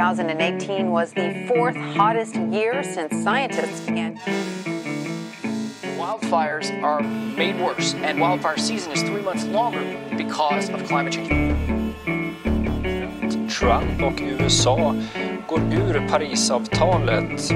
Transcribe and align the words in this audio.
2018 0.00 0.90
was 0.90 1.12
the 1.12 1.44
fourth 1.46 1.76
hottest 1.76 2.34
year 2.34 2.82
since 2.82 3.22
scientists 3.22 3.84
began. 3.84 4.16
Wildfires 5.98 6.72
are 6.82 7.02
made 7.02 7.60
worse, 7.60 7.92
and 7.92 8.18
wildfire 8.18 8.56
season 8.56 8.92
is 8.92 9.02
three 9.02 9.20
months 9.20 9.44
longer 9.44 9.84
because 10.16 10.70
of 10.70 10.82
climate 10.84 11.12
change. 11.12 11.28
Trump 13.50 14.02
och 14.02 14.20
USA 14.22 14.94
går 15.46 15.60
ur 15.60 16.08
Parisavtalet. 16.08 17.48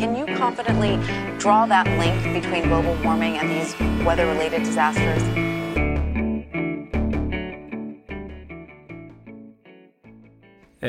Can 0.00 0.16
you 0.16 0.24
confidently 0.38 0.96
draw 1.38 1.66
that 1.66 1.86
link 1.98 2.42
between 2.42 2.62
global 2.68 2.96
warming 3.04 3.36
and 3.36 3.50
these 3.50 3.74
weather 4.06 4.26
related 4.26 4.62
disasters? 4.62 5.59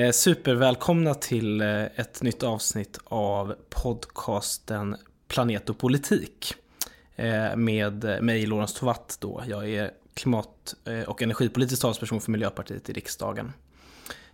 Eh, 0.02 0.12
supervälkomna 0.12 1.14
till 1.14 1.62
eh, 1.62 1.84
ett 1.84 2.22
nytt 2.22 2.44
avsnitt 2.44 3.00
av 3.04 3.56
podcasten 3.70 4.96
Planet 5.28 5.70
och 5.70 5.78
politik. 5.78 6.54
Eh, 7.16 7.56
med 7.56 8.04
eh, 8.04 8.22
mig, 8.22 8.46
Lorentz 8.46 8.74
Tovatt 8.74 9.18
då. 9.20 9.44
Jag 9.48 9.70
är 9.70 9.92
klimat 10.14 10.76
och 11.08 11.22
energipolitisk 11.22 11.82
talesperson 11.82 12.22
för 12.22 12.32
Miljöpartiet 12.32 12.90
i 12.90 12.94
riksdagen. 12.94 13.54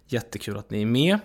Jättekul 0.07 0.57
att 0.57 0.69
ni 0.69 0.81
är 0.81 0.85
med. 0.85 1.19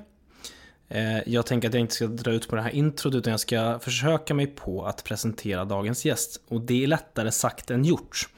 Jag 1.27 1.47
tänker 1.47 1.69
att 1.69 1.75
jag 1.75 1.81
inte 1.81 1.95
ska 1.95 2.07
dra 2.07 2.31
ut 2.31 2.49
på 2.49 2.57
det 2.57 2.63
här 2.63 2.71
introt 2.71 3.15
utan 3.15 3.31
jag 3.31 3.41
ska 3.41 3.79
försöka 3.79 4.35
mig 4.35 4.47
på 4.47 4.85
att 4.87 5.05
presentera 5.05 5.65
dagens 5.65 6.05
gäst. 6.05 6.43
Och 6.49 6.61
det 6.61 6.83
är 6.83 6.87
lättare 6.87 7.33
sagt 7.33 7.71
än 7.71 7.85
gjort. 7.85 8.29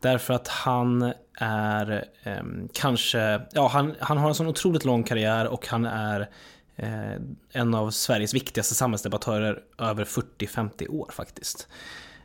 Därför 0.00 0.34
att 0.34 0.48
han 0.48 1.12
är 1.36 2.04
eh, 2.22 2.42
kanske, 2.72 3.40
ja 3.52 3.68
han, 3.68 3.94
han 4.00 4.18
har 4.18 4.28
en 4.28 4.34
sån 4.34 4.46
otroligt 4.46 4.84
lång 4.84 5.02
karriär 5.02 5.46
och 5.46 5.66
han 5.66 5.84
är 5.84 6.28
eh, 6.76 7.12
en 7.52 7.74
av 7.74 7.90
Sveriges 7.90 8.34
viktigaste 8.34 8.74
samhällsdebattörer 8.74 9.62
över 9.78 10.04
40-50 10.04 10.90
år 10.90 11.10
faktiskt. 11.12 11.68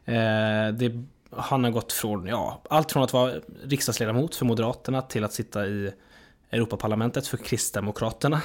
Eh, 0.05 0.13
det, 0.73 1.03
han 1.37 1.63
har 1.63 1.71
gått 1.71 1.93
från, 1.93 2.27
ja, 2.27 2.61
allt 2.69 2.91
från 2.91 3.03
att 3.03 3.13
vara 3.13 3.33
riksdagsledamot 3.63 4.35
för 4.35 4.45
Moderaterna 4.45 5.01
till 5.01 5.23
att 5.23 5.33
sitta 5.33 5.67
i 5.67 5.91
Europaparlamentet 6.51 7.27
för 7.27 7.37
Kristdemokraterna. 7.37 8.41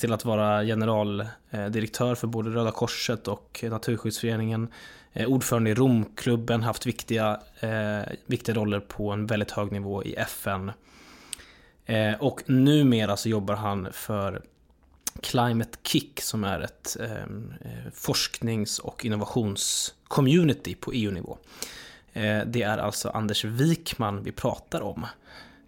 Till 0.00 0.12
att 0.12 0.24
vara 0.24 0.64
generaldirektör 0.64 2.14
för 2.14 2.26
både 2.26 2.50
Röda 2.50 2.70
Korset 2.70 3.28
och 3.28 3.64
Naturskyddsföreningen. 3.70 4.68
Eh, 5.16 5.26
ordförande 5.26 5.70
i 5.70 5.74
Romklubben, 5.74 6.62
haft 6.62 6.86
viktiga, 6.86 7.40
eh, 7.60 8.12
viktiga 8.26 8.54
roller 8.54 8.80
på 8.80 9.10
en 9.10 9.26
väldigt 9.26 9.50
hög 9.50 9.72
nivå 9.72 10.04
i 10.04 10.14
FN. 10.14 10.72
Eh, 11.86 12.14
och 12.14 12.42
numera 12.46 13.16
så 13.16 13.28
jobbar 13.28 13.54
han 13.54 13.88
för 13.92 14.42
Climate 15.20 15.78
Kick 15.82 16.20
som 16.20 16.44
är 16.44 16.60
ett 16.60 16.96
eh, 17.00 17.12
eh 17.12 17.90
forsknings 17.92 18.78
och 18.78 19.04
innovationscommunity 19.04 20.74
på 20.74 20.92
EU-nivå. 20.92 21.38
Eh, 22.12 22.40
det 22.46 22.62
är 22.62 22.78
alltså 22.78 23.08
Anders 23.08 23.44
Wikman 23.44 24.22
vi 24.22 24.32
pratar 24.32 24.80
om. 24.80 25.06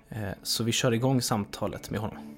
Eh, 0.09 0.31
så 0.43 0.65
vi 0.65 0.73
kör 0.73 0.95
igång 0.95 1.23
samtalet 1.23 1.91
med 1.91 2.01
honom. 2.01 2.36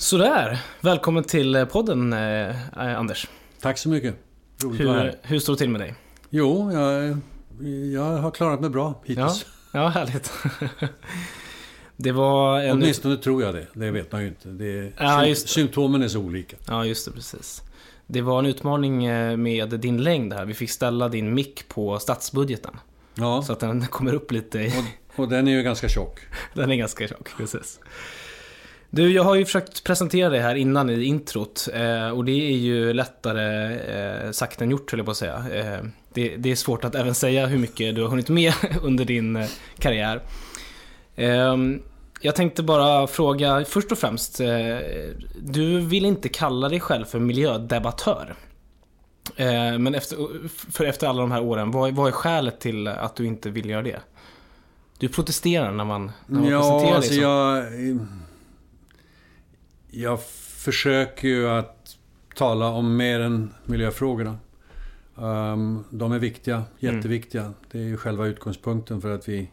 Sådär, 0.00 0.58
välkommen 0.80 1.24
till 1.24 1.54
eh, 1.54 1.64
podden 1.64 2.12
eh, 2.12 2.56
Anders. 2.72 3.28
Tack 3.60 3.78
så 3.78 3.88
mycket. 3.88 4.14
Roligt 4.62 4.80
hur, 4.80 5.14
hur 5.22 5.38
står 5.38 5.52
det 5.52 5.58
till 5.58 5.70
med 5.70 5.80
dig? 5.80 5.94
Jo, 6.30 6.72
jag, 6.72 7.16
jag 7.92 8.16
har 8.16 8.30
klarat 8.30 8.60
mig 8.60 8.70
bra 8.70 9.02
hittills. 9.04 9.46
Ja, 9.72 9.80
ja 9.82 9.88
härligt. 9.88 10.32
det 11.96 12.12
var 12.12 12.60
en... 12.60 12.72
Åtminstone 12.72 13.16
tror 13.16 13.42
jag 13.42 13.54
det. 13.54 13.66
Det 13.74 13.90
vet 13.90 14.12
man 14.12 14.22
ju 14.22 14.28
inte. 14.28 14.48
Det 14.48 14.92
ja, 14.98 15.26
just 15.26 15.46
det. 15.46 15.52
Symptomen 15.52 16.02
är 16.02 16.08
så 16.08 16.18
olika. 16.18 16.56
Ja, 16.66 16.84
just 16.84 17.06
det. 17.06 17.12
Precis. 17.12 17.62
Det 18.06 18.20
var 18.20 18.38
en 18.38 18.46
utmaning 18.46 19.04
eh, 19.04 19.36
med 19.36 19.80
din 19.80 20.02
längd 20.02 20.32
här. 20.32 20.44
Vi 20.44 20.54
fick 20.54 20.70
ställa 20.70 21.08
din 21.08 21.34
mick 21.34 21.68
på 21.68 21.98
statsbudgeten. 21.98 22.76
Ja. 23.14 23.42
Så 23.42 23.52
att 23.52 23.60
den 23.60 23.86
kommer 23.86 24.14
upp 24.14 24.32
lite. 24.32 24.58
I... 24.58 24.68
Och, 24.68 25.20
och 25.20 25.28
den 25.28 25.48
är 25.48 25.52
ju 25.52 25.62
ganska 25.62 25.88
tjock. 25.88 26.20
den 26.54 26.70
är 26.70 26.76
ganska 26.76 27.08
tjock, 27.08 27.28
precis. 27.36 27.80
Du, 28.92 29.12
jag 29.12 29.24
har 29.24 29.34
ju 29.34 29.44
försökt 29.44 29.84
presentera 29.84 30.28
dig 30.28 30.40
här 30.40 30.54
innan 30.54 30.90
i 30.90 31.04
introt 31.04 31.68
eh, 31.74 32.08
och 32.08 32.24
det 32.24 32.32
är 32.52 32.56
ju 32.56 32.92
lättare 32.92 33.74
eh, 33.74 34.30
sagt 34.30 34.62
än 34.62 34.70
gjort 34.70 34.90
höll 34.90 34.98
jag 34.98 35.04
på 35.04 35.10
att 35.10 35.16
säga. 35.16 35.44
Eh, 35.52 35.84
det, 36.14 36.36
det, 36.36 36.50
är 36.50 36.56
svårt 36.56 36.84
att 36.84 36.94
även 36.94 37.14
säga 37.14 37.46
hur 37.46 37.58
mycket 37.58 37.94
du 37.94 38.02
har 38.02 38.08
hunnit 38.08 38.28
med 38.28 38.52
under 38.82 39.04
din 39.04 39.46
karriär. 39.78 40.22
Ehm, 41.16 41.82
jag 42.20 42.36
tänkte 42.36 42.62
bara 42.62 43.06
fråga, 43.06 43.64
först 43.64 43.92
och 43.92 43.98
främst, 43.98 44.40
du 45.42 45.80
vill 45.80 46.04
inte 46.04 46.28
kalla 46.28 46.68
dig 46.68 46.80
själv 46.80 47.04
för 47.04 47.18
miljödebattör. 47.18 48.34
Men 49.78 49.94
efter, 49.94 50.16
för 50.72 50.84
efter 50.84 51.06
alla 51.06 51.20
de 51.20 51.32
här 51.32 51.42
åren, 51.42 51.70
vad, 51.70 51.94
vad 51.94 52.08
är 52.08 52.12
skälet 52.12 52.60
till 52.60 52.88
att 52.88 53.16
du 53.16 53.26
inte 53.26 53.50
vill 53.50 53.70
göra 53.70 53.82
det? 53.82 54.00
Du 54.98 55.08
protesterar 55.08 55.72
när 55.72 55.84
man, 55.84 56.12
när 56.26 56.40
man 56.40 56.50
ja, 56.50 56.60
presenterar 56.60 56.96
alltså 56.96 57.10
dig 57.10 57.18
så. 57.18 57.24
Jag 57.24 57.64
jag 59.90 60.22
försöker 60.22 61.28
ju 61.28 61.48
att 61.48 61.96
tala 62.34 62.68
om 62.68 62.96
mer 62.96 63.20
än 63.20 63.54
miljöfrågorna. 63.64 64.38
Um, 65.14 65.84
de 65.90 66.12
är 66.12 66.18
viktiga, 66.18 66.54
mm. 66.54 66.96
jätteviktiga. 66.96 67.42
Mm. 67.42 67.54
Det 67.70 67.78
är 67.78 67.82
ju 67.82 67.96
själva 67.96 68.26
utgångspunkten 68.26 69.00
för 69.00 69.14
att 69.14 69.28
vi 69.28 69.50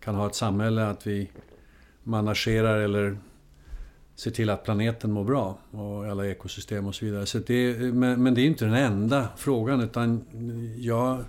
kan 0.00 0.14
ha 0.14 0.26
ett 0.26 0.34
samhälle, 0.34 0.86
att 0.86 1.06
vi 1.06 1.30
managerar 2.02 2.78
eller 2.78 3.18
ser 4.14 4.30
till 4.30 4.50
att 4.50 4.64
planeten 4.64 5.12
mår 5.12 5.24
bra 5.24 5.58
och 5.70 6.06
alla 6.06 6.26
ekosystem 6.26 6.86
och 6.86 6.94
så 6.94 7.04
vidare. 7.04 7.26
Så 7.26 7.38
det, 7.38 7.76
men, 7.94 8.22
men 8.22 8.34
det 8.34 8.40
är 8.40 8.46
inte 8.46 8.64
den 8.64 8.74
enda 8.74 9.28
frågan 9.36 9.80
utan 9.80 10.24
jag 10.78 11.24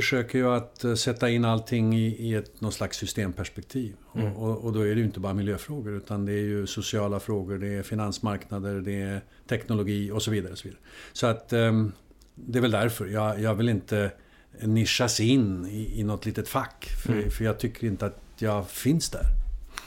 försöker 0.00 0.38
ju 0.38 0.48
att 0.48 0.84
eh, 0.84 0.94
sätta 0.94 1.30
in 1.30 1.44
allting 1.44 1.94
i, 1.94 2.06
i 2.06 2.34
ett, 2.34 2.60
någon 2.60 2.72
slags 2.72 2.96
systemperspektiv. 2.96 3.96
Mm. 4.14 4.36
Och, 4.36 4.64
och, 4.64 4.72
då 4.72 4.80
är 4.80 4.94
det 4.94 5.00
ju 5.00 5.04
inte 5.04 5.20
bara 5.20 5.34
miljöfrågor 5.34 5.96
utan 5.96 6.26
det 6.26 6.32
är 6.32 6.44
ju 6.44 6.66
sociala 6.66 7.20
frågor, 7.20 7.58
det 7.58 7.68
är 7.68 7.82
finansmarknader, 7.82 8.80
det 8.80 9.00
är 9.00 9.20
teknologi 9.48 10.10
och 10.10 10.22
så 10.22 10.30
vidare. 10.30 10.52
Och 10.52 10.58
så, 10.58 10.68
vidare. 10.68 10.80
så 11.12 11.26
att 11.26 11.52
um, 11.52 11.92
det 12.34 12.58
är 12.58 12.62
väl 12.62 12.70
därför. 12.70 13.06
Jag, 13.06 13.40
jag 13.40 13.54
vill 13.54 13.68
inte 13.68 14.10
nischas 14.60 15.20
in 15.20 15.66
i, 15.66 16.00
i 16.00 16.04
något 16.04 16.26
litet 16.26 16.48
fack. 16.48 16.90
För, 17.04 17.12
mm. 17.12 17.30
för 17.30 17.44
jag 17.44 17.58
tycker 17.58 17.86
inte 17.86 18.06
att 18.06 18.20
jag 18.38 18.70
finns 18.70 19.10
där. 19.10 19.24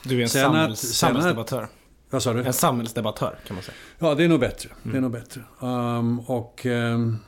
Du 0.03 0.17
är 0.17 0.21
en 0.21 0.29
sen 0.29 0.41
samhälls, 0.41 0.83
att, 0.83 0.89
samhällsdebattör. 0.89 1.67
Vad 2.09 2.23
sa 2.23 2.33
du? 2.33 2.43
En 2.43 2.53
samhällsdebattör 2.53 3.35
kan 3.47 3.55
man 3.55 3.63
säga. 3.63 3.75
Ja, 3.99 4.15
det 4.15 4.23
är 4.23 4.27
nog 4.27 4.39
bättre. 4.39 4.69
Mm. 4.69 4.91
Det 4.91 4.97
är 4.97 5.01
nog 5.01 5.11
bättre. 5.11 5.41
Um, 5.59 6.19
och 6.19 6.65
um, 6.65 7.19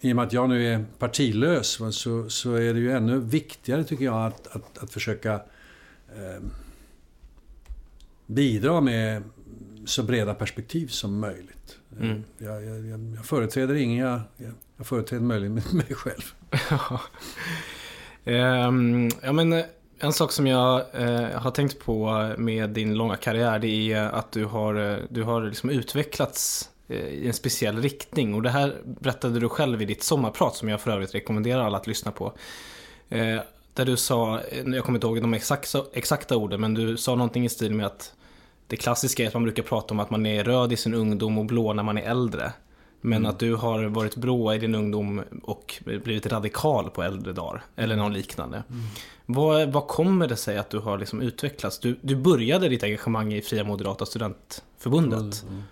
i 0.00 0.12
och 0.12 0.16
med 0.16 0.24
att 0.24 0.32
jag 0.32 0.48
nu 0.48 0.66
är 0.66 0.84
partilös 0.98 1.80
så, 1.90 2.30
så 2.30 2.54
är 2.54 2.74
det 2.74 2.80
ju 2.80 2.92
ännu 2.92 3.18
viktigare 3.18 3.84
tycker 3.84 4.04
jag 4.04 4.26
att, 4.26 4.46
att, 4.46 4.78
att 4.78 4.92
försöka 4.92 5.34
eh, 6.08 6.42
bidra 8.26 8.80
med 8.80 9.22
så 9.84 10.02
breda 10.02 10.34
perspektiv 10.34 10.86
som 10.86 11.20
möjligt. 11.20 11.78
Mm. 12.00 12.24
Jag, 12.38 12.64
jag, 12.64 12.86
jag, 12.86 13.24
företräder 13.24 13.74
ingen, 13.74 14.20
jag, 14.36 14.86
företräder 14.86 15.24
möjligen 15.24 15.54
mig 15.54 15.94
själv. 15.94 16.34
um, 18.24 19.10
ja, 19.22 19.32
men, 19.32 19.64
en 20.00 20.12
sak 20.12 20.32
som 20.32 20.46
jag 20.46 20.84
eh, 20.92 21.40
har 21.40 21.50
tänkt 21.50 21.78
på 21.78 22.28
med 22.38 22.70
din 22.70 22.94
långa 22.94 23.16
karriär 23.16 23.58
det 23.58 23.92
är 23.92 24.02
att 24.02 24.32
du 24.32 24.44
har, 24.44 24.74
eh, 24.74 24.98
du 25.08 25.22
har 25.22 25.42
liksom 25.42 25.70
utvecklats 25.70 26.70
Eh, 26.70 26.77
i 26.88 27.26
en 27.26 27.34
speciell 27.34 27.82
riktning. 27.82 28.34
Och 28.34 28.42
det 28.42 28.50
här 28.50 28.74
berättade 28.84 29.40
du 29.40 29.48
själv 29.48 29.82
i 29.82 29.84
ditt 29.84 30.02
sommarprat 30.02 30.56
som 30.56 30.68
jag 30.68 30.80
för 30.80 30.90
övrigt 30.90 31.14
rekommenderar 31.14 31.64
alla 31.64 31.78
att 31.78 31.86
lyssna 31.86 32.12
på. 32.12 32.32
Eh, 33.08 33.40
där 33.74 33.84
du 33.84 33.96
sa, 33.96 34.40
jag 34.66 34.84
kommer 34.84 34.96
inte 34.96 35.06
ihåg 35.06 35.20
de 35.20 35.34
exakta, 35.34 35.84
exakta 35.92 36.36
orden, 36.36 36.60
men 36.60 36.74
du 36.74 36.96
sa 36.96 37.14
någonting 37.14 37.44
i 37.44 37.48
stil 37.48 37.74
med 37.74 37.86
att 37.86 38.12
det 38.66 38.76
klassiska 38.76 39.22
är 39.22 39.26
att 39.28 39.34
man 39.34 39.42
brukar 39.42 39.62
prata 39.62 39.94
om 39.94 40.00
att 40.00 40.10
man 40.10 40.26
är 40.26 40.44
röd 40.44 40.72
i 40.72 40.76
sin 40.76 40.94
ungdom 40.94 41.38
och 41.38 41.44
blå 41.44 41.72
när 41.72 41.82
man 41.82 41.98
är 41.98 42.02
äldre. 42.02 42.52
Men 43.00 43.18
mm. 43.18 43.30
att 43.30 43.38
du 43.38 43.54
har 43.54 43.84
varit 43.84 44.16
blå 44.16 44.54
i 44.54 44.58
din 44.58 44.74
ungdom 44.74 45.22
och 45.42 45.82
blivit 45.84 46.26
radikal 46.26 46.90
på 46.90 47.02
äldre 47.02 47.32
dagar. 47.32 47.64
Eller 47.76 47.96
något 47.96 48.12
liknande. 48.12 48.62
Mm. 48.70 48.82
Vad, 49.26 49.72
vad 49.72 49.88
kommer 49.88 50.26
det 50.26 50.36
sig 50.36 50.58
att 50.58 50.70
du 50.70 50.78
har 50.78 50.98
liksom 50.98 51.20
utvecklats? 51.20 51.78
Du, 51.78 51.98
du 52.00 52.16
började 52.16 52.68
ditt 52.68 52.82
engagemang 52.82 53.32
i 53.32 53.42
Fria 53.42 53.64
Moderata 53.64 54.06
Studentförbundet. 54.06 55.42
Mm. 55.48 55.62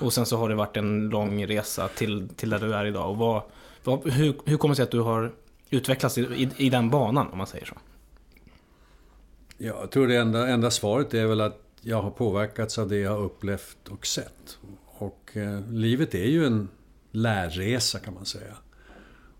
Och 0.00 0.12
sen 0.12 0.26
så 0.26 0.36
har 0.36 0.48
det 0.48 0.54
varit 0.54 0.76
en 0.76 1.08
lång 1.08 1.46
resa 1.46 1.88
till, 1.88 2.28
till 2.36 2.50
där 2.50 2.58
du 2.58 2.74
är 2.74 2.84
idag. 2.84 3.10
Och 3.10 3.16
vad, 3.16 3.42
vad, 3.84 4.10
hur, 4.10 4.34
hur 4.44 4.56
kommer 4.56 4.72
det 4.72 4.76
sig 4.76 4.82
att 4.82 4.90
du 4.90 5.00
har 5.00 5.32
utvecklats 5.70 6.18
i, 6.18 6.20
i, 6.20 6.50
i, 6.56 6.70
den 6.70 6.90
banan, 6.90 7.26
om 7.26 7.38
man 7.38 7.46
säger 7.46 7.66
så? 7.66 7.74
Jag 9.58 9.90
tror 9.90 10.06
det 10.06 10.16
enda, 10.16 10.48
enda 10.48 10.70
svaret 10.70 11.14
är 11.14 11.26
väl 11.26 11.40
att 11.40 11.60
jag 11.80 12.02
har 12.02 12.10
påverkats 12.10 12.78
av 12.78 12.88
det 12.88 12.98
jag 12.98 13.10
har 13.10 13.22
upplevt 13.22 13.88
och 13.88 14.06
sett. 14.06 14.58
Och 14.84 15.30
eh, 15.36 15.60
livet 15.70 16.14
är 16.14 16.26
ju 16.26 16.46
en 16.46 16.68
lärresa 17.10 17.98
kan 17.98 18.14
man 18.14 18.24
säga. 18.24 18.54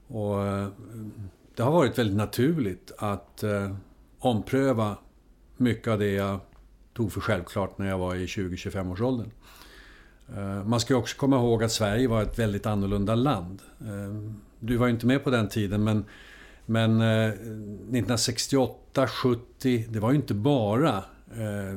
Och 0.07 0.47
eh, 0.47 0.69
det 1.55 1.63
har 1.63 1.73
varit 1.73 1.99
väldigt 1.99 2.17
naturligt 2.17 2.93
att 2.99 3.43
eh, 3.43 3.77
ompröva 4.19 4.97
mycket 5.57 5.89
av 5.89 5.99
det 5.99 6.11
jag 6.11 6.41
tog 6.95 7.13
för 7.13 7.21
självklart 7.21 7.79
när 7.79 7.89
jag 7.89 7.99
var 7.99 8.15
i 8.15 8.27
20-25 8.27 8.93
års 8.93 9.01
åldern. 9.01 9.31
Eh, 10.37 10.65
man 10.65 10.81
ska 10.81 10.97
också 10.97 11.17
komma 11.17 11.37
ihåg 11.37 11.65
att 11.65 11.73
Sverige 11.73 12.09
var 12.09 12.23
ett 12.23 12.39
väldigt 12.39 12.67
annorlunda 12.67 13.15
land. 13.15 13.63
Eh, 13.81 14.33
du 14.61 14.77
var 14.77 14.87
ju 14.87 14.93
inte 14.93 15.07
med 15.07 15.25
på 15.25 15.31
den 15.31 15.49
tiden 15.49 15.85
men, 15.85 16.05
men 16.67 17.01
1968, 17.01 19.09
70, 19.09 19.87
det 19.89 20.01
var 20.01 20.11
ju 20.11 20.17
inte 20.17 20.35
bara 20.35 21.05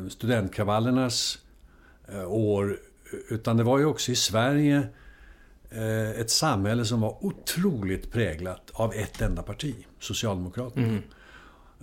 studentkravallernas 0.09 1.39
år 2.27 2.77
utan 3.29 3.57
det 3.57 3.63
var 3.63 3.79
ju 3.79 3.85
också 3.85 4.11
i 4.11 4.15
Sverige 4.15 4.88
ett 6.17 6.29
samhälle 6.29 6.85
som 6.85 7.01
var 7.01 7.25
otroligt 7.25 8.11
präglat 8.11 8.71
av 8.73 8.94
ett 8.94 9.21
enda 9.21 9.44
parti, 9.44 9.75
Socialdemokraterna. 9.99 10.88
Mm. 10.88 11.01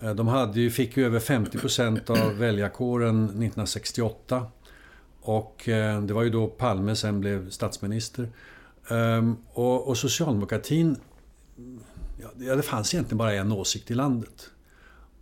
Eh, 0.03 0.15
de 0.15 0.29
hade 0.29 0.61
ju, 0.61 0.71
fick 0.71 0.97
ju 0.97 1.07
över 1.07 1.21
50% 1.21 2.11
av 2.11 2.39
väljarkåren 2.39 3.25
1968. 3.25 4.47
Och 5.27 5.69
eh, 5.69 6.03
det 6.03 6.15
var 6.15 6.23
ju 6.23 6.31
då 6.31 6.47
Palme 6.47 6.97
sen 6.97 7.21
blev 7.21 7.51
statsminister. 7.51 8.29
Ehm, 8.89 9.37
och, 9.53 9.89
och 9.89 9.99
socialdemokratin, 9.99 10.97
ja, 12.39 12.55
det 12.57 12.63
fanns 12.63 12.95
egentligen 12.95 13.19
bara 13.19 13.35
en 13.35 13.53
åsikt 13.53 13.91
i 13.91 13.95
landet. 13.95 14.51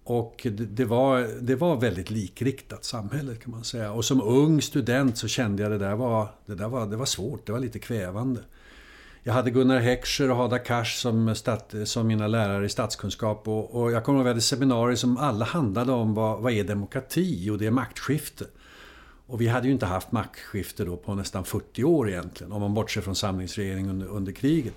Och 0.04 0.40
det, 0.42 0.50
det, 0.50 0.84
var, 0.84 1.28
det 1.40 1.54
var 1.54 1.76
väldigt 1.76 2.10
likriktat 2.10 2.84
samhället, 2.84 3.42
kan 3.42 3.50
man 3.50 3.64
säga. 3.64 3.92
Och 3.92 4.04
som 4.04 4.22
ung 4.22 4.62
student 4.62 5.18
så 5.18 5.28
kände 5.28 5.62
jag 5.62 5.72
det 5.72 5.78
där 5.78 5.94
var, 5.94 6.28
det 6.46 6.54
där 6.54 6.68
var, 6.68 6.86
det 6.86 6.96
var 6.96 7.06
svårt, 7.06 7.46
det 7.46 7.52
var 7.52 7.60
lite 7.60 7.78
kvävande. 7.78 8.40
Jag 9.22 9.32
hade 9.32 9.50
Gunnar 9.50 9.80
Heckscher 9.80 10.30
och 10.30 10.36
Hadar 10.36 10.64
Cars 10.64 10.94
som, 10.94 11.34
stat, 11.34 11.74
som 11.84 12.06
mina 12.06 12.26
lärare 12.26 12.66
i 12.66 12.68
statskunskap. 12.68 13.48
Och, 13.48 13.82
och 13.82 13.92
jag 13.92 14.04
kommer 14.04 14.18
ihåg 14.18 14.26
att 14.26 14.26
vi 14.26 14.30
hade 14.30 14.40
seminarier 14.40 14.96
som 14.96 15.16
alla 15.16 15.44
handlade 15.44 15.92
om 15.92 16.14
vad, 16.14 16.42
vad 16.42 16.52
är 16.52 16.64
demokrati? 16.64 17.50
Och 17.50 17.58
det 17.58 17.66
är 17.66 17.70
maktskifte. 17.70 18.44
Och 19.26 19.40
vi 19.40 19.48
hade 19.48 19.66
ju 19.66 19.72
inte 19.72 19.86
haft 19.86 20.12
maktskifte 20.12 20.84
då 20.84 20.96
på 20.96 21.14
nästan 21.14 21.44
40 21.44 21.84
år 21.84 22.10
egentligen, 22.10 22.52
om 22.52 22.60
man 22.60 22.74
bortser 22.74 23.00
från 23.00 23.16
samlingsregering 23.16 23.90
under, 23.90 24.06
under 24.06 24.32
kriget. 24.32 24.74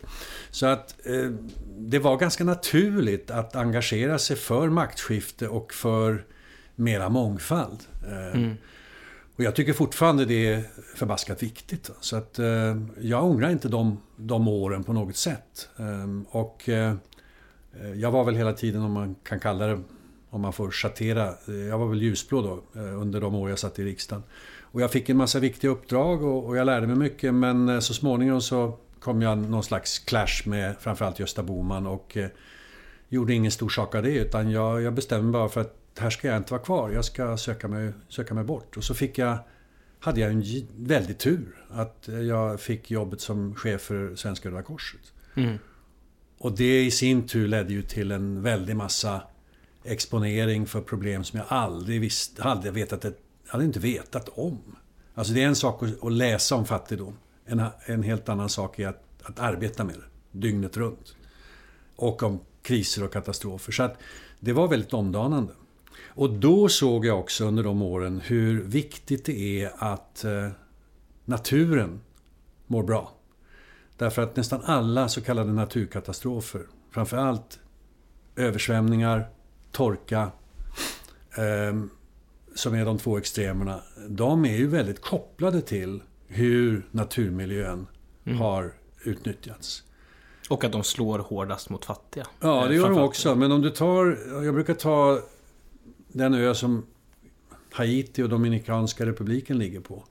Så 0.51 0.65
att 0.65 0.95
eh, 1.05 1.31
det 1.77 1.99
var 1.99 2.17
ganska 2.17 2.43
naturligt 2.43 3.31
att 3.31 3.55
engagera 3.55 4.19
sig 4.19 4.35
för 4.35 4.69
maktskifte 4.69 5.47
och 5.47 5.73
för 5.73 6.25
mera 6.75 7.09
mångfald. 7.09 7.79
Eh, 8.07 8.35
mm. 8.35 8.57
Och 9.35 9.43
jag 9.43 9.55
tycker 9.55 9.73
fortfarande 9.73 10.25
det 10.25 10.53
är 10.53 10.63
förbaskat 10.95 11.43
viktigt. 11.43 11.91
Så 11.99 12.15
att 12.15 12.39
eh, 12.39 12.77
jag 13.01 13.23
ångrar 13.23 13.49
inte 13.49 13.67
de, 13.67 14.01
de 14.15 14.47
åren 14.47 14.83
på 14.83 14.93
något 14.93 15.15
sätt. 15.15 15.69
Eh, 15.77 16.35
och 16.35 16.69
eh, 16.69 16.95
jag 17.95 18.11
var 18.11 18.23
väl 18.23 18.35
hela 18.35 18.53
tiden, 18.53 18.81
om 18.81 18.91
man 18.91 19.15
kan 19.23 19.39
kalla 19.39 19.67
det, 19.67 19.79
om 20.35 20.41
man 20.41 20.53
får 20.53 20.71
schattera, 20.71 21.27
eh, 21.47 21.55
jag 21.55 21.77
var 21.77 21.87
väl 21.87 22.01
ljusblå 22.01 22.41
då 22.41 22.81
eh, 22.81 23.01
under 23.01 23.21
de 23.21 23.35
år 23.35 23.49
jag 23.49 23.59
satt 23.59 23.79
i 23.79 23.83
riksdagen. 23.83 24.23
Och 24.61 24.81
jag 24.81 24.91
fick 24.91 25.09
en 25.09 25.17
massa 25.17 25.39
viktiga 25.39 25.71
uppdrag 25.71 26.23
och, 26.23 26.45
och 26.45 26.57
jag 26.57 26.65
lärde 26.65 26.87
mig 26.87 26.95
mycket 26.95 27.33
men 27.33 27.69
eh, 27.69 27.79
så 27.79 27.93
småningom 27.93 28.41
så 28.41 28.77
kom 28.99 29.21
jag 29.21 29.37
någon 29.37 29.63
slags 29.63 29.99
clash 29.99 30.41
med 30.45 30.75
framförallt 30.79 31.19
Gösta 31.19 31.43
Boman 31.43 31.87
och 31.87 32.17
gjorde 33.09 33.33
ingen 33.33 33.51
stor 33.51 33.69
sak 33.69 33.95
av 33.95 34.03
det 34.03 34.17
utan 34.17 34.51
jag, 34.51 34.81
jag 34.81 34.93
bestämde 34.93 35.23
mig 35.23 35.31
bara 35.31 35.49
för 35.49 35.61
att 35.61 35.75
här 35.99 36.09
ska 36.09 36.27
jag 36.27 36.37
inte 36.37 36.53
vara 36.53 36.63
kvar, 36.63 36.91
jag 36.91 37.05
ska 37.05 37.37
söka 37.37 37.67
mig, 37.67 37.93
söka 38.09 38.33
mig 38.33 38.43
bort. 38.43 38.77
Och 38.77 38.83
så 38.83 38.93
fick 38.93 39.17
jag, 39.17 39.37
hade 39.99 40.19
jag 40.19 40.31
en 40.31 40.43
väldig 40.77 41.17
tur 41.17 41.65
att 41.69 42.09
jag 42.27 42.59
fick 42.59 42.91
jobbet 42.91 43.21
som 43.21 43.55
chef 43.55 43.81
för 43.81 44.15
Svenska 44.15 44.49
Röda 44.49 44.63
Korset. 44.63 45.13
Mm. 45.35 45.57
Och 46.37 46.51
det 46.57 46.85
i 46.85 46.91
sin 46.91 47.27
tur 47.27 47.47
ledde 47.47 47.73
ju 47.73 47.81
till 47.81 48.11
en 48.11 48.41
väldig 48.41 48.75
massa 48.75 49.21
exponering 49.85 50.65
för 50.65 50.81
problem 50.81 51.23
som 51.23 51.39
jag 51.39 51.45
aldrig 51.49 52.01
visste, 52.01 52.43
hade 52.43 52.71
vetat, 52.71 53.05
hade 53.47 53.63
inte 53.63 53.79
vetat 53.79 54.29
om. 54.29 54.75
Alltså 55.13 55.33
det 55.33 55.43
är 55.43 55.47
en 55.47 55.55
sak 55.55 55.83
att, 56.01 56.11
läsa 56.11 56.55
om 56.55 56.65
fattigdom. 56.65 57.17
En, 57.45 57.65
en 57.85 58.03
helt 58.03 58.29
annan 58.29 58.49
sak 58.49 58.79
är 58.79 58.87
att, 58.87 59.03
att 59.23 59.39
arbeta 59.39 59.83
med 59.83 59.95
det 59.95 60.39
dygnet 60.39 60.77
runt. 60.77 61.15
Och 61.95 62.23
om 62.23 62.39
kriser 62.61 63.03
och 63.03 63.13
katastrofer. 63.13 63.71
Så 63.71 63.83
att 63.83 63.97
det 64.39 64.53
var 64.53 64.67
väldigt 64.67 64.93
omdanande. 64.93 65.53
Och 66.07 66.29
då 66.29 66.69
såg 66.69 67.05
jag 67.05 67.19
också 67.19 67.45
under 67.45 67.63
de 67.63 67.81
åren 67.81 68.21
hur 68.25 68.63
viktigt 68.63 69.25
det 69.25 69.63
är 69.63 69.71
att 69.77 70.23
eh, 70.23 70.49
naturen 71.25 72.01
mår 72.67 72.83
bra. 72.83 73.11
Därför 73.97 74.21
att 74.21 74.35
nästan 74.35 74.61
alla 74.63 75.09
så 75.09 75.21
kallade 75.21 75.53
naturkatastrofer, 75.53 76.67
framförallt 76.91 77.59
översvämningar, 78.35 79.29
torka, 79.75 80.31
eh, 81.37 81.85
som 82.55 82.73
är 82.73 82.85
de 82.85 82.97
två 82.97 83.17
extremerna, 83.17 83.81
de 84.09 84.45
är 84.45 84.57
ju 84.57 84.67
väldigt 84.67 85.01
kopplade 85.01 85.61
till 85.61 86.01
hur 86.27 86.87
naturmiljön 86.91 87.87
mm. 88.25 88.37
har 88.37 88.73
utnyttjats. 89.03 89.83
Och 90.49 90.63
att 90.63 90.71
de 90.71 90.83
slår 90.83 91.19
hårdast 91.19 91.69
mot 91.69 91.85
fattiga. 91.85 92.27
Ja, 92.39 92.65
det 92.67 92.75
gör 92.75 92.89
de 92.89 92.99
också. 92.99 93.35
Men 93.35 93.51
om 93.51 93.61
du 93.61 93.69
tar, 93.69 94.17
jag 94.43 94.53
brukar 94.53 94.73
ta 94.73 95.19
den 96.07 96.33
ö 96.33 96.55
som 96.55 96.85
Haiti 97.71 98.23
och 98.23 98.29
Dominikanska 98.29 99.05
republiken 99.05 99.57
ligger 99.57 99.79
på. 99.79 100.03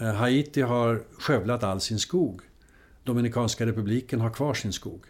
Eh, 0.00 0.12
Haiti 0.12 0.62
har 0.62 1.02
skövlat 1.18 1.64
all 1.64 1.80
sin 1.80 1.98
skog. 1.98 2.40
Dominikanska 3.04 3.66
republiken 3.66 4.20
har 4.20 4.30
kvar 4.30 4.54
sin 4.54 4.72
skog. 4.72 5.04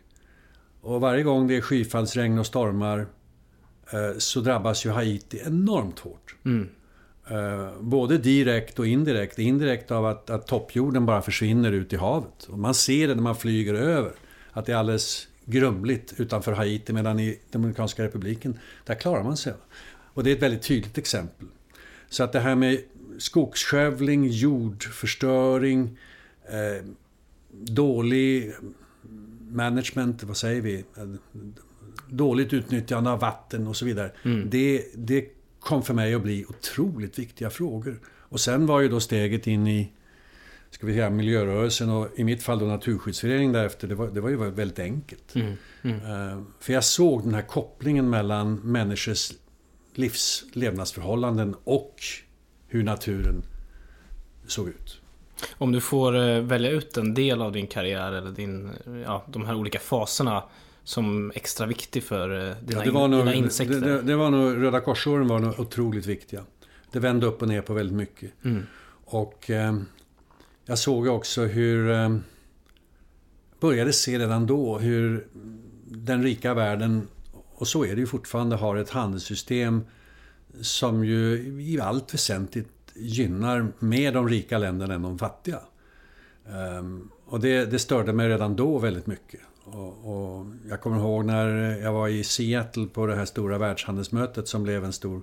Och 0.81 1.01
varje 1.01 1.23
gång 1.23 1.47
det 1.47 1.57
är 1.57 1.61
skyfallsregn 1.61 2.39
och 2.39 2.47
stormar 2.47 3.07
så 4.19 4.41
drabbas 4.41 4.87
ju 4.87 4.91
Haiti 4.91 5.43
enormt 5.47 5.99
hårt. 5.99 6.35
Mm. 6.45 6.69
Eh, 7.31 7.81
både 7.81 8.19
direkt 8.19 8.79
och 8.79 8.87
indirekt. 8.87 9.39
Indirekt 9.39 9.91
av 9.91 10.07
att, 10.07 10.31
att 10.31 10.47
toppjorden 10.47 11.07
bara 11.07 11.23
försvinner 11.23 11.73
ut 11.73 11.93
i 11.93 11.97
havet. 11.97 12.45
Och 12.49 12.59
man 12.59 12.75
ser 12.75 13.09
det 13.09 13.15
när 13.15 13.23
man 13.23 13.37
flyger 13.37 13.75
över. 13.75 14.13
Att 14.53 14.67
det 14.67 14.73
är 14.73 14.77
alldeles 14.77 15.29
grumligt 15.45 16.15
utanför 16.17 16.53
Haiti 16.53 16.93
medan 16.93 17.21
i 17.21 17.39
Dominikanska 17.51 18.05
republiken, 18.05 18.59
där 18.85 18.95
klarar 18.95 19.23
man 19.23 19.37
sig. 19.37 19.53
Och 19.89 20.25
det 20.25 20.31
är 20.31 20.37
ett 20.37 20.43
väldigt 20.43 20.63
tydligt 20.63 20.99
exempel. 20.99 21.47
Så 22.09 22.25
att 22.25 22.33
det 22.33 22.41
här 22.41 22.55
med 22.55 22.81
skogsskövling, 23.19 24.27
jordförstöring, 24.27 25.99
eh, 26.45 26.85
dålig 27.51 28.53
management, 29.51 30.23
vad 30.23 30.37
säger 30.37 30.61
vi? 30.61 30.85
Dåligt 32.11 32.53
utnyttjande 32.53 33.11
av 33.11 33.21
vatten 33.21 33.67
och 33.67 33.77
så 33.77 33.85
vidare. 33.85 34.13
Mm. 34.23 34.51
Det, 34.51 34.85
det 34.95 35.25
kom 35.61 35.83
för 35.83 35.95
mig 35.95 36.15
att 36.15 36.23
bli 36.23 36.45
otroligt 36.49 37.19
viktiga 37.19 37.51
frågor. 37.51 38.01
Och 38.07 38.41
sen 38.41 38.67
var 38.67 38.81
ju 38.81 38.89
då 38.89 39.01
steget 39.01 39.47
in 39.47 39.67
i 39.67 39.93
ska 40.71 40.87
vi 40.87 40.93
säga, 40.93 41.11
miljörörelsen 41.11 41.91
och 41.91 42.09
i 42.17 42.25
mitt 42.25 42.43
fall 42.43 42.59
då 42.59 42.67
Naturskyddsföreningen 42.67 43.53
därefter. 43.53 43.89
Det 43.89 43.95
var, 43.95 44.09
det 44.09 44.21
var 44.21 44.29
ju 44.29 44.51
väldigt 44.51 44.79
enkelt. 44.79 45.35
Mm. 45.35 45.55
Mm. 45.83 45.97
Uh, 45.97 46.43
för 46.61 46.73
jag 46.73 46.85
såg 46.85 47.25
den 47.25 47.35
här 47.35 47.43
kopplingen 47.43 48.11
mellan 48.11 48.55
människors 48.55 49.33
livs, 49.95 50.45
levnadsförhållanden 50.53 51.55
och 51.65 51.95
hur 52.69 52.83
naturen 52.83 53.43
såg 54.47 54.69
ut. 54.69 55.01
Om 55.59 55.73
du 55.73 55.81
får 55.81 56.17
eh, 56.17 56.41
välja 56.41 56.71
ut 56.71 56.97
en 56.97 57.15
del 57.15 57.43
av 57.43 57.53
din 57.53 57.67
karriär 57.67 58.13
eller 58.13 58.31
din, 58.31 58.71
ja, 59.05 59.25
de 59.29 59.47
här 59.47 59.55
olika 59.55 59.79
faserna 59.79 60.43
som 60.89 61.33
extra 61.35 61.67
viktig 61.67 62.03
för 62.03 62.49
eh, 62.49 62.57
dina, 62.63 62.85
ja, 62.85 63.07
nog, 63.07 63.21
dina 63.21 63.35
insekter? 63.35 63.81
Det, 63.81 64.03
det, 64.03 64.17
var 64.17 64.31
nog, 64.31 64.63
Röda 64.63 64.81
korsåren 64.81 65.29
var 65.29 65.39
nog 65.39 65.61
otroligt 65.61 66.07
viktiga. 66.07 66.45
Det 66.93 66.99
vände 66.99 67.27
upp 67.27 67.43
och 67.43 67.49
ner 67.49 67.63
på 67.63 67.75
väldigt 67.75 67.97
mycket. 67.97 68.31
Mm. 68.45 68.63
Och 69.05 69.51
eh, 69.51 69.79
jag 70.65 70.79
såg 70.79 71.07
också 71.07 71.45
hur, 71.45 71.91
eh, 71.91 72.17
började 73.61 73.93
se 73.93 74.19
redan 74.19 74.47
då 74.47 74.79
hur 74.79 75.27
den 75.85 76.23
rika 76.23 76.55
världen 76.55 77.09
och 77.55 77.69
så 77.69 77.85
är 77.85 77.95
det 77.95 78.01
ju 78.01 78.07
fortfarande, 78.07 78.57
har 78.57 78.77
ett 78.77 78.91
handelssystem 78.91 79.85
som 80.61 81.05
ju 81.05 81.37
i 81.63 81.81
allt 81.81 82.15
väsentligt 82.15 82.93
gynnar 82.95 83.73
mer 83.79 84.13
de 84.13 84.29
rika 84.29 84.59
länderna 84.59 84.95
än 84.95 85.03
de 85.03 85.19
fattiga. 85.19 85.61
Um, 86.79 87.11
och 87.27 87.41
det, 87.41 87.65
det, 87.65 87.79
störde 87.79 88.13
mig 88.13 88.29
redan 88.29 88.57
då 88.57 88.79
väldigt 88.79 89.07
mycket. 89.07 89.41
Och, 89.75 90.39
och, 90.39 90.47
jag 90.69 90.81
kommer 90.81 90.99
ihåg 90.99 91.25
när 91.25 91.47
jag 91.79 91.93
var 91.93 92.09
i 92.09 92.25
Seattle 92.25 92.87
på 92.87 93.07
det 93.07 93.15
här 93.15 93.25
stora 93.25 93.59
världshandelsmötet 93.59 94.49
som 94.49 94.63
blev 94.63 94.85
en 94.85 94.93
stor 94.93 95.23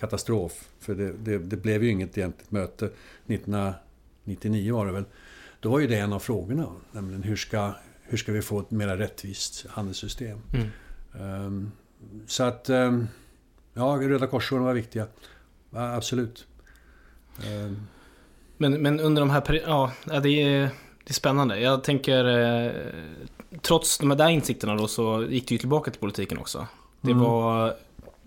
katastrof. 0.00 0.68
För 0.80 0.94
det, 0.94 1.12
det, 1.12 1.38
det 1.38 1.56
blev 1.56 1.84
ju 1.84 1.90
inget 1.90 2.18
egentligt 2.18 2.50
möte. 2.50 2.90
1999 3.26 4.74
var 4.74 4.86
det 4.86 4.92
väl. 4.92 5.04
Då 5.60 5.70
var 5.70 5.80
ju 5.80 5.86
det 5.86 5.98
en 5.98 6.12
av 6.12 6.18
frågorna. 6.18 6.66
Nämligen 6.92 7.22
hur 7.22 7.36
ska, 7.36 7.72
hur 8.02 8.18
ska 8.18 8.32
vi 8.32 8.42
få 8.42 8.60
ett 8.60 8.70
mer 8.70 8.96
rättvist 8.96 9.66
handelssystem? 9.68 10.38
Mm. 10.54 10.68
Ehm, 11.20 11.72
så 12.26 12.44
att, 12.44 12.68
ehm, 12.68 13.08
ja, 13.74 13.98
Röda 14.02 14.26
Korsåren 14.26 14.64
var 14.64 14.74
viktiga. 14.74 15.06
Absolut. 15.72 16.46
Ehm. 17.46 17.86
Men, 18.56 18.82
men 18.82 19.00
under 19.00 19.22
de 19.22 19.30
här 19.30 19.62
ja, 19.66 19.92
det 20.04 20.42
är, 20.42 20.60
det 21.04 21.10
är 21.10 21.14
spännande. 21.14 21.60
Jag 21.60 21.84
tänker, 21.84 22.24
eh, 22.24 22.72
trots 23.62 23.98
de 23.98 24.08
där 24.08 24.28
insikterna 24.28 24.74
då 24.74 24.88
så 24.88 25.26
gick 25.30 25.48
du 25.48 25.54
ju 25.54 25.58
tillbaka 25.58 25.90
till 25.90 26.00
politiken 26.00 26.38
också. 26.38 26.66
Det 27.00 27.10
mm. 27.10 27.24
var 27.24 27.76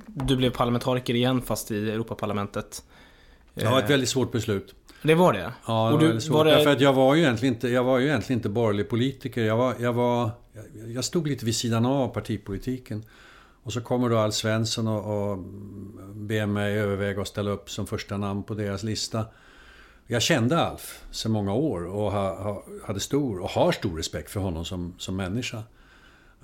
du 0.05 0.35
blev 0.35 0.49
parlamentariker 0.49 1.13
igen 1.13 1.41
fast 1.41 1.71
i 1.71 1.91
Europaparlamentet. 1.91 2.83
Det 3.53 3.65
var 3.65 3.79
ett 3.79 3.89
väldigt 3.89 4.09
svårt 4.09 4.31
beslut. 4.31 4.75
Det 5.01 5.15
var 5.15 5.33
det? 5.33 5.53
Ja, 5.67 5.73
det 5.73 5.73
Och 5.73 5.91
var 5.91 5.99
du, 5.99 6.05
väldigt 6.05 6.23
svårt. 6.23 6.35
var 6.35 6.45
det... 6.45 6.51
Därför 6.51 6.71
att 6.71 6.81
jag 6.81 6.93
var 6.93 7.15
ju 7.15 7.21
egentligen 7.21 7.53
inte, 7.53 7.69
jag 7.69 7.83
var 7.83 7.99
ju 7.99 8.07
egentligen 8.07 8.37
inte 8.39 8.49
borgerlig 8.49 8.89
politiker. 8.89 9.43
Jag, 9.43 9.57
var, 9.57 9.75
jag, 9.79 9.93
var, 9.93 10.31
jag 10.87 11.03
stod 11.05 11.27
lite 11.27 11.45
vid 11.45 11.55
sidan 11.55 11.85
av 11.85 12.07
partipolitiken. 12.07 13.03
Och 13.63 13.73
så 13.73 13.81
kommer 13.81 14.09
då 14.09 14.17
Alf 14.17 14.33
Svensson 14.33 14.87
och, 14.87 15.31
och 15.31 15.37
ber 16.13 16.45
mig 16.45 16.79
överväga 16.79 17.21
att 17.21 17.27
ställa 17.27 17.51
upp 17.51 17.69
som 17.69 17.87
första 17.87 18.17
namn 18.17 18.43
på 18.43 18.53
deras 18.53 18.83
lista. 18.83 19.25
Jag 20.11 20.21
kände 20.21 20.59
Alf 20.59 21.03
sedan 21.11 21.31
många 21.31 21.53
år 21.53 21.85
och 21.85 22.11
ha, 22.11 22.43
ha, 22.43 22.63
hade 22.85 22.99
stor, 22.99 23.39
och 23.39 23.49
har 23.49 23.71
stor 23.71 23.97
respekt 23.97 24.31
för 24.31 24.39
honom 24.39 24.65
som, 24.65 24.93
som 24.97 25.15
människa. 25.15 25.63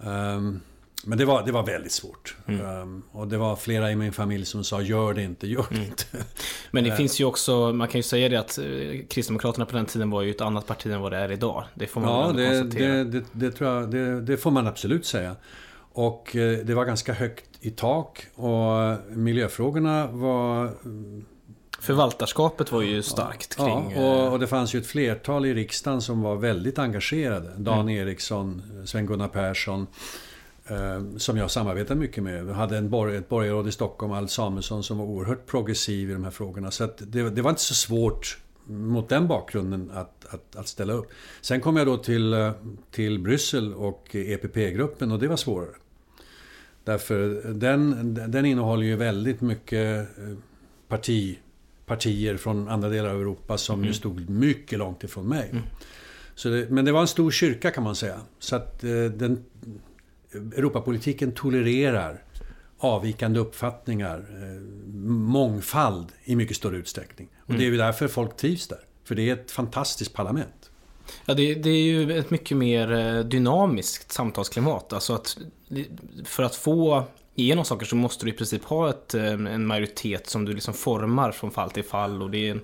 Um, 0.03 0.61
men 1.05 1.17
det 1.17 1.25
var, 1.25 1.45
det 1.45 1.51
var 1.51 1.63
väldigt 1.65 1.91
svårt. 1.91 2.35
Mm. 2.47 2.65
Um, 2.81 3.03
och 3.11 3.27
det 3.27 3.37
var 3.37 3.55
flera 3.55 3.91
i 3.91 3.95
min 3.95 4.13
familj 4.13 4.45
som 4.45 4.63
sa 4.63 4.81
gör 4.81 5.13
det 5.13 5.23
inte, 5.23 5.47
gör 5.47 5.65
det 5.69 5.85
inte. 5.85 6.05
Men 6.71 6.83
det 6.83 6.89
Eh. 6.89 6.95
finns 6.95 7.19
ju 7.21 7.25
också, 7.25 7.73
man 7.73 7.87
kan 7.87 7.99
ju 7.99 8.03
säga 8.03 8.29
det 8.29 8.35
att 8.39 8.57
eh, 8.57 9.05
Kristdemokraterna 9.09 9.65
på 9.65 9.75
den 9.75 9.85
tiden 9.85 10.09
var 10.09 10.21
ju 10.21 10.31
ett 10.31 10.41
annat 10.41 10.67
parti 10.67 10.87
än 10.91 11.01
vad 11.01 11.11
det 11.11 11.17
är 11.17 11.31
idag. 11.31 11.63
Det 11.73 11.87
får 11.87 12.01
man 12.01 12.09
Ja, 12.09 12.27
väl 12.27 12.35
det, 12.35 12.59
konstatera. 12.61 12.93
det, 12.93 13.03
det, 13.03 13.25
det 13.33 13.51
tror 13.51 13.69
jag, 13.69 13.91
det, 13.91 14.21
det 14.21 14.37
får 14.37 14.51
man 14.51 14.67
absolut 14.67 15.05
säga. 15.05 15.35
Och 15.93 16.35
eh, 16.35 16.57
det 16.65 16.73
var 16.75 16.85
ganska 16.85 17.13
högt 17.13 17.45
i 17.59 17.69
tak 17.71 18.27
och 18.35 18.97
miljöfrågorna 19.17 20.07
var... 20.07 20.71
Förvaltarskapet 21.79 22.71
var 22.71 22.81
ju 22.81 23.03
starkt 23.03 23.55
kring... 23.55 23.93
Ja, 23.95 24.01
och, 24.01 24.33
och 24.33 24.39
det 24.39 24.47
fanns 24.47 24.75
ju 24.75 24.79
ett 24.79 24.87
flertal 24.87 25.45
i 25.45 25.53
riksdagen 25.53 26.01
som 26.01 26.21
var 26.21 26.35
väldigt 26.35 26.79
engagerade. 26.79 27.51
Dan 27.57 27.89
Eriksson, 27.89 28.61
Sven-Gunnar 28.85 29.27
Persson, 29.27 29.87
eh, 30.67 31.17
som 31.17 31.37
jag 31.37 31.51
samarbetade 31.51 31.99
mycket 31.99 32.23
med. 32.23 32.45
Vi 32.45 32.53
hade 32.53 32.77
en 32.77 32.89
borg, 32.89 33.15
ett 33.15 33.29
borgarråd 33.29 33.67
i 33.67 33.71
Stockholm, 33.71 34.13
Alf 34.13 34.31
Samuelsson, 34.31 34.83
som 34.83 34.97
var 34.97 35.05
oerhört 35.05 35.45
progressiv 35.45 36.09
i 36.09 36.13
de 36.13 36.23
här 36.23 36.31
frågorna. 36.31 36.71
Så 36.71 36.89
det, 36.97 37.29
det 37.29 37.41
var 37.41 37.49
inte 37.49 37.61
så 37.61 37.73
svårt 37.73 38.37
mot 38.67 39.09
den 39.09 39.27
bakgrunden 39.27 39.91
att, 39.93 40.25
att, 40.29 40.55
att 40.55 40.67
ställa 40.67 40.93
upp. 40.93 41.11
Sen 41.41 41.61
kom 41.61 41.77
jag 41.77 41.87
då 41.87 41.97
till, 41.97 42.33
eh, 42.33 42.51
till 42.91 43.19
Bryssel 43.19 43.73
och 43.73 44.15
EPP-gruppen 44.15 45.11
och 45.11 45.19
det 45.19 45.27
var 45.27 45.37
svårare. 45.37 45.75
Därför 46.83 47.41
den, 47.53 48.13
den 48.27 48.45
innehåller 48.45 48.83
ju 48.83 48.95
väldigt 48.95 49.41
mycket 49.41 50.17
eh, 50.17 50.35
parti, 50.87 51.39
partier 51.85 52.37
från 52.37 52.67
andra 52.67 52.89
delar 52.89 53.09
av 53.09 53.21
Europa 53.21 53.57
som 53.57 53.85
ju 53.85 53.93
stod 53.93 54.29
mycket 54.29 54.79
långt 54.79 55.03
ifrån 55.03 55.27
mig. 55.27 55.53
Så 56.35 56.49
det, 56.49 56.69
men 56.69 56.85
det 56.85 56.91
var 56.91 57.01
en 57.01 57.07
stor 57.07 57.31
kyrka 57.31 57.71
kan 57.71 57.83
man 57.83 57.95
säga. 57.95 58.19
Så 58.39 58.55
att 58.55 58.83
eh, 58.83 58.89
den, 58.89 59.43
Europapolitiken 60.33 61.31
tolererar 61.31 62.23
avvikande 62.77 63.39
uppfattningar, 63.39 64.17
eh, 64.17 64.61
mångfald 65.07 66.07
i 66.23 66.35
mycket 66.35 66.57
större 66.57 66.77
utsträckning. 66.77 67.27
Och 67.37 67.53
det 67.53 67.65
är 67.65 67.71
ju 67.71 67.77
därför 67.77 68.07
folk 68.07 68.37
trivs 68.37 68.67
där. 68.67 68.79
För 69.03 69.15
det 69.15 69.29
är 69.29 69.33
ett 69.33 69.51
fantastiskt 69.51 70.13
parlament. 70.13 70.71
Ja, 71.25 71.33
det, 71.33 71.55
det 71.55 71.69
är 71.69 71.83
ju 71.83 72.17
ett 72.17 72.29
mycket 72.29 72.57
mer 72.57 72.91
eh, 72.91 73.19
dynamiskt 73.19 74.11
samtalsklimat. 74.11 74.93
Alltså 74.93 75.13
att 75.13 75.37
för 76.25 76.43
att 76.43 76.55
få 76.55 77.03
igenom 77.35 77.65
saker 77.65 77.85
så 77.85 77.95
måste 77.95 78.25
du 78.25 78.31
i 78.31 78.33
princip 78.33 78.63
ha 78.63 78.89
ett, 78.89 79.13
eh, 79.13 79.31
en 79.31 79.65
majoritet 79.65 80.29
som 80.29 80.45
du 80.45 80.53
liksom 80.53 80.73
formar 80.73 81.31
från 81.31 81.51
fall 81.51 81.71
till 81.71 81.83
fall. 81.83 82.21
Och 82.21 82.29
det 82.31 82.47
är 82.47 82.51
en, 82.51 82.61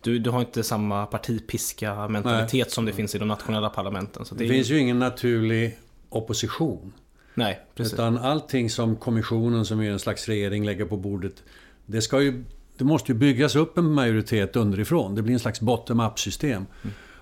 du, 0.00 0.18
du 0.18 0.30
har 0.30 0.40
inte 0.40 0.62
samma 0.62 1.06
partipiska 1.06 2.08
mentalitet 2.08 2.70
som 2.70 2.84
det 2.84 2.92
finns 2.92 3.14
i 3.14 3.18
de 3.18 3.28
nationella 3.28 3.70
parlamenten. 3.70 4.24
Så 4.24 4.34
det, 4.34 4.44
Det 4.44 4.50
finns 4.50 4.70
ju 4.70 4.78
ingen 4.78 4.98
naturlig 4.98 5.78
opposition. 6.08 6.92
Nej, 7.34 7.60
precis. 7.74 7.94
Utan 7.94 8.18
allting 8.18 8.70
som 8.70 8.96
kommissionen, 8.96 9.64
som 9.64 9.80
är 9.80 9.90
en 9.90 9.98
slags 9.98 10.28
regering, 10.28 10.64
lägger 10.64 10.84
på 10.84 10.96
bordet. 10.96 11.42
Det, 11.86 12.02
ska 12.02 12.22
ju, 12.22 12.44
det 12.76 12.84
måste 12.84 13.12
ju 13.12 13.18
byggas 13.18 13.56
upp 13.56 13.78
en 13.78 13.92
majoritet 13.92 14.56
underifrån. 14.56 15.14
Det 15.14 15.22
blir 15.22 15.34
en 15.34 15.40
slags 15.40 15.60
bottom-up 15.60 16.18
system. 16.18 16.66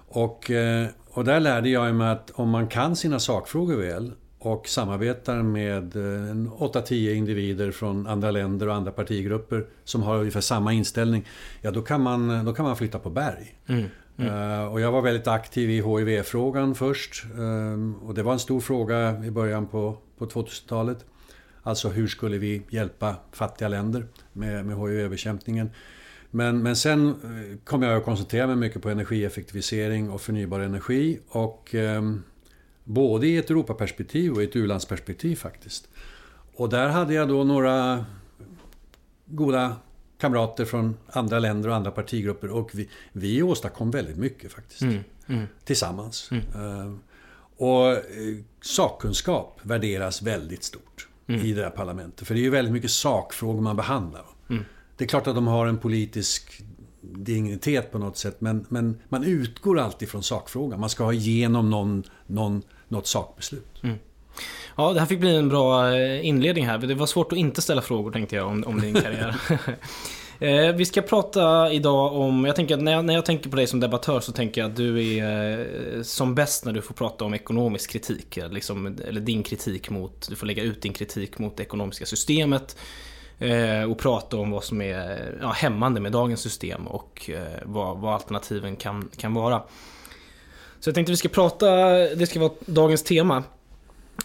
Och, 0.09 0.51
eh, 0.51 0.87
och 1.11 1.25
där 1.25 1.41
lärde 1.41 1.69
jag 1.69 1.95
mig 1.95 2.11
att 2.11 2.31
om 2.31 2.49
man 2.51 2.69
kan 2.69 2.97
sina 2.97 3.19
sakfrågor 3.19 3.77
väl 3.77 4.13
och 4.47 4.69
samarbetar 4.69 5.43
med 5.43 5.97
eh, 5.97 6.31
en 6.31 6.51
8-10 6.51 7.15
individer 7.15 7.71
från 7.71 8.07
andra 8.07 8.31
länder 8.31 8.69
och 8.69 8.75
andra 8.75 8.93
partigrupper 8.93 9.67
som 9.85 10.03
har 10.03 10.19
ungefär 10.19 10.41
samma 10.41 10.73
inställning. 10.73 11.27
Ja, 11.61 11.71
då 11.71 11.83
kan 11.83 12.01
man, 12.03 12.45
då 12.45 12.53
kan 12.55 12.65
man 12.65 12.77
flytta 12.77 12.99
på 12.99 13.11
berg. 13.11 13.55
Eh, 14.19 14.65
Och 14.73 14.81
jag 14.81 14.93
var 14.93 15.03
väldigt 15.03 15.27
aktiv 15.27 15.71
i 15.71 15.83
HIV-frågan 15.83 16.75
först. 16.75 17.25
Eh, 17.25 18.07
Och 18.09 18.15
det 18.15 18.23
var 18.23 18.33
en 18.33 18.39
stor 18.39 18.61
fråga 18.61 19.25
i 19.25 19.31
början 19.31 19.67
på, 19.67 19.97
på 20.19 20.27
2000-talet. 20.27 21.05
Alltså 21.63 21.89
hur 21.89 22.07
skulle 22.07 22.39
vi 22.39 22.63
hjälpa 22.71 23.15
fattiga 23.33 23.69
länder 23.69 24.07
med, 24.33 24.67
med 24.67 24.77
HIV-bekämpningen. 24.77 25.71
Men, 26.31 26.63
men 26.63 26.77
sen 26.77 27.09
eh, 27.09 27.59
kom 27.65 27.83
jag 27.83 27.97
att 27.97 28.05
koncentrera 28.05 28.47
mig 28.47 28.57
mycket 28.57 28.83
på 28.83 28.89
energieffektivisering 28.91 30.11
och 30.11 30.21
förnybar 30.21 30.61
energi. 30.61 31.19
Och 31.29 31.75
ehm, 31.75 32.23
både 32.85 33.27
i 33.27 33.37
ett 33.37 33.51
Europaperspektiv 33.51 34.33
och 34.33 34.43
i 34.43 34.45
ett 34.45 34.57
u-landsperspektiv 34.57 35.37
faktiskt. 35.37 35.89
Och 36.55 36.69
där 36.69 36.89
hade 36.89 37.15
jag 37.15 37.29
då 37.29 37.45
några 37.45 38.05
goda 39.27 39.77
kamrater 40.19 40.65
från 40.65 40.97
andra 41.07 41.39
länder 41.39 41.69
och 41.69 41.77
andra 41.77 41.91
partigrupper 41.91 42.51
och 42.51 42.71
vi, 42.75 42.89
vi 43.13 43.43
åstadkom 43.43 43.91
väldigt 43.91 44.17
mycket 44.17 44.53
faktiskt. 44.53 44.83
Tillsammans. 45.65 46.31
Eh, 46.33 46.93
Och 47.57 47.91
eh, 47.93 47.99
sakkunskap 48.61 49.61
värderas 49.63 50.23
väldigt 50.23 50.65
stort 50.65 51.09
i 51.27 51.53
det 51.53 51.63
här 51.63 51.71
parlamentet. 51.71 52.27
För 52.29 52.35
det 52.35 52.41
är 52.41 52.43
ju 52.43 52.51
väldigt 52.51 52.73
mycket 52.73 52.91
sakfrågor 52.91 53.61
man 53.61 53.77
behandlar. 53.77 54.25
Det 54.97 55.05
är 55.05 55.09
klart 55.09 55.27
att 55.27 55.35
de 55.35 55.47
har 55.47 55.67
en 55.67 55.79
politisk 55.79 56.63
dignitet 57.03 57.93
på 57.93 57.99
något 57.99 58.17
sätt 58.17 58.37
men, 58.41 58.67
men 58.69 58.99
man 59.09 59.25
utgår 59.25 59.79
alltid 59.79 60.09
från 60.09 60.23
sakfrågan. 60.23 60.81
Man 60.81 60.91
ska 60.91 61.05
ha 61.05 61.13
igenom 61.13 61.71
någon, 61.71 62.05
någon, 62.27 62.63
något 62.89 63.07
sakbeslut. 63.07 63.83
Mm. 63.83 63.97
Ja, 64.77 64.93
det 64.93 65.01
här 65.01 65.07
fick 65.07 65.21
bli 65.21 65.37
en 65.37 65.49
bra 65.49 65.97
eh, 65.97 66.27
inledning 66.27 66.67
här. 66.67 66.79
Det 66.79 66.95
var 66.95 67.07
svårt 67.07 67.33
att 67.33 67.39
inte 67.39 67.63
ställa 67.63 67.83
frågor 67.83 68.11
tänkte 68.11 68.37
jag 68.37 68.47
om, 68.47 68.65
om 68.67 68.81
din 68.81 68.95
karriär. 68.95 69.37
Eh, 70.43 70.73
Vi 70.75 70.85
ska 70.85 71.03
prata 71.03 71.73
idag 71.73 72.13
om, 72.13 72.45
jag 72.45 72.57
tänker 72.57 72.75
att 72.75 72.83
när 72.83 72.93
jag, 72.93 73.05
när 73.05 73.15
jag 73.15 73.25
tänker 73.27 73.51
på 73.51 73.57
dig 73.57 73.67
som 73.67 73.81
debattör 73.81 74.21
så 74.21 74.33
tänker 74.33 74.61
jag 74.61 74.71
att 74.71 74.77
du 74.77 75.17
är 75.19 75.59
eh, 75.97 76.03
som 76.03 76.35
bäst 76.35 76.65
när 76.65 76.73
du 76.73 76.83
får 76.83 76.95
prata 76.95 77.25
om 77.25 77.35
ekonomisk 77.35 77.91
kritik. 77.91 78.37
Eh, 78.37 78.51
liksom, 78.53 78.99
eller 79.09 79.21
din 79.21 79.43
kritik 79.43 79.91
mot, 79.91 80.27
du 80.29 80.37
får 80.37 80.47
lägga 80.47 80.63
ut 80.63 80.83
din 80.83 80.93
kritik 80.93 81.39
mot 81.39 81.57
det 81.57 81.63
ekonomiska 81.63 82.07
systemet 82.07 82.77
eh, 83.51 83.91
Och 83.91 83.99
prata 83.99 84.37
om 84.37 84.51
vad 84.51 84.65
som 84.65 84.83
är 84.83 85.39
ja, 85.43 85.49
hämmande 85.51 86.01
med 86.01 86.13
dagens 86.13 86.41
system 86.41 86.87
och 86.87 87.31
eh, 87.31 87.61
vad, 87.65 87.99
vad 87.99 88.15
alternativen 88.15 88.77
kan, 88.77 89.09
kan 89.17 89.35
vara. 89.35 89.63
Så 90.81 90.89
jag 90.89 90.95
tänkte 90.95 91.13
vi 91.13 91.17
ska 91.17 91.29
prata, 91.29 91.71
det 92.15 92.27
ska 92.27 92.41
vara 92.41 92.53
dagens 92.67 93.03
tema. 93.03 93.43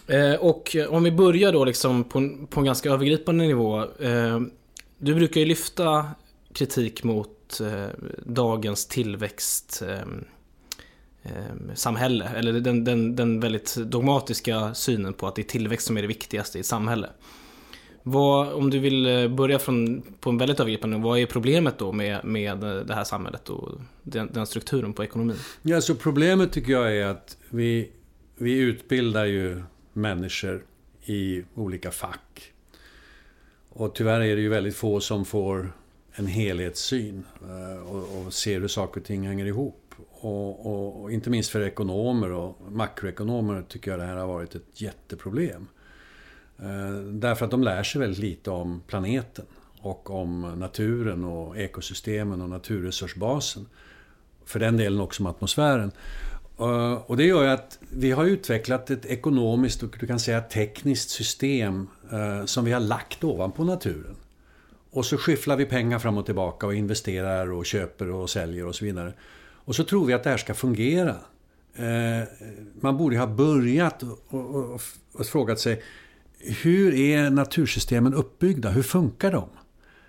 Eh, 0.06 0.34
och 0.34 0.76
om 0.88 1.02
vi 1.02 1.12
börjar 1.12 1.52
då 1.52 1.64
liksom 1.64 2.04
på, 2.04 2.18
en- 2.18 2.46
på 2.46 2.60
en 2.60 2.66
ganska 2.66 2.90
övergripande 2.90 3.44
nivå. 3.44 3.80
Eh, 4.00 4.40
du 4.98 5.14
brukar 5.14 5.40
ju 5.40 5.46
lyfta 5.46 6.06
kritik 6.52 7.04
mot 7.04 7.60
eh, 7.60 7.86
dagens 8.26 8.86
tillväxt 8.86 9.82
eh, 9.86 10.00
eh, 11.22 11.74
samhälle. 11.74 12.30
Eller 12.36 12.52
den, 12.52 12.84
den, 12.84 13.16
den 13.16 13.40
väldigt 13.40 13.76
dogmatiska 13.76 14.74
synen 14.74 15.12
på 15.12 15.26
att 15.26 15.34
det 15.34 15.42
är 15.42 15.44
tillväxt 15.44 15.86
som 15.86 15.96
är 15.96 16.02
det 16.02 16.08
viktigaste 16.08 16.58
i 16.58 16.60
ett 16.60 16.66
samhälle. 16.66 17.08
Vad, 18.10 18.52
om 18.52 18.70
du 18.70 18.78
vill 18.78 19.06
eh, 19.06 19.28
börja 19.28 19.58
från, 19.58 20.02
på 20.20 20.30
en 20.30 20.38
väldigt 20.38 20.60
övergripande 20.60 20.96
nivå, 20.96 21.08
vad 21.08 21.18
är 21.18 21.26
problemet 21.26 21.78
då 21.78 21.92
med, 21.92 22.24
med 22.24 22.64
eh, 22.64 22.84
det 22.84 22.94
här 22.94 23.04
samhället 23.04 23.48
och 23.48 23.80
den, 24.02 24.30
den 24.32 24.46
strukturen 24.46 24.92
på 24.92 25.04
ekonomin? 25.04 25.36
Ja, 25.62 25.80
så 25.80 25.94
problemet 25.94 26.52
tycker 26.52 26.72
jag 26.72 26.96
är 26.96 27.06
att 27.06 27.36
vi, 27.48 27.90
vi 28.36 28.58
utbildar 28.58 29.24
ju 29.24 29.62
människor 29.92 30.64
i 31.04 31.42
olika 31.54 31.90
fack. 31.90 32.52
Och 33.68 33.94
tyvärr 33.94 34.20
är 34.20 34.36
det 34.36 34.42
ju 34.42 34.48
väldigt 34.48 34.76
få 34.76 35.00
som 35.00 35.24
får 35.24 35.72
en 36.12 36.26
helhetssyn 36.26 37.24
eh, 37.42 37.88
och, 37.88 38.26
och 38.26 38.32
ser 38.32 38.60
hur 38.60 38.68
saker 38.68 39.00
och 39.00 39.06
ting 39.06 39.26
hänger 39.26 39.46
ihop. 39.46 39.94
Och, 40.10 40.66
och, 40.66 41.02
och 41.02 41.12
inte 41.12 41.30
minst 41.30 41.50
för 41.50 41.60
ekonomer 41.60 42.32
och 42.32 42.58
makroekonomer 42.70 43.62
tycker 43.68 43.90
jag 43.90 44.00
det 44.00 44.06
här 44.06 44.16
har 44.16 44.26
varit 44.26 44.54
ett 44.54 44.80
jätteproblem. 44.80 45.66
Eh, 46.62 47.00
därför 47.00 47.44
att 47.44 47.50
de 47.50 47.62
lär 47.62 47.82
sig 47.82 48.00
väldigt 48.00 48.18
lite 48.18 48.50
om 48.50 48.82
planeten 48.86 49.44
och 49.80 50.10
om 50.10 50.40
naturen 50.40 51.24
och 51.24 51.56
ekosystemen 51.56 52.42
och 52.42 52.48
naturresursbasen. 52.48 53.66
För 54.44 54.58
den 54.58 54.76
delen 54.76 55.00
också 55.00 55.22
om 55.22 55.26
atmosfären. 55.26 55.92
Eh, 56.58 56.92
och 56.92 57.16
det 57.16 57.24
gör 57.24 57.42
ju 57.42 57.48
att 57.48 57.78
vi 57.90 58.10
har 58.10 58.24
utvecklat 58.24 58.90
ett 58.90 59.06
ekonomiskt 59.06 59.82
och 59.82 59.96
du 60.00 60.06
kan 60.06 60.20
säga 60.20 60.40
tekniskt 60.40 61.10
system 61.10 61.88
eh, 62.12 62.44
som 62.44 62.64
vi 62.64 62.72
har 62.72 62.80
lagt 62.80 63.24
ovanpå 63.24 63.64
naturen. 63.64 64.16
Och 64.90 65.06
så 65.06 65.16
skyfflar 65.16 65.56
vi 65.56 65.66
pengar 65.66 65.98
fram 65.98 66.18
och 66.18 66.26
tillbaka 66.26 66.66
och 66.66 66.74
investerar 66.74 67.52
och 67.52 67.66
köper 67.66 68.10
och 68.10 68.30
säljer 68.30 68.66
och 68.66 68.74
så 68.74 68.84
vidare. 68.84 69.12
Och 69.64 69.76
så 69.76 69.84
tror 69.84 70.06
vi 70.06 70.12
att 70.12 70.24
det 70.24 70.30
här 70.30 70.36
ska 70.36 70.54
fungera. 70.54 71.16
Man 72.80 72.96
borde 72.96 73.18
ha 73.18 73.26
börjat 73.26 74.02
och 75.12 75.26
frågat 75.26 75.60
sig 75.60 75.82
hur 76.40 76.94
är 76.94 77.30
natursystemen 77.30 78.14
uppbyggda? 78.14 78.70
Hur 78.70 78.82
funkar 78.82 79.32
de? 79.32 79.48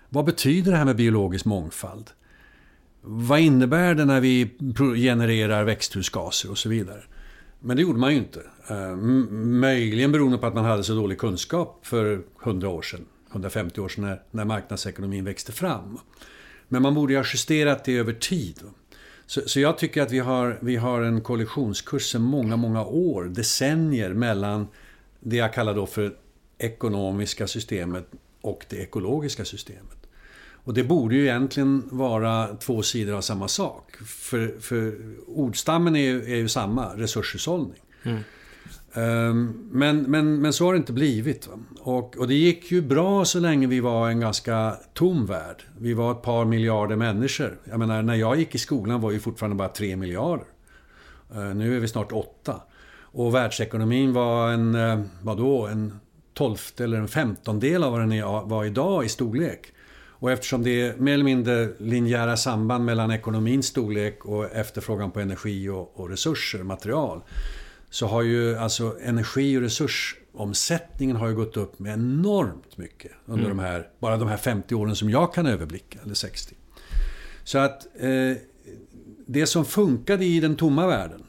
Vad 0.08 0.24
betyder 0.24 0.72
det 0.72 0.78
här 0.78 0.84
med 0.84 0.96
biologisk 0.96 1.44
mångfald? 1.44 2.10
Vad 3.02 3.40
innebär 3.40 3.94
det 3.94 4.04
när 4.04 4.20
vi 4.20 4.50
genererar 4.96 5.64
växthusgaser 5.64 6.50
och 6.50 6.58
så 6.58 6.68
vidare? 6.68 7.02
Men 7.60 7.76
det 7.76 7.82
gjorde 7.82 7.98
man 7.98 8.12
ju 8.12 8.18
inte. 8.18 8.40
Eh, 8.68 8.96
möjligen 8.96 10.12
beroende 10.12 10.38
på 10.38 10.46
att 10.46 10.54
man 10.54 10.64
hade 10.64 10.84
så 10.84 10.94
dålig 10.94 11.18
kunskap 11.18 11.86
för 11.86 12.22
100 12.42 12.68
år 12.68 12.82
sedan, 12.82 13.04
150 13.30 13.80
år 13.80 13.88
sedan 13.88 14.04
när, 14.04 14.22
när 14.30 14.44
marknadsekonomin 14.44 15.24
växte 15.24 15.52
fram. 15.52 15.98
Men 16.68 16.82
man 16.82 16.94
borde 16.94 17.12
ju 17.12 17.18
ha 17.18 17.24
justerat 17.32 17.84
det 17.84 17.96
över 17.96 18.12
tid. 18.12 18.60
Så, 19.26 19.40
så, 19.46 19.60
jag 19.60 19.78
tycker 19.78 20.02
att 20.02 20.12
vi 20.12 20.18
har, 20.18 20.58
vi 20.60 20.76
har 20.76 21.02
en 21.02 21.20
kollisionskurs 21.20 22.02
sedan 22.02 22.22
många, 22.22 22.56
många 22.56 22.84
år, 22.84 23.24
decennier 23.24 24.14
mellan 24.14 24.68
det 25.20 25.36
jag 25.36 25.54
kallar 25.54 25.74
då 25.74 25.86
för 25.86 26.12
ekonomiska 26.58 27.46
systemet 27.46 28.06
och 28.40 28.66
det 28.68 28.76
ekologiska 28.76 29.44
systemet. 29.44 30.06
Och 30.64 30.74
det 30.74 30.84
borde 30.84 31.14
ju 31.14 31.22
egentligen 31.22 31.88
vara 31.90 32.56
två 32.56 32.82
sidor 32.82 33.14
av 33.14 33.20
samma 33.20 33.48
sak. 33.48 33.96
För, 34.06 34.60
för 34.60 34.98
ordstammen 35.26 35.96
är 35.96 36.00
ju, 36.00 36.22
är 36.22 36.36
ju 36.36 36.48
samma, 36.48 36.96
resurshushållning. 36.96 37.80
Mm. 38.02 38.20
Um, 38.94 39.68
men, 39.72 40.02
men, 40.02 40.40
men 40.40 40.52
så 40.52 40.64
har 40.64 40.72
det 40.72 40.76
inte 40.76 40.92
blivit. 40.92 41.48
Och, 41.80 42.16
och 42.16 42.28
det 42.28 42.34
gick 42.34 42.70
ju 42.70 42.82
bra 42.82 43.24
så 43.24 43.40
länge 43.40 43.66
vi 43.66 43.80
var 43.80 44.08
en 44.08 44.20
ganska 44.20 44.76
tom 44.94 45.26
värld. 45.26 45.62
Vi 45.78 45.94
var 45.94 46.12
ett 46.12 46.22
par 46.22 46.44
miljarder 46.44 46.96
människor. 46.96 47.60
Jag 47.64 47.78
menar, 47.78 48.02
när 48.02 48.14
jag 48.14 48.38
gick 48.38 48.54
i 48.54 48.58
skolan 48.58 49.00
var 49.00 49.10
vi 49.10 49.18
fortfarande 49.18 49.56
bara 49.56 49.68
tre 49.68 49.96
miljarder. 49.96 50.46
Uh, 51.36 51.54
nu 51.54 51.76
är 51.76 51.80
vi 51.80 51.88
snart 51.88 52.12
åtta. 52.12 52.60
Och 53.12 53.34
världsekonomin 53.34 54.12
var 54.12 54.50
en, 54.50 54.74
uh, 54.74 55.00
vadå, 55.22 55.66
en 55.66 56.00
tolfte 56.34 56.84
eller 56.84 56.98
en 56.98 57.08
femtondel 57.08 57.84
av 57.84 57.92
vad 57.92 58.00
den 58.00 58.22
var 58.48 58.64
idag 58.64 59.04
i 59.04 59.08
storlek. 59.08 59.72
Och 60.20 60.30
eftersom 60.30 60.62
det 60.62 60.80
är 60.80 60.96
mer 60.96 61.14
eller 61.14 61.24
mindre 61.24 61.68
linjära 61.78 62.36
samband 62.36 62.84
mellan 62.84 63.10
ekonomins 63.10 63.66
storlek 63.66 64.24
och 64.24 64.44
efterfrågan 64.44 65.10
på 65.10 65.20
energi 65.20 65.68
och, 65.68 66.00
och 66.00 66.10
resurser, 66.10 66.62
material. 66.62 67.20
Så 67.90 68.06
har 68.06 68.22
ju 68.22 68.56
alltså 68.56 68.96
energi 69.02 69.56
och 69.56 69.62
resursomsättningen 69.62 71.16
har 71.16 71.28
ju 71.28 71.34
gått 71.34 71.56
upp 71.56 71.78
med 71.78 71.92
enormt 71.92 72.78
mycket 72.78 73.12
under 73.26 73.44
mm. 73.44 73.56
de 73.56 73.62
här, 73.62 73.88
bara 73.98 74.16
de 74.16 74.28
här 74.28 74.36
50 74.36 74.74
åren 74.74 74.96
som 74.96 75.10
jag 75.10 75.34
kan 75.34 75.46
överblicka, 75.46 75.98
eller 76.04 76.14
60. 76.14 76.54
Så 77.44 77.58
att 77.58 77.86
eh, 78.00 78.36
det 79.26 79.46
som 79.46 79.64
funkade 79.64 80.24
i 80.24 80.40
den 80.40 80.56
tomma 80.56 80.86
världen, 80.86 81.22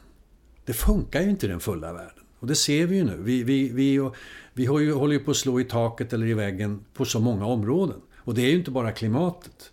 det 0.72 0.76
funkar 0.76 1.22
ju 1.22 1.30
inte 1.30 1.46
i 1.46 1.50
den 1.50 1.60
fulla 1.60 1.94
världen. 1.94 2.24
Och 2.40 2.48
det 2.48 2.56
ser 2.56 2.86
vi 2.86 2.96
ju 2.96 3.04
nu. 3.04 3.18
Vi, 3.20 3.44
vi, 3.44 3.70
vi, 3.70 4.10
vi 4.54 4.66
håller 4.66 5.14
ju 5.14 5.20
på 5.20 5.32
att 5.32 5.38
slå 5.38 5.60
i 5.60 5.64
taket 5.64 6.14
eller 6.14 6.26
i 6.28 6.34
väggen 6.34 6.86
på 6.94 7.06
så 7.06 7.20
många 7.20 7.46
områden. 7.46 8.02
Och 8.18 8.34
det 8.34 8.42
är 8.42 8.50
ju 8.50 8.58
inte 8.58 8.72
bara 8.72 8.92
klimatet. 8.92 9.72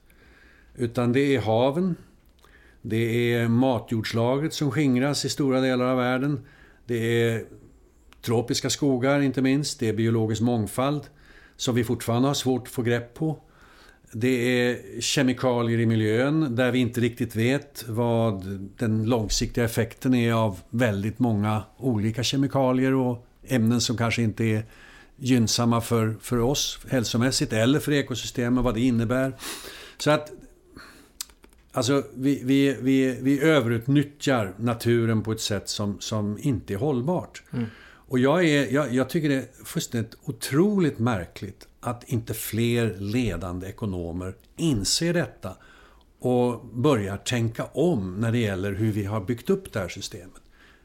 Utan 0.74 1.12
det 1.12 1.36
är 1.36 1.40
haven, 1.40 1.96
det 2.82 3.32
är 3.34 3.48
matjordslagret 3.48 4.52
som 4.52 4.70
skingras 4.70 5.24
i 5.24 5.28
stora 5.28 5.60
delar 5.60 5.84
av 5.84 5.96
världen. 5.96 6.46
Det 6.86 7.22
är 7.22 7.44
tropiska 8.22 8.70
skogar 8.70 9.20
inte 9.20 9.42
minst, 9.42 9.80
det 9.80 9.88
är 9.88 9.92
biologisk 9.92 10.42
mångfald 10.42 11.02
som 11.56 11.74
vi 11.74 11.84
fortfarande 11.84 12.28
har 12.28 12.34
svårt 12.34 12.62
att 12.62 12.72
få 12.72 12.82
grepp 12.82 13.14
på. 13.14 13.42
Det 14.12 14.28
är 14.28 15.00
kemikalier 15.00 15.78
i 15.78 15.86
miljön 15.86 16.56
där 16.56 16.72
vi 16.72 16.78
inte 16.78 17.00
riktigt 17.00 17.36
vet 17.36 17.84
vad 17.88 18.44
den 18.78 19.04
långsiktiga 19.04 19.64
effekten 19.64 20.14
är 20.14 20.32
av 20.32 20.60
väldigt 20.70 21.18
många 21.18 21.62
olika 21.76 22.22
kemikalier 22.22 22.94
och 22.94 23.26
ämnen 23.48 23.80
som 23.80 23.96
kanske 23.96 24.22
inte 24.22 24.44
är 24.44 24.62
gynnsamma 25.16 25.80
för, 25.80 26.16
för 26.20 26.38
oss 26.38 26.78
hälsomässigt 26.90 27.52
eller 27.52 27.80
för 27.80 27.92
ekosystemen, 27.92 28.64
vad 28.64 28.74
det 28.74 28.80
innebär. 28.80 29.32
Så 29.98 30.10
att 30.10 30.32
Alltså, 31.72 32.04
vi, 32.14 32.40
vi, 32.44 32.76
vi, 32.80 33.18
vi 33.20 33.40
överutnyttjar 33.40 34.54
naturen 34.56 35.22
på 35.22 35.32
ett 35.32 35.40
sätt 35.40 35.68
som, 35.68 36.00
som 36.00 36.38
inte 36.40 36.74
är 36.74 36.78
hållbart. 36.78 37.42
Mm. 37.52 37.66
Och 37.80 38.18
jag, 38.18 38.44
är, 38.44 38.72
jag, 38.72 38.94
jag 38.94 39.08
tycker 39.08 39.28
det 39.28 39.34
är 39.34 39.64
fullständigt 39.64 40.14
otroligt 40.24 40.98
märkligt 40.98 41.67
att 41.80 42.04
inte 42.04 42.34
fler 42.34 42.96
ledande 42.98 43.66
ekonomer 43.66 44.34
inser 44.56 45.14
detta 45.14 45.56
och 46.18 46.66
börjar 46.66 47.16
tänka 47.16 47.64
om 47.64 48.20
när 48.20 48.32
det 48.32 48.38
gäller 48.38 48.72
hur 48.72 48.92
vi 48.92 49.04
har 49.04 49.20
byggt 49.20 49.50
upp 49.50 49.72
det 49.72 49.78
här 49.78 49.88
systemet. 49.88 50.42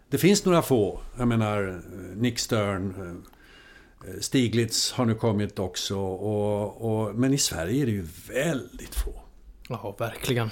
Det 0.09 0.17
finns 0.17 0.45
några 0.45 0.61
få, 0.61 0.99
jag 1.17 1.27
menar 1.27 1.67
eh, 1.67 2.17
Nick 2.17 2.39
Stern, 2.39 2.93
eh, 2.97 4.09
eh, 4.09 4.19
Stiglitz 4.19 4.91
har 4.91 5.05
nu 5.05 5.15
kommit 5.15 5.59
också. 5.59 5.97
Och, 5.99 7.05
och, 7.05 7.15
men 7.15 7.33
i 7.33 7.37
Sverige 7.37 7.81
är 7.81 7.85
det 7.85 7.91
ju 7.91 8.07
väldigt 8.27 8.95
få. 8.95 9.13
Ja, 9.69 9.95
verkligen. 9.99 10.49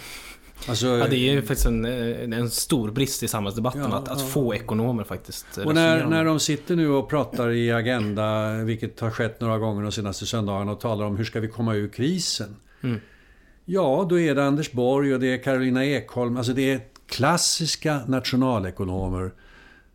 Alltså, 0.67 0.87
ja, 0.87 1.07
det 1.07 1.15
är 1.15 1.33
ju 1.33 1.41
faktiskt 1.41 1.65
en, 1.65 1.85
en 2.33 2.49
stor 2.49 2.91
brist 2.91 3.23
i 3.23 3.27
samhällsdebatten 3.27 3.87
ja, 3.91 3.97
att, 3.97 4.07
att 4.09 4.21
få 4.21 4.55
ekonomer 4.55 5.03
faktiskt 5.03 5.57
Och 5.57 5.75
när, 5.75 6.05
när 6.05 6.25
de 6.25 6.39
sitter 6.39 6.75
nu 6.75 6.89
och 6.89 7.09
pratar 7.09 7.49
i 7.49 7.71
Agenda, 7.71 8.53
vilket 8.63 8.99
har 8.99 9.11
skett 9.11 9.41
några 9.41 9.57
gånger 9.57 9.83
de 9.83 9.91
senaste 9.91 10.25
söndagarna, 10.25 10.71
och 10.71 10.79
talar 10.79 11.05
om 11.05 11.17
hur 11.17 11.23
ska 11.23 11.39
vi 11.39 11.47
komma 11.47 11.75
ur 11.75 11.87
krisen? 11.87 12.55
Mm. 12.81 12.99
Ja, 13.65 14.07
då 14.09 14.19
är 14.19 14.35
det 14.35 14.45
Anders 14.45 14.71
Borg 14.71 15.13
och 15.13 15.19
det 15.19 15.33
är 15.33 15.43
Carolina 15.43 15.85
Ekholm. 15.85 16.37
Alltså 16.37 16.53
det 16.53 16.71
är 16.71 16.81
klassiska 17.07 18.01
nationalekonomer 18.07 19.31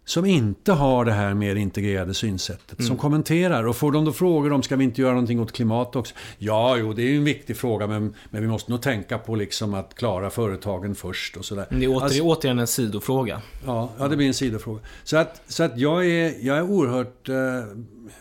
som 0.07 0.25
inte 0.25 0.73
har 0.73 1.05
det 1.05 1.13
här 1.13 1.35
mer 1.35 1.57
integrerade 1.57 2.15
synsättet. 2.15 2.79
Mm. 2.79 2.89
Som 2.89 2.97
kommenterar. 2.97 3.67
Och 3.67 3.77
får 3.77 3.93
de 3.93 4.05
då 4.05 4.13
frågor 4.13 4.53
om 4.53 4.63
ska 4.63 4.77
vi 4.77 4.85
inte 4.85 5.01
göra 5.01 5.13
någonting 5.13 5.41
åt 5.41 5.53
klimatet 5.53 5.97
också? 5.97 6.15
Ja, 6.39 6.77
jo, 6.77 6.93
det 6.93 7.03
är 7.03 7.07
ju 7.07 7.17
en 7.17 7.25
viktig 7.25 7.57
fråga 7.57 7.87
men, 7.87 8.15
men 8.31 8.43
vi 8.43 8.49
måste 8.49 8.71
nog 8.71 8.83
tänka 8.83 9.19
på 9.19 9.35
liksom 9.35 9.75
att 9.75 9.95
klara 9.95 10.31
företagen 10.31 10.95
först 10.95 11.37
och 11.37 11.45
sådär. 11.45 11.67
Det 11.71 11.85
är 11.85 11.89
åter, 11.89 12.05
alltså, 12.05 12.23
återigen 12.23 12.59
en 12.59 12.67
sidofråga. 12.67 13.43
Ja, 13.67 13.91
ja, 13.99 14.09
det 14.09 14.17
blir 14.17 14.27
en 14.27 14.35
sidofråga. 14.35 14.81
Så 15.05 15.17
att, 15.17 15.43
så 15.49 15.63
att 15.63 15.79
jag, 15.79 16.07
är, 16.07 16.47
jag 16.47 16.57
är 16.57 16.63
oerhört, 16.63 17.29
eh, 17.29 17.35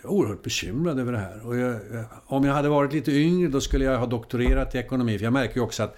oerhört 0.04 0.44
bekymrad 0.44 1.00
över 1.00 1.12
det 1.12 1.20
här. 1.20 1.48
Och 1.48 1.58
jag, 1.58 1.80
om 2.26 2.46
jag 2.46 2.54
hade 2.54 2.70
varit 2.70 2.94
lite 2.94 3.12
yngre 3.12 3.50
då 3.50 3.62
skulle 3.62 3.86
jag 3.86 4.00
ha 4.00 4.06
doktorerat 4.06 4.76
i 4.76 4.78
ekonomi. 4.78 5.18
För 5.18 5.24
jag 5.24 5.34
märker 5.34 5.56
ju 5.56 5.62
också 5.62 5.84
att 5.84 5.98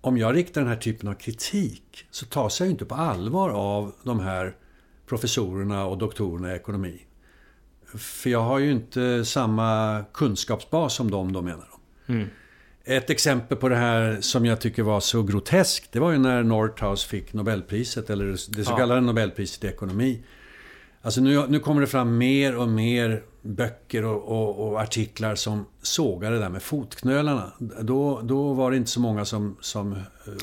om 0.00 0.18
jag 0.18 0.34
riktar 0.34 0.60
den 0.60 0.70
här 0.70 0.76
typen 0.76 1.08
av 1.08 1.14
kritik 1.14 2.06
så 2.10 2.26
tas 2.26 2.60
jag 2.60 2.66
ju 2.66 2.70
inte 2.70 2.84
på 2.84 2.94
allvar 2.94 3.50
av 3.50 3.92
de 4.02 4.20
här 4.20 4.56
professorerna 5.10 5.86
och 5.86 5.98
doktorerna 5.98 6.52
i 6.52 6.56
ekonomi. 6.56 7.00
För 7.98 8.30
jag 8.30 8.42
har 8.42 8.58
ju 8.58 8.70
inte 8.70 9.24
samma 9.24 10.04
kunskapsbas 10.14 10.94
som 10.94 11.10
de 11.10 11.32
då 11.32 11.42
menar 11.42 11.68
de. 12.06 12.12
Mm. 12.12 12.28
Ett 12.84 13.10
exempel 13.10 13.58
på 13.58 13.68
det 13.68 13.76
här 13.76 14.20
som 14.20 14.46
jag 14.46 14.60
tycker 14.60 14.82
var 14.82 15.00
så 15.00 15.22
groteskt, 15.22 15.92
det 15.92 16.00
var 16.00 16.12
ju 16.12 16.18
när 16.18 16.42
Nordhaus 16.42 17.04
fick 17.04 17.32
Nobelpriset, 17.32 18.10
eller 18.10 18.26
det 18.26 18.64
så 18.64 18.76
kallade 18.76 19.00
ja. 19.00 19.00
Nobelpriset 19.00 19.64
i 19.64 19.66
ekonomi. 19.66 20.22
Alltså 21.02 21.20
nu, 21.20 21.46
nu 21.48 21.58
kommer 21.58 21.80
det 21.80 21.86
fram 21.86 22.18
mer 22.18 22.56
och 22.56 22.68
mer 22.68 23.22
böcker 23.42 24.04
och, 24.04 24.22
och, 24.28 24.68
och, 24.68 24.80
artiklar 24.80 25.34
som 25.34 25.66
sågade 25.82 26.34
det 26.36 26.42
där 26.42 26.48
med 26.48 26.62
fotknölarna. 26.62 27.52
Då, 27.80 28.20
då 28.22 28.52
var 28.52 28.70
det 28.70 28.76
inte 28.76 28.90
så 28.90 29.00
många 29.00 29.24
som, 29.24 29.56
som 29.60 29.92
eh, 29.92 29.98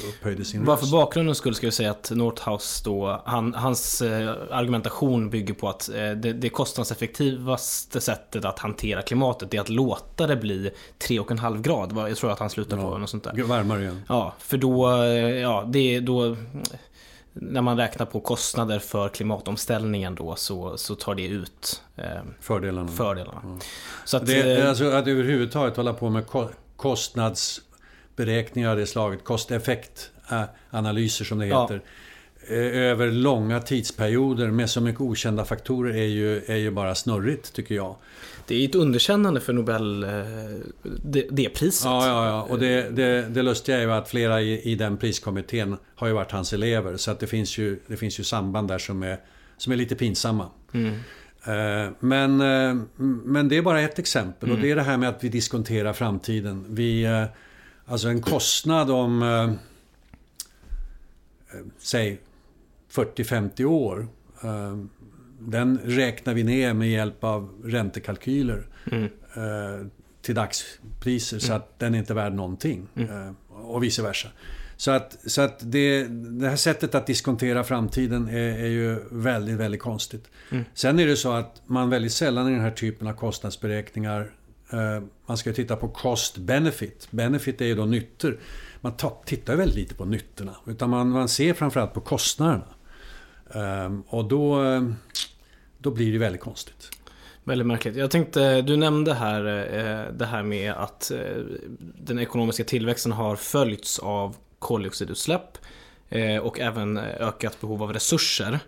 upphöjde 0.10 0.46
sin 0.46 0.65
Bara 0.65 0.78
för 0.78 0.91
bakgrundens 0.91 1.38
skull 1.38 1.56
ska 1.56 1.67
jag 1.67 1.74
säga 1.74 1.91
att 1.91 2.12
Northouse 2.12 2.82
då, 2.86 3.22
han, 3.26 3.54
hans 3.54 4.02
eh, 4.02 4.36
argumentation 4.52 5.30
bygger 5.30 5.54
på 5.54 5.70
att 5.70 5.89
eh, 5.89 5.96
det, 5.96 6.34
det 6.34 6.50
kostnadseffektivaste 6.50 8.02
sättet 8.02 8.46
att 8.46 8.60
hantera 8.60 9.02
klimatet 9.02 9.54
är 9.54 9.60
att 9.60 9.70
låta 9.70 10.28
det 10.28 10.36
bli 10.36 10.72
3,5 11.00 11.62
grad. 11.62 12.10
Jag 12.10 12.17
tror 12.17 12.32
att 12.32 12.39
han 12.39 12.50
slutar 12.50 12.78
ja, 12.78 12.91
på 12.91 12.98
något 12.98 13.10
sånt 13.10 13.24
där. 13.24 13.43
Varmare 13.43 13.82
igen. 13.82 14.02
Ja, 14.10 14.34
för 14.39 14.58
då, 14.58 15.06
ja, 15.41 15.70
det 15.72 16.00
då 16.00 16.36
när 17.41 17.62
man 17.62 17.78
räknar 17.78 18.06
på 18.06 18.19
kostnader 18.19 18.80
för 18.80 19.10
klimatomställningen 19.10 20.15
då 20.15 20.36
så, 20.36 20.78
så 20.78 20.95
tar 20.95 21.15
det 21.15 21.26
ut 21.26 21.84
eh, 21.95 22.06
fördelarna. 22.41 22.91
fördelarna. 22.91 23.41
Mm. 23.43 23.60
Så 24.06 24.17
att, 24.17 24.26
det, 24.26 24.60
eh, 24.60 24.69
alltså 24.69 24.89
att 24.89 25.08
överhuvudtaget 25.08 25.78
hålla 25.78 25.93
på 25.93 26.10
med 26.10 26.26
kostnadsberäkningar 26.76 28.71
av 28.71 28.78
det 28.78 28.88
slaget, 28.88 29.23
kosteffektanalyser 29.23 31.26
som 31.26 31.39
det 31.39 31.45
heter. 31.45 31.82
Ja. 32.47 32.56
Eh, 32.56 32.78
över 32.78 33.12
långa 33.12 33.60
tidsperioder 33.60 34.47
med 34.47 34.69
så 34.69 34.82
mycket 34.82 35.02
okända 35.02 35.45
faktorer 35.45 35.95
är 35.95 36.08
ju, 36.08 36.43
är 36.45 36.56
ju 36.56 36.71
bara 36.71 36.95
snurrigt 36.95 37.54
tycker 37.54 37.76
jag. 37.76 37.95
Det 38.48 38.56
är 38.56 38.70
ett 38.70 38.76
underkännande 38.76 39.42
för 39.42 39.54
Nobel, 39.54 40.04
eh, 40.04 40.10
det, 41.04 41.28
det 41.32 41.50
priset. 41.50 41.86
Ja, 41.86 42.08
ja, 42.08 42.28
ja. 42.28 42.42
Och 42.42 42.60
det, 42.60 42.90
det, 42.90 43.22
det 43.30 43.42
lustiga 43.42 43.78
är 43.78 43.82
ju 43.82 43.92
att 43.92 44.10
flera 44.10 44.42
i, 44.42 44.72
i 44.72 44.76
den 44.76 44.98
priskommittén 44.98 45.78
har 45.96 46.08
ju 46.08 46.14
varit 46.14 46.32
hans 46.32 46.54
elever. 46.54 46.98
Så 46.98 47.12
att 47.12 47.20
det 47.20 47.28
finns 47.28 47.58
ju, 47.58 47.80
det 47.88 47.98
finns 47.98 48.20
ju 48.20 48.24
samband 48.24 48.68
där 48.68 48.78
som 48.78 49.04
är, 49.04 49.20
som 49.58 49.74
är 49.74 49.78
lite 49.78 49.96
pinsamma. 49.96 50.50
Mm. 50.74 50.94
Eh, 51.44 51.92
men, 52.00 52.38
men 53.26 53.50
det 53.50 53.58
är 53.58 53.62
bara 53.62 53.82
ett 53.82 54.00
exempel. 54.00 54.50
Mm. 54.50 54.56
Och 54.56 54.64
det 54.64 54.72
är 54.72 54.76
det 54.76 54.84
här 54.84 54.98
med 54.98 55.10
att 55.10 55.24
vi 55.24 55.30
diskonterar 55.30 55.94
framtiden. 55.94 56.66
Vi, 56.70 57.08
alltså 57.86 58.08
en 58.08 58.22
kostnad 58.22 58.92
om, 58.92 59.58
säg 61.78 62.20
40-50 62.92 63.66
år 63.66 64.08
den 65.39 65.80
räknar 65.84 66.34
vi 66.34 66.43
ner 66.43 66.73
med 66.73 66.89
hjälp 66.89 67.23
av 67.23 67.50
räntekalkyler 67.63 68.67
mm. 68.91 69.04
eh, 69.04 69.88
till 70.21 70.36
dagspriser 70.36 71.39
så 71.39 71.47
mm. 71.47 71.58
att 71.58 71.80
den 71.80 71.93
är 71.93 72.00
inte 72.00 72.13
värd 72.13 72.34
någonting. 72.34 72.88
Mm. 72.95 73.28
Eh, 73.28 73.34
och 73.50 73.84
vice 73.84 74.02
versa. 74.02 74.30
Så 74.78 74.91
att, 74.91 75.17
så 75.26 75.41
att 75.41 75.60
det, 75.71 76.04
det 76.39 76.50
här 76.50 76.56
sättet 76.56 76.95
att 76.95 77.08
diskontera 77.08 77.63
framtiden 77.63 78.28
är, 78.28 78.60
är 78.60 78.67
ju 78.67 79.00
väldigt, 79.12 79.56
väldigt 79.56 79.82
konstigt. 79.82 80.26
Mm. 80.52 80.63
Sen 80.73 81.00
är 81.00 81.08
det 81.08 81.15
så 81.15 81.32
att 81.32 81.62
man 81.65 81.89
väldigt 81.89 82.12
sällan 82.12 82.47
i 82.47 82.52
den 82.52 82.62
här 82.62 82.71
typen 82.71 83.08
av 83.08 83.13
kostnadsberäkningar 83.13 84.32
eh, 84.71 85.04
man 85.26 85.38
ska 85.38 85.54
titta 85.54 85.76
på 85.76 85.88
cost 85.88 86.38
benefit. 86.38 87.08
Benefit 87.12 87.62
är 87.62 87.65
ju 87.65 87.76
då 87.76 87.86
nyttor. 87.86 88.39
Man 88.82 88.93
tittar 89.26 89.56
väldigt 89.56 89.76
lite 89.76 89.95
på 89.95 90.06
nyttorna. 90.06 90.56
Utan 90.67 90.89
man, 90.89 91.10
man 91.10 91.30
ser 91.30 91.54
framförallt 91.54 91.93
på 91.93 92.02
kostnaderna. 92.02 92.67
Ehm, 93.54 94.04
och 94.08 94.26
då, 94.26 94.64
eh, 94.64 94.82
då 95.78 95.92
blir 95.92 96.14
det 96.14 96.18
väldigt 96.18 96.42
konstigt. 96.42 96.90
Väldigt 97.44 97.68
märkligt. 97.68 97.96
Jag 97.96 98.12
tänkte, 98.12 98.62
du 98.62 98.78
nämnde 98.78 99.14
här 99.14 99.46
eh, 99.46 100.14
det 100.14 100.26
här 100.26 100.44
med 100.44 100.72
att 100.74 101.12
eh, 101.12 101.20
den 101.80 102.20
ekonomiska 102.20 102.64
tillväxten 102.64 103.12
har 103.12 103.36
följts 103.36 104.00
av 104.00 104.36
koldioxidutsläpp 104.60 105.58
och 106.42 106.60
även 106.60 106.98
ökat 106.98 107.62
behov 107.62 107.84
av 107.84 107.94
resurser. 107.94 108.60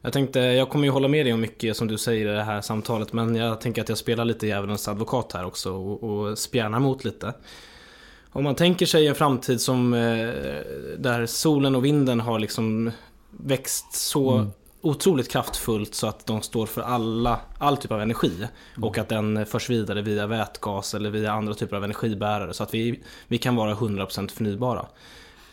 Jag 0.00 0.12
tänkte, 0.12 0.40
jag 0.40 0.68
kommer 0.70 0.84
ju 0.84 0.90
hålla 0.90 1.08
med 1.08 1.26
dig 1.26 1.32
om 1.32 1.40
mycket 1.40 1.76
som 1.76 1.88
du 1.88 1.98
säger 1.98 2.32
i 2.32 2.34
det 2.34 2.42
här 2.42 2.60
samtalet 2.60 3.12
men 3.12 3.34
jag 3.34 3.60
tänker 3.60 3.82
att 3.82 3.88
jag 3.88 3.98
spelar 3.98 4.24
lite 4.24 4.46
djävulens 4.46 4.88
advokat 4.88 5.32
här 5.32 5.46
också 5.46 5.72
och, 5.72 6.02
och 6.02 6.38
spjärnar 6.38 6.78
mot 6.78 7.04
lite. 7.04 7.34
Om 8.30 8.44
man 8.44 8.54
tänker 8.54 8.86
sig 8.86 9.06
en 9.06 9.14
framtid 9.14 9.60
som 9.60 9.90
där 10.98 11.26
solen 11.26 11.74
och 11.74 11.84
vinden 11.84 12.20
har 12.20 12.38
liksom 12.38 12.90
växt 13.32 13.92
så 13.92 14.30
mm. 14.30 14.50
otroligt 14.80 15.30
kraftfullt 15.30 15.94
så 15.94 16.06
att 16.06 16.26
de 16.26 16.42
står 16.42 16.66
för 16.66 16.80
alla, 16.80 17.40
all 17.58 17.76
typ 17.76 17.92
av 17.92 18.00
energi. 18.00 18.36
Mm. 18.36 18.84
Och 18.84 18.98
att 18.98 19.08
den 19.08 19.46
förs 19.46 19.70
vidare 19.70 20.02
via 20.02 20.26
vätgas 20.26 20.94
eller 20.94 21.10
via 21.10 21.32
andra 21.32 21.54
typer 21.54 21.76
av 21.76 21.84
energibärare 21.84 22.54
så 22.54 22.62
att 22.62 22.74
vi, 22.74 23.02
vi 23.28 23.38
kan 23.38 23.56
vara 23.56 23.74
100% 23.74 24.30
förnybara. 24.30 24.86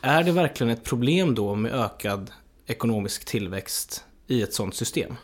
Är 0.01 0.23
det 0.23 0.31
verkligen 0.31 0.73
ett 0.73 0.83
problem 0.83 1.35
då 1.35 1.55
med 1.55 1.73
ökad 1.73 2.31
ekonomisk 2.65 3.25
tillväxt 3.25 4.03
i 4.27 4.41
ett 4.41 4.53
sådant 4.53 4.75
system? 4.75 5.15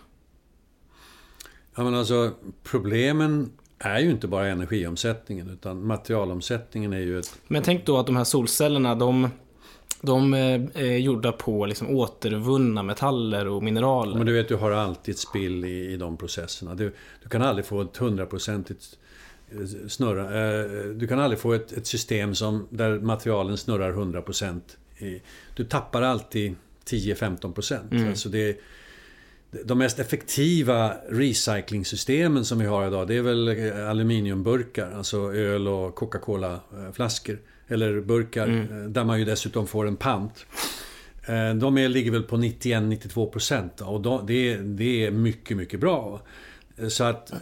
Ja 1.75 1.83
men 1.83 1.95
alltså 1.95 2.31
problemen 2.63 3.51
är 3.79 3.99
ju 3.99 4.11
inte 4.11 4.27
bara 4.27 4.47
energiomsättningen 4.47 5.49
utan 5.49 5.87
materialomsättningen 5.87 6.93
är 6.93 6.99
ju 6.99 7.19
ett... 7.19 7.39
Men 7.47 7.63
tänk 7.63 7.85
då 7.85 7.97
att 7.97 8.05
de 8.05 8.15
här 8.15 8.23
solcellerna 8.23 8.95
de 8.95 9.29
de 10.01 10.33
är 10.33 10.97
gjorda 10.97 11.31
på 11.31 11.65
liksom 11.65 11.89
återvunna 11.89 12.83
metaller 12.83 13.47
och 13.47 13.63
mineraler. 13.63 14.17
Men 14.17 14.25
du 14.25 14.33
vet, 14.33 14.47
du 14.47 14.55
har 14.55 14.71
alltid 14.71 15.17
spill 15.17 15.65
i, 15.65 15.93
i 15.93 15.97
de 15.97 16.17
processerna. 16.17 16.75
Du, 16.75 16.93
du 17.23 17.29
kan 17.29 17.41
aldrig 17.41 17.65
få 17.65 17.81
ett 17.81 17.97
hundraprocentigt 17.97 18.97
eh, 19.51 19.87
snurra. 19.87 20.23
Eh, 20.23 20.89
du 20.89 21.07
kan 21.07 21.19
aldrig 21.19 21.39
få 21.39 21.53
ett, 21.53 21.71
ett 21.71 21.87
system 21.87 22.35
som, 22.35 22.67
där 22.69 22.99
materialen 22.99 23.57
snurrar 23.57 23.93
100%. 23.93 24.61
Du 25.55 25.63
tappar 25.63 26.01
alltid 26.01 26.55
10-15%. 26.85 27.79
Mm. 27.91 28.09
Alltså 28.09 28.29
det, 28.29 28.59
de 29.63 29.77
mest 29.77 29.99
effektiva 29.99 30.93
recyclingsystemen 31.09 32.45
som 32.45 32.59
vi 32.59 32.65
har 32.65 32.87
idag 32.87 33.07
det 33.07 33.17
är 33.17 33.21
väl 33.21 33.73
aluminiumburkar, 33.89 34.91
alltså 34.91 35.33
öl 35.33 35.67
och 35.67 35.95
Coca-Cola-flaskor. 35.95 37.39
Eller 37.67 38.01
burkar, 38.01 38.47
mm. 38.47 38.83
Eh, 38.83 38.89
där 38.89 39.03
man 39.03 39.19
ju 39.19 39.25
dessutom 39.25 39.67
får 39.67 39.87
en 39.87 39.95
pant. 39.95 40.45
Eh, 41.25 41.53
de 41.53 41.77
är, 41.77 41.89
ligger 41.89 42.11
väl 42.11 42.23
på 42.23 42.37
91-92% 42.37 43.81
och 43.81 44.01
de, 44.01 44.25
det, 44.27 44.57
det 44.57 45.05
är 45.05 45.11
mycket, 45.11 45.57
mycket 45.57 45.79
bra. 45.79 46.21
Så 46.89 47.03
att 47.03 47.33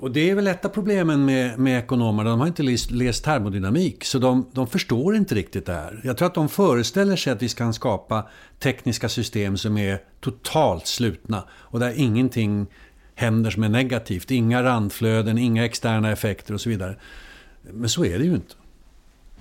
och 0.00 0.10
det 0.10 0.30
är 0.30 0.34
väl 0.34 0.46
ett 0.46 0.64
av 0.64 0.68
problemen 0.68 1.24
med, 1.24 1.58
med 1.58 1.78
ekonomerna. 1.78 2.30
De 2.30 2.40
har 2.40 2.46
inte 2.46 2.62
läst, 2.62 2.90
läst 2.90 3.24
termodynamik. 3.24 4.04
Så 4.04 4.18
de, 4.18 4.46
de 4.52 4.66
förstår 4.66 5.16
inte 5.16 5.34
riktigt 5.34 5.66
det 5.66 5.72
här. 5.72 6.00
Jag 6.04 6.16
tror 6.16 6.28
att 6.28 6.34
de 6.34 6.48
föreställer 6.48 7.16
sig 7.16 7.32
att 7.32 7.42
vi 7.42 7.48
ska 7.48 7.72
skapa 7.72 8.28
tekniska 8.58 9.08
system 9.08 9.56
som 9.56 9.78
är 9.78 10.02
totalt 10.20 10.86
slutna. 10.86 11.44
Och 11.50 11.80
där 11.80 11.92
ingenting 11.96 12.66
händer 13.14 13.50
som 13.50 13.62
är 13.62 13.68
negativt. 13.68 14.30
Inga 14.30 14.62
randflöden, 14.62 15.38
inga 15.38 15.64
externa 15.64 16.12
effekter 16.12 16.54
och 16.54 16.60
så 16.60 16.68
vidare. 16.68 16.96
Men 17.62 17.88
så 17.88 18.04
är 18.04 18.18
det 18.18 18.24
ju 18.24 18.34
inte. 18.34 18.54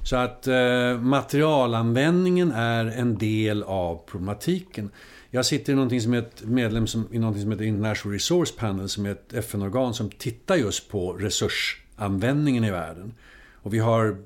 Så 0.04 0.16
att 0.16 0.48
eh, 0.48 0.98
materialanvändningen 1.00 2.52
är 2.52 2.86
en 2.86 3.18
del 3.18 3.64
av 3.64 4.02
problematiken. 4.06 4.90
Jag 5.32 5.46
sitter 5.46 5.74
i 5.74 5.76
någonting 5.76 6.02
som 6.02 6.14
är 6.14 6.18
ett 6.18 6.44
medlem 6.44 6.88
som, 6.88 7.08
i 7.12 7.20
någonting 7.20 7.42
som 7.44 7.52
heter 7.52 7.66
International 7.66 8.14
Resource 8.14 8.54
Panel 8.58 8.90
som 8.90 9.06
är 9.06 9.12
ett 9.12 9.34
FN-organ 9.34 9.94
som 9.94 10.10
tittar 10.10 10.56
just 10.56 10.90
på 10.90 11.14
resursanvändningen 11.14 12.64
i 12.64 12.72
världen. 12.72 13.14
Och 13.62 13.74
vi 13.74 13.80
har 13.80 14.18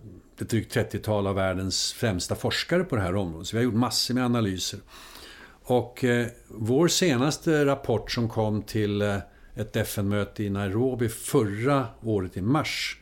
ett 0.41 0.49
drygt 0.49 0.75
30-tal 0.75 1.27
av 1.27 1.35
världens 1.35 1.93
främsta 1.93 2.35
forskare 2.35 2.83
på 2.83 2.95
det 2.95 3.01
här 3.01 3.15
området. 3.15 3.47
Så 3.47 3.55
vi 3.55 3.63
har 3.63 3.63
gjort 3.63 3.79
massor 3.79 4.13
med 4.13 4.25
analyser. 4.25 4.79
Och 5.63 6.03
eh, 6.03 6.27
vår 6.47 6.87
senaste 6.87 7.65
rapport 7.65 8.11
som 8.11 8.29
kom 8.29 8.61
till 8.61 9.01
eh, 9.01 9.17
ett 9.55 9.75
FN-möte 9.75 10.43
i 10.43 10.49
Nairobi 10.49 11.09
förra 11.09 11.87
året 12.01 12.37
i 12.37 12.41
mars. 12.41 12.97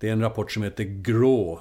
Det 0.00 0.08
är 0.08 0.12
en 0.12 0.20
rapport 0.20 0.52
som 0.52 0.62
heter 0.62 0.84
GRAW, 0.84 1.60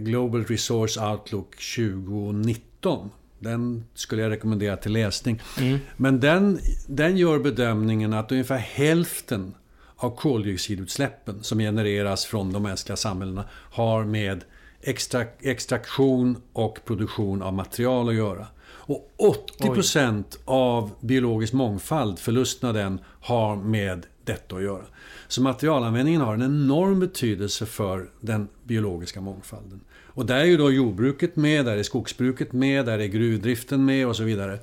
Global 0.00 0.44
Resource 0.44 1.00
Outlook 1.00 1.56
2019. 1.76 3.10
Den 3.38 3.84
skulle 3.94 4.22
jag 4.22 4.30
rekommendera 4.30 4.76
till 4.76 4.92
läsning. 4.92 5.42
Mm. 5.58 5.78
Men 5.96 6.20
den, 6.20 6.60
den 6.86 7.16
gör 7.16 7.38
bedömningen 7.38 8.12
att 8.12 8.32
ungefär 8.32 8.58
hälften 8.58 9.54
av 9.96 10.16
koldioxidutsläppen 10.16 11.42
som 11.42 11.58
genereras 11.58 12.24
från 12.24 12.52
de 12.52 12.62
mänskliga 12.62 12.96
samhällena 12.96 13.44
har 13.52 14.04
med 14.04 14.44
extra, 14.80 15.24
extraktion 15.40 16.42
och 16.52 16.78
produktion 16.84 17.42
av 17.42 17.52
material 17.52 18.08
att 18.08 18.14
göra. 18.14 18.46
Och 18.66 19.10
80% 19.58 20.24
Oj. 20.28 20.42
av 20.44 20.90
biologisk 21.00 21.52
mångfald, 21.52 22.18
förlusten 22.18 22.68
av 22.68 22.74
den, 22.74 23.00
har 23.20 23.56
med 23.56 24.06
detta 24.30 24.56
att 24.56 24.62
göra. 24.62 24.84
Så 25.28 25.42
materialanvändningen 25.42 26.20
har 26.20 26.34
en 26.34 26.42
enorm 26.42 27.00
betydelse 27.00 27.66
för 27.66 28.10
den 28.20 28.48
biologiska 28.64 29.20
mångfalden. 29.20 29.80
Och 30.06 30.26
där 30.26 30.40
är 30.40 30.44
ju 30.44 30.56
då 30.56 30.72
jordbruket 30.72 31.36
med, 31.36 31.64
där 31.64 31.76
är 31.76 31.82
skogsbruket 31.82 32.52
med, 32.52 32.86
där 32.86 32.98
är 32.98 33.06
gruvdriften 33.06 33.84
med 33.84 34.06
och 34.06 34.16
så 34.16 34.22
vidare. 34.22 34.58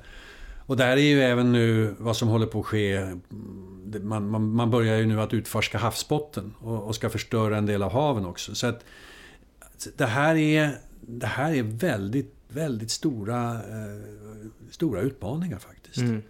Och 0.66 0.76
där 0.76 0.96
är 0.96 0.96
ju 0.96 1.20
även 1.20 1.52
nu 1.52 1.94
vad 1.98 2.16
som 2.16 2.28
håller 2.28 2.46
på 2.46 2.60
att 2.60 2.66
ske. 2.66 3.06
Man, 4.02 4.30
man, 4.30 4.50
man 4.50 4.70
börjar 4.70 4.98
ju 4.98 5.06
nu 5.06 5.20
att 5.20 5.34
utforska 5.34 5.78
havsbotten 5.78 6.54
och, 6.58 6.82
och, 6.82 6.94
ska 6.94 7.10
förstöra 7.10 7.58
en 7.58 7.66
del 7.66 7.82
av 7.82 7.92
haven 7.92 8.26
också. 8.26 8.54
Så 8.54 8.66
att 8.66 8.84
det 9.96 10.06
här 10.06 10.36
är, 10.36 10.78
det 11.00 11.26
här 11.26 11.54
är 11.54 11.62
väldigt, 11.62 12.34
väldigt 12.48 12.90
stora, 12.90 13.52
eh, 13.54 14.40
stora 14.70 15.00
utmaningar 15.00 15.58
faktiskt. 15.58 15.98
Mm. 15.98 16.22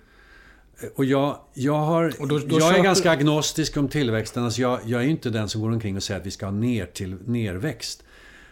Och 0.95 1.05
jag, 1.05 1.39
jag, 1.55 1.75
har, 1.79 2.13
då, 2.19 2.39
då 2.39 2.59
jag 2.59 2.79
är 2.79 2.83
ganska 2.83 3.11
agnostisk 3.11 3.77
om 3.77 3.89
tillväxten. 3.89 4.45
Alltså 4.45 4.61
jag, 4.61 4.81
jag 4.85 5.03
är 5.03 5.07
inte 5.07 5.31
den 5.31 5.49
som 5.49 5.61
går 5.61 5.73
omkring 5.73 5.97
och 5.97 6.03
säger 6.03 6.21
att 6.21 6.27
vi 6.27 6.31
ska 6.31 6.47
ha 6.47 6.53
ner 6.53 6.87
till 6.87 7.17
nerväxt. 7.25 8.05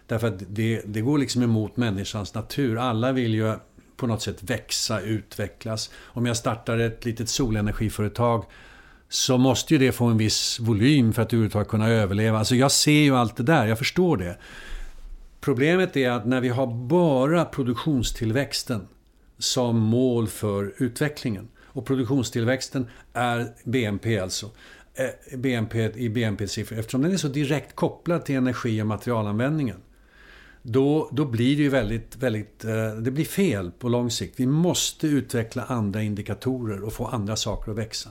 Därför 0.07 0.29
att 0.29 0.43
det, 0.49 0.83
det 0.85 1.01
går 1.01 1.19
liksom 1.19 1.43
emot 1.43 1.77
människans 1.77 2.35
natur. 2.35 2.79
Alla 2.79 3.13
vill 3.13 3.35
ju 3.35 3.55
på 3.97 4.07
något 4.07 4.23
sätt 4.23 4.43
växa, 4.43 5.01
utvecklas. 5.01 5.91
Om 6.03 6.27
jag 6.27 6.37
startar 6.37 6.79
ett 6.79 7.05
litet 7.05 7.29
solenergiföretag 7.29 8.45
så 9.09 9.39
måste 9.39 9.75
ju 9.75 9.79
det 9.79 9.93
få 9.93 10.05
en 10.05 10.19
viss 10.19 10.61
volym 10.61 11.13
för 11.13 11.23
att 11.23 11.33
överhuvudtaget 11.33 11.69
kunna 11.69 11.89
överleva. 11.89 12.39
Alltså 12.39 12.55
jag 12.55 12.73
ser 12.73 13.03
ju 13.03 13.17
allt 13.17 13.37
det 13.37 13.43
där, 13.43 13.67
jag 13.67 13.79
förstår 13.79 14.17
det. 14.17 14.39
Problemet 15.41 15.97
är 15.97 16.11
att 16.11 16.27
när 16.27 16.41
vi 16.41 16.49
har 16.49 16.67
bara 16.67 17.45
produktionstillväxten 17.45 18.89
som 19.39 19.79
mål 19.79 20.29
för 20.29 20.75
utvecklingen 20.77 21.49
och 21.77 21.87
produktionstillväxten 21.87 22.87
är 23.13 23.55
BNP 23.65 24.19
alltså. 24.19 24.51
Eh, 24.95 25.39
BNP 25.39 25.91
i 25.95 26.09
BNP-siffror 26.09 26.79
eftersom 26.79 27.03
den 27.03 27.13
är 27.13 27.17
så 27.17 27.29
direkt 27.29 27.75
kopplad 27.75 28.25
till 28.25 28.35
energi 28.35 28.83
och 28.83 28.87
materialanvändningen 28.87 29.77
då, 30.69 31.09
då 31.13 31.25
blir 31.25 31.57
det 31.57 31.63
ju 31.63 31.69
väldigt, 31.69 32.17
väldigt, 32.17 32.65
eh, 32.65 32.89
det 32.89 33.11
blir 33.11 33.25
fel 33.25 33.71
på 33.79 33.89
lång 33.89 34.11
sikt. 34.11 34.41
Vi 34.41 34.47
måste 34.47 35.07
utveckla 35.07 35.65
andra 35.65 36.03
indikatorer 36.03 36.85
och 36.85 36.93
få 36.93 37.07
andra 37.07 37.37
saker 37.37 37.73
att 37.73 37.79
växa. 37.79 38.11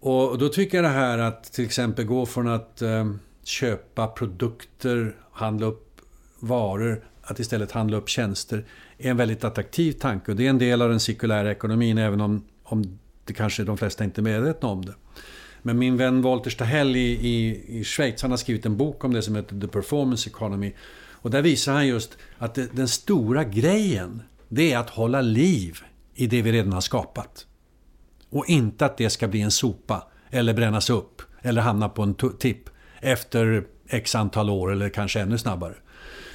Och 0.00 0.38
då 0.38 0.48
tycker 0.48 0.78
jag 0.78 0.84
det 0.84 0.98
här 0.98 1.18
att 1.18 1.52
till 1.52 1.64
exempel 1.64 2.04
gå 2.04 2.26
från 2.26 2.48
att 2.48 2.82
eh, 2.82 3.10
köpa 3.42 4.06
produkter, 4.06 5.16
handla 5.32 5.66
upp 5.66 6.00
varor, 6.40 7.04
att 7.22 7.38
istället 7.38 7.72
handla 7.72 7.96
upp 7.96 8.08
tjänster 8.08 8.64
är 8.98 9.10
en 9.10 9.16
väldigt 9.16 9.44
attraktiv 9.44 9.92
tanke. 9.92 10.30
Och 10.30 10.36
det 10.36 10.46
är 10.46 10.50
en 10.50 10.58
del 10.58 10.82
av 10.82 10.90
den 10.90 11.00
cirkulära 11.00 11.50
ekonomin 11.50 11.98
även 11.98 12.20
om, 12.20 12.44
om 12.64 12.98
det 13.24 13.32
kanske 13.32 13.64
de 13.64 13.78
flesta 13.78 14.04
inte 14.04 14.20
är 14.20 14.22
medvetna 14.22 14.68
om 14.68 14.84
det. 14.84 14.94
Men 15.62 15.78
min 15.78 15.96
vän 15.96 16.22
Walter 16.22 16.50
Stahel 16.50 16.96
i, 16.96 17.00
i, 17.00 17.64
i 17.80 17.84
Schweiz, 17.84 18.22
han 18.22 18.30
har 18.30 18.38
skrivit 18.38 18.66
en 18.66 18.76
bok 18.76 19.04
om 19.04 19.12
det 19.12 19.22
som 19.22 19.36
heter 19.36 19.60
The 19.60 19.68
Performance 19.68 20.30
Economy. 20.30 20.72
Och 21.24 21.30
där 21.30 21.42
visar 21.42 21.72
han 21.72 21.86
just 21.86 22.18
att 22.38 22.54
det, 22.54 22.76
den 22.76 22.88
stora 22.88 23.44
grejen, 23.44 24.22
det 24.48 24.72
är 24.72 24.78
att 24.78 24.90
hålla 24.90 25.20
liv 25.20 25.78
i 26.14 26.26
det 26.26 26.42
vi 26.42 26.52
redan 26.52 26.72
har 26.72 26.80
skapat. 26.80 27.46
Och 28.30 28.48
inte 28.48 28.86
att 28.86 28.96
det 28.96 29.10
ska 29.10 29.28
bli 29.28 29.40
en 29.40 29.50
sopa, 29.50 30.08
eller 30.30 30.54
brännas 30.54 30.90
upp, 30.90 31.22
eller 31.42 31.62
hamna 31.62 31.88
på 31.88 32.02
en 32.02 32.14
tipp 32.14 32.70
efter 33.00 33.64
x 33.88 34.14
antal 34.14 34.50
år 34.50 34.72
eller 34.72 34.88
kanske 34.88 35.20
ännu 35.20 35.38
snabbare. 35.38 35.74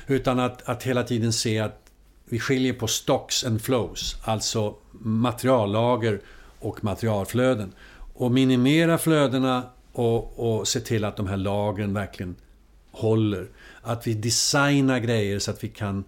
Utan 0.08 0.40
att, 0.40 0.70
att 0.70 0.84
hela 0.84 1.04
tiden 1.04 1.34
se 1.34 1.60
att 1.60 1.89
vi 2.30 2.40
skiljer 2.40 2.74
på 2.74 2.88
stocks 2.88 3.44
and 3.44 3.62
flows, 3.62 4.16
alltså 4.24 4.76
materiallager 5.00 6.22
och 6.60 6.84
materialflöden. 6.84 7.74
Och 8.14 8.32
minimera 8.32 8.98
flödena 8.98 9.64
och, 9.92 10.40
och 10.40 10.68
se 10.68 10.80
till 10.80 11.06
att 11.06 11.18
de 11.18 11.28
här 11.28 11.38
lagren 11.38 11.94
verkligen 11.94 12.36
håller. 12.92 13.48
Att 13.82 14.08
vi 14.08 14.14
designar 14.14 15.00
grejer 15.00 15.40
så 15.40 15.52
att 15.52 15.64
vi 15.64 15.68
kan 15.68 16.04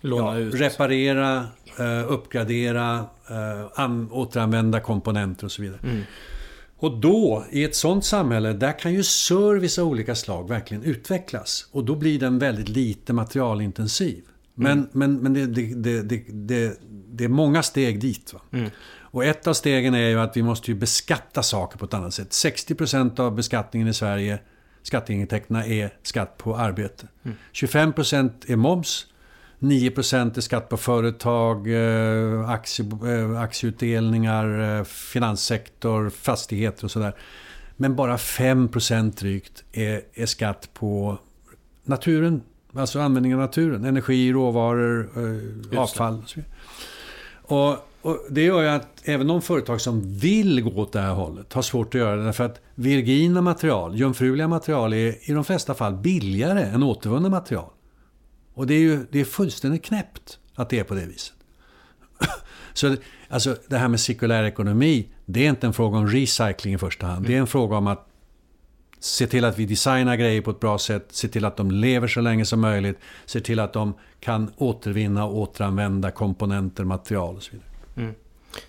Låna 0.00 0.40
ja, 0.40 0.46
reparera, 0.52 1.46
uh, 1.80 2.12
uppgradera, 2.12 3.06
uh, 3.30 4.12
återanvända 4.12 4.80
komponenter 4.80 5.44
och 5.44 5.52
så 5.52 5.62
vidare. 5.62 5.80
Mm. 5.82 6.02
Och 6.76 7.00
då, 7.00 7.44
i 7.50 7.64
ett 7.64 7.74
sånt 7.74 8.04
samhälle, 8.04 8.52
där 8.52 8.78
kan 8.78 8.92
ju 8.92 9.02
service 9.02 9.78
av 9.78 9.88
olika 9.88 10.14
slag 10.14 10.48
verkligen 10.48 10.82
utvecklas. 10.82 11.68
Och 11.72 11.84
då 11.84 11.94
blir 11.94 12.20
den 12.20 12.38
väldigt 12.38 12.68
lite 12.68 13.12
materialintensiv. 13.12 14.22
Men, 14.54 14.78
mm. 14.78 14.88
men, 14.92 15.16
men 15.16 15.34
det, 15.34 15.46
det, 15.46 16.02
det, 16.02 16.24
det, 16.28 16.80
det 17.12 17.24
är 17.24 17.28
många 17.28 17.62
steg 17.62 18.00
dit. 18.00 18.32
Va? 18.32 18.40
Mm. 18.52 18.70
Och 19.12 19.24
ett 19.24 19.46
av 19.46 19.54
stegen 19.54 19.94
är 19.94 20.08
ju 20.08 20.20
att 20.20 20.36
vi 20.36 20.42
måste 20.42 20.70
ju 20.70 20.76
beskatta 20.76 21.42
saker 21.42 21.78
på 21.78 21.84
ett 21.84 21.94
annat 21.94 22.14
sätt. 22.14 22.30
60% 22.30 23.20
av 23.20 23.34
beskattningen 23.34 23.88
i 23.88 23.94
Sverige, 23.94 24.38
skatteintäkterna, 24.82 25.66
är 25.66 25.94
skatt 26.02 26.38
på 26.38 26.56
arbete. 26.56 27.08
Mm. 27.24 27.36
25% 27.52 28.30
är 28.46 28.56
moms. 28.56 29.06
9% 29.58 30.36
är 30.36 30.40
skatt 30.40 30.68
på 30.68 30.76
företag, 30.76 31.68
eh, 31.68 32.50
aktie, 32.50 32.86
eh, 33.06 33.40
aktieutdelningar, 33.40 34.78
eh, 34.78 34.84
finanssektor, 34.84 36.10
fastigheter 36.10 36.84
och 36.84 36.90
sådär. 36.90 37.14
Men 37.76 37.96
bara 37.96 38.16
5% 38.16 39.16
drygt 39.16 39.64
är, 39.72 40.02
är 40.14 40.26
skatt 40.26 40.68
på 40.74 41.18
naturen. 41.84 42.42
Alltså 42.74 43.00
användningen 43.00 43.38
av 43.38 43.44
naturen. 43.44 43.84
Energi, 43.84 44.32
råvaror, 44.32 45.10
avfall. 45.76 46.22
Och, 47.42 47.76
och 48.02 48.18
det 48.30 48.42
gör 48.42 48.62
ju 48.62 48.68
att 48.68 49.02
även 49.04 49.26
de 49.26 49.42
företag 49.42 49.80
som 49.80 50.18
vill 50.18 50.62
gå 50.62 50.80
åt 50.80 50.92
det 50.92 51.00
här 51.00 51.14
hållet 51.14 51.52
har 51.52 51.62
svårt 51.62 51.94
att 51.94 52.00
göra 52.00 52.16
det. 52.16 52.24
Därför 52.24 52.44
att 52.44 52.60
virgina 52.74 53.40
material, 53.42 53.96
jungfruliga 53.96 54.48
material, 54.48 54.92
är 54.92 55.30
i 55.30 55.32
de 55.32 55.44
flesta 55.44 55.74
fall 55.74 55.94
billigare 55.94 56.62
än 56.62 56.82
återvunna 56.82 57.28
material. 57.28 57.70
Och 58.54 58.66
det 58.66 58.74
är 58.74 58.78
ju 58.80 59.06
det 59.10 59.20
är 59.20 59.24
fullständigt 59.24 59.84
knäppt 59.84 60.38
att 60.54 60.68
det 60.68 60.78
är 60.78 60.84
på 60.84 60.94
det 60.94 61.06
viset. 61.06 61.34
Så 62.72 62.96
alltså, 63.28 63.56
det 63.68 63.78
här 63.78 63.88
med 63.88 64.00
cirkulär 64.00 64.44
ekonomi, 64.44 65.08
det 65.26 65.46
är 65.46 65.50
inte 65.50 65.66
en 65.66 65.72
fråga 65.72 65.98
om 65.98 66.08
recycling 66.08 66.74
i 66.74 66.78
första 66.78 67.06
hand. 67.06 67.26
Det 67.26 67.34
är 67.34 67.38
en 67.38 67.46
fråga 67.46 67.76
om 67.76 67.86
att 67.86 68.09
se 69.00 69.26
till 69.26 69.44
att 69.44 69.58
vi 69.58 69.66
designar 69.66 70.16
grejer 70.16 70.40
på 70.40 70.50
ett 70.50 70.60
bra 70.60 70.78
sätt, 70.78 71.06
se 71.10 71.28
till 71.28 71.44
att 71.44 71.56
de 71.56 71.70
lever 71.70 72.08
så 72.08 72.20
länge 72.20 72.44
som 72.44 72.60
möjligt, 72.60 72.98
se 73.26 73.40
till 73.40 73.60
att 73.60 73.72
de 73.72 73.94
kan 74.20 74.52
återvinna 74.56 75.24
och 75.24 75.38
återanvända 75.38 76.10
komponenter, 76.10 76.84
material 76.84 77.36
och 77.36 77.42
så 77.42 77.52
vidare. 77.52 77.68
Mm. 77.96 78.14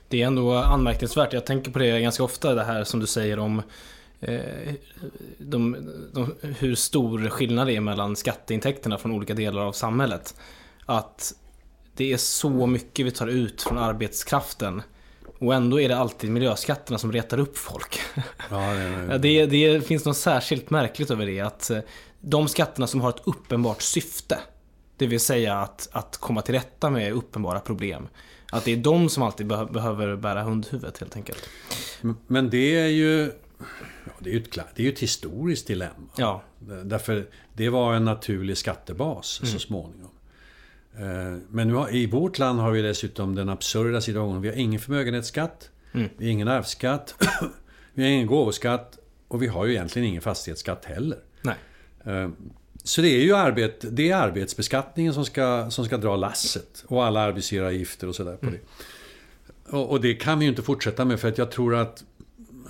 Det 0.08 0.22
är 0.22 0.28
ändå 0.28 0.54
anmärkningsvärt. 0.54 1.34
Jag 1.34 1.46
tänker 1.46 1.72
på 1.72 1.80
det 1.80 2.02
ganska 2.02 2.24
ofta, 2.24 2.56
det 2.56 2.64
här 2.64 2.84
som 2.84 3.00
du 3.00 3.08
säger 3.08 3.40
om 3.40 3.62
Eh, 4.22 4.74
de, 5.38 5.78
de, 6.14 6.36
hur 6.42 6.76
stor 6.76 7.30
skillnad 7.30 7.68
det 7.68 7.76
är 7.76 7.82
mellan 7.82 8.16
skatteintäkterna 8.16 8.98
från 8.98 9.12
olika 9.12 9.34
delar 9.34 9.62
av 9.62 9.72
samhället. 9.72 10.36
Att 10.86 11.34
det 11.96 12.14
är 12.14 12.18
så 12.18 12.68
mycket 12.68 13.06
vi 13.06 13.12
tar 13.12 13.28
ut 13.28 13.62
från 13.62 13.78
arbetskraften. 13.78 14.82
Och 15.42 15.54
ändå 15.54 15.80
är 15.80 15.90
det 15.90 15.98
alltid 15.98 16.32
miljöskatterna 16.32 16.98
som 16.98 17.12
retar 17.12 17.40
upp 17.40 17.58
folk. 17.58 18.00
Ja, 18.50 18.74
det, 18.74 19.18
det. 19.22 19.46
det, 19.46 19.88
finns 19.88 20.06
något 20.06 20.18
särskilt 20.18 20.70
märkligt 20.70 21.12
över 21.12 21.26
det. 21.26 21.40
Att 21.40 21.70
eh, 21.70 21.80
de 22.20 22.48
skatterna 22.48 22.88
som 22.88 23.02
har 23.02 23.10
ett 23.10 23.22
uppenbart 23.24 23.82
syfte. 23.82 24.40
Det 24.98 25.08
vill 25.08 25.20
säga 25.20 25.58
att, 25.58 25.90
att 25.92 26.18
komma 26.18 26.42
till 26.42 26.56
rätta 26.56 26.90
med 26.90 27.14
uppenbara 27.14 27.60
problem. 27.60 28.08
Att 28.52 28.66
det 28.66 28.72
är 28.72 28.78
de 28.78 29.10
som 29.10 29.24
alltid 29.24 29.48
behöver 29.48 30.16
bära 30.16 30.44
hundhuvudet 30.44 30.98
helt 30.98 31.16
enkelt. 31.16 31.50
Men 32.28 32.50
det 32.50 32.80
är 32.80 32.88
ju 32.88 33.32
Ja, 34.06 34.12
det, 34.20 34.34
är 34.34 34.38
ett, 34.38 34.54
det 34.54 34.82
är 34.82 34.84
ju 34.84 34.92
ett 34.92 35.00
historiskt 35.00 35.68
dilemma. 35.68 36.10
Ja. 36.16 36.44
Därför 36.84 37.28
det 37.54 37.70
var 37.70 37.94
en 37.94 38.06
naturlig 38.06 38.58
skattebas 38.58 39.40
mm. 39.42 39.54
så 39.54 39.60
småningom. 39.60 40.11
Eh, 41.00 41.38
men 41.50 41.68
nu 41.68 41.74
har, 41.74 41.96
i 41.96 42.06
vårt 42.06 42.40
land 42.40 42.60
har 42.60 42.72
vi 42.72 42.82
dessutom 42.82 43.36
den 43.36 43.50
absurda 43.50 44.02
situationen. 44.02 44.42
Vi 44.42 44.48
har 44.48 44.56
ingen 44.56 44.80
förmögenhetsskatt. 44.80 45.70
Mm. 45.92 46.10
Vi 46.18 46.26
har 46.26 46.32
ingen 46.32 46.48
arvsskatt. 46.48 47.16
vi 47.94 48.04
har 48.04 48.10
ingen 48.10 48.28
gåvoskatt. 48.28 48.98
Och 49.28 49.42
vi 49.42 49.48
har 49.48 49.66
ju 49.66 49.72
egentligen 49.72 50.08
ingen 50.08 50.22
fastighetsskatt 50.22 50.86
heller. 50.86 51.20
Nej. 51.42 51.56
Eh, 52.06 52.30
så 52.84 53.02
det 53.02 53.08
är 53.08 53.24
ju 53.24 53.36
arbet, 53.36 53.86
det 53.92 54.12
är 54.12 54.16
arbetsbeskattningen 54.16 55.14
som 55.14 55.26
ska, 55.26 55.72
som 55.72 55.86
ska 55.86 55.98
dra 55.98 56.16
lasset. 56.16 56.84
Och 56.88 57.06
alla 57.06 57.20
arbetsgivaravgifter 57.20 58.08
och 58.08 58.16
sådär 58.16 58.36
på 58.36 58.48
mm. 58.48 58.60
det. 58.60 59.78
Och, 59.78 59.90
och, 59.90 60.02
det 60.02 60.14
kan 60.14 60.40
vi 60.40 60.46
ju 60.46 60.50
inte 60.50 60.62
fortsätta 60.62 61.06
med 61.06 61.20
för 61.20 61.28
att 61.28 61.38
jag 61.38 61.52
tror 61.52 61.76
att 61.76 62.04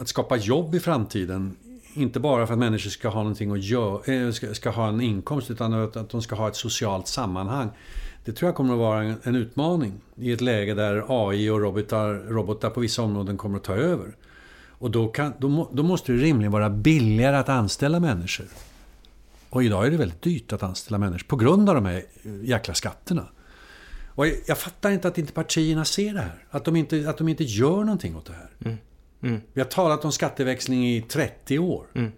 att 0.01 0.07
skapa 0.07 0.35
jobb 0.35 0.75
i 0.75 0.79
framtiden. 0.79 1.57
Inte 1.93 2.19
bara 2.19 2.47
för 2.47 2.53
att 2.53 2.59
människor 2.59 2.89
ska 2.89 3.09
ha 3.09 3.19
någonting 3.19 3.51
att 3.51 3.63
göra, 3.63 4.13
eh, 4.13 4.31
ska, 4.31 4.53
ska 4.53 4.69
ha 4.69 4.87
en 4.87 5.01
inkomst 5.01 5.51
utan 5.51 5.73
att, 5.73 5.95
att 5.95 6.09
de 6.09 6.21
ska 6.21 6.35
ha 6.35 6.47
ett 6.47 6.55
socialt 6.55 7.07
sammanhang. 7.07 7.69
Det 8.25 8.31
tror 8.31 8.47
jag 8.47 8.55
kommer 8.55 8.73
att 8.73 8.79
vara 8.79 9.03
en, 9.03 9.15
en 9.23 9.35
utmaning 9.35 9.93
i 10.15 10.31
ett 10.31 10.41
läge 10.41 10.73
där 10.73 11.05
AI 11.07 11.49
och 11.49 11.61
robotar, 11.61 12.13
robotar 12.13 12.69
på 12.69 12.79
vissa 12.79 13.01
områden 13.01 13.37
kommer 13.37 13.57
att 13.57 13.63
ta 13.63 13.73
över. 13.73 14.15
Och 14.69 14.91
då, 14.91 15.07
kan, 15.07 15.33
då, 15.37 15.69
då 15.71 15.83
måste 15.83 16.11
det 16.11 16.17
rimligen 16.17 16.51
vara 16.51 16.69
billigare 16.69 17.37
att 17.37 17.49
anställa 17.49 17.99
människor. 17.99 18.45
Och 19.49 19.63
idag 19.63 19.87
är 19.87 19.91
det 19.91 19.97
väldigt 19.97 20.21
dyrt 20.21 20.53
att 20.53 20.63
anställa 20.63 20.97
människor 20.97 21.27
på 21.27 21.35
grund 21.35 21.69
av 21.69 21.75
de 21.75 21.85
här 21.85 22.03
jäkla 22.43 22.73
skatterna. 22.73 23.25
Och 24.07 24.27
jag, 24.27 24.35
jag 24.45 24.57
fattar 24.57 24.91
inte 24.91 25.07
att 25.07 25.17
inte 25.17 25.33
partierna 25.33 25.85
ser 25.85 26.13
det 26.13 26.19
här. 26.19 26.45
Att 26.49 26.65
de 26.65 26.75
inte, 26.75 27.09
att 27.09 27.17
de 27.17 27.27
inte 27.27 27.43
gör 27.43 27.83
någonting 27.83 28.15
åt 28.15 28.25
det 28.25 28.33
här. 28.33 28.49
Mm. 28.65 28.77
Mm. 29.23 29.41
Vi 29.53 29.61
har 29.61 29.67
talat 29.67 30.05
om 30.05 30.11
skatteväxling 30.11 30.87
i 30.87 31.01
30 31.01 31.59
år. 31.59 31.85
Mm. 31.93 32.11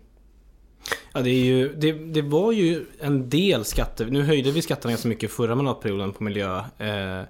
Ja, 1.14 1.22
det, 1.22 1.30
är 1.30 1.46
ju, 1.46 1.74
det, 1.74 1.92
det, 1.92 2.22
var 2.22 2.52
ju 2.52 2.86
en 3.00 3.30
del 3.30 3.66
skatter. 3.66 4.06
Nu 4.06 4.24
höjde 4.24 4.52
vi 4.52 4.62
skatterna 4.62 4.92
ganska 4.92 5.08
mycket 5.08 5.32
förra 5.32 5.56
mandatperioden 5.56 6.14
på 6.14 6.24
miljö. 6.24 6.58
Eh, 6.58 7.28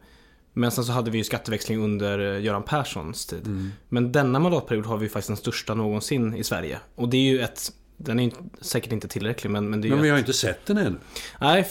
men 0.53 0.71
sen 0.71 0.83
så 0.83 0.91
hade 0.91 1.11
vi 1.11 1.17
ju 1.17 1.23
skatteväxling 1.23 1.83
under 1.83 2.35
eh, 2.35 2.43
Göran 2.43 2.63
Perssons 2.63 3.25
tid. 3.25 3.47
Mm. 3.47 3.71
Men 3.89 4.11
denna 4.11 4.39
mandatperiod 4.39 4.85
har 4.85 4.97
vi 4.97 5.09
faktiskt 5.09 5.27
den 5.27 5.37
största 5.37 5.73
någonsin 5.73 6.35
i 6.35 6.43
Sverige. 6.43 6.79
Och 6.95 7.09
det 7.09 7.17
är 7.17 7.31
ju 7.31 7.39
ett 7.39 7.71
den 7.97 8.19
är 8.19 8.31
säkert 8.61 8.91
inte 8.91 9.07
tillräcklig 9.07 9.49
men, 9.49 9.69
men 9.69 9.81
det 9.81 9.87
är 9.87 9.89
Men 9.89 10.01
vi 10.01 10.09
har 10.09 10.17
ett... 10.17 10.21
inte 10.21 10.33
sett 10.33 10.65
den 10.65 10.77
ännu. 10.77 10.97
Nej, 11.41 11.67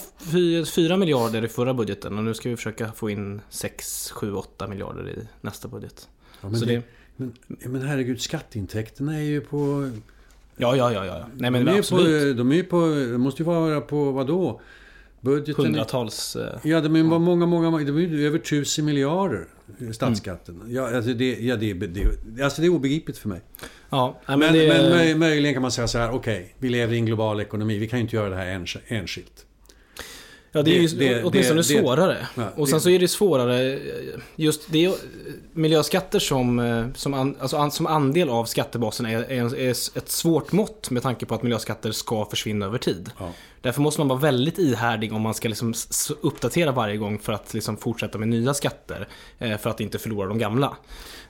4 0.74 0.96
miljarder 0.96 1.44
i 1.44 1.48
förra 1.48 1.74
budgeten 1.74 2.18
och 2.18 2.24
nu 2.24 2.34
ska 2.34 2.48
vi 2.48 2.56
försöka 2.56 2.92
få 2.92 3.10
in 3.10 3.40
6, 3.50 4.10
7, 4.10 4.34
8 4.34 4.68
miljarder 4.68 5.08
i 5.08 5.28
nästa 5.40 5.68
budget. 5.68 6.08
Ja, 6.40 6.54
så 6.54 6.64
det... 6.64 6.82
Men, 7.16 7.36
men 7.46 7.82
herregud, 7.82 8.20
skatteintäkterna 8.20 9.16
är 9.16 9.22
ju 9.22 9.40
på... 9.40 9.90
Ja, 10.62 10.76
ja, 10.76 10.92
ja. 10.92 11.04
ja. 11.06 11.26
Nej, 11.36 11.50
men 11.50 11.64
de, 11.64 11.72
är 11.72 11.78
absolut. 11.78 12.36
på, 12.36 12.42
de 12.42 12.52
är 12.52 12.62
på... 12.62 12.80
De 13.12 13.18
måste 13.18 13.42
ju 13.42 13.46
vara 13.46 13.80
på 13.80 14.12
vad 14.12 14.26
då? 14.26 14.60
Budgeten... 15.20 15.64
Hundratals... 15.64 16.36
Eh, 16.36 16.58
ja, 16.62 16.80
de 16.80 16.96
är 16.96 16.98
ja. 16.98 17.18
många, 17.18 17.46
många... 17.46 17.78
De 17.78 17.98
är 17.98 18.26
över 18.26 18.38
tusen 18.38 18.84
miljarder. 18.84 19.46
Statsskatten. 19.92 20.54
Mm. 20.54 20.74
Ja, 20.74 20.96
alltså 20.96 21.12
det, 21.12 21.40
ja 21.40 21.56
det, 21.56 21.74
det, 21.74 22.42
alltså 22.42 22.60
det 22.62 22.66
är 22.66 22.70
obegripligt 22.70 23.18
för 23.18 23.28
mig. 23.28 23.40
Ja, 23.90 24.20
men, 24.26 24.38
men, 24.38 24.52
det... 24.52 24.68
men 24.68 24.90
möj, 24.90 25.14
möjligen 25.14 25.54
kan 25.54 25.62
man 25.62 25.70
säga 25.70 25.88
så 25.88 25.98
här, 25.98 26.10
okej, 26.10 26.40
okay, 26.40 26.48
vi 26.58 26.68
lever 26.68 26.94
i 26.94 26.96
en 26.96 27.06
global 27.06 27.40
ekonomi. 27.40 27.78
Vi 27.78 27.88
kan 27.88 27.98
ju 27.98 28.02
inte 28.02 28.16
göra 28.16 28.28
det 28.28 28.36
här 28.36 28.66
enskilt. 28.88 29.46
Ja, 30.54 30.62
det 30.62 30.78
är 30.78 30.80
ju 30.80 30.88
det, 30.88 31.24
åtminstone 31.24 31.60
det, 31.60 31.64
svårare. 31.64 32.26
Ja, 32.34 32.50
och 32.56 32.68
sen 32.68 32.80
så 32.80 32.90
är 32.90 32.98
det 32.98 33.08
svårare, 33.08 33.78
just 34.36 34.72
det 34.72 34.94
miljöskatter 35.52 36.18
som, 36.18 36.58
eh, 36.58 36.86
som, 36.94 37.14
an, 37.14 37.36
alltså 37.40 37.70
som 37.70 37.86
andel 37.86 38.28
av 38.28 38.44
skattebasen 38.44 39.06
är, 39.06 39.18
är, 39.18 39.56
är, 39.56 39.70
ett 39.70 40.08
svårt 40.08 40.52
mått 40.52 40.90
med 40.90 41.02
tanke 41.02 41.26
på 41.26 41.34
att 41.34 41.42
miljöskatter 41.42 41.92
ska 41.92 42.24
försvinna 42.24 42.66
över 42.66 42.78
tid. 42.78 43.10
Ja. 43.18 43.32
Därför 43.60 43.80
måste 43.80 44.00
man 44.00 44.08
vara 44.08 44.18
väldigt 44.18 44.58
ihärdig 44.58 45.12
om 45.12 45.22
man 45.22 45.34
ska 45.34 45.48
liksom 45.48 45.74
uppdatera 46.20 46.72
varje 46.72 46.96
gång 46.96 47.18
för 47.18 47.32
att 47.32 47.54
liksom 47.54 47.76
fortsätta 47.76 48.18
med 48.18 48.28
nya 48.28 48.54
skatter. 48.54 49.08
Eh, 49.38 49.58
för 49.58 49.70
att 49.70 49.80
inte 49.80 49.98
förlora 49.98 50.28
de 50.28 50.38
gamla. 50.38 50.76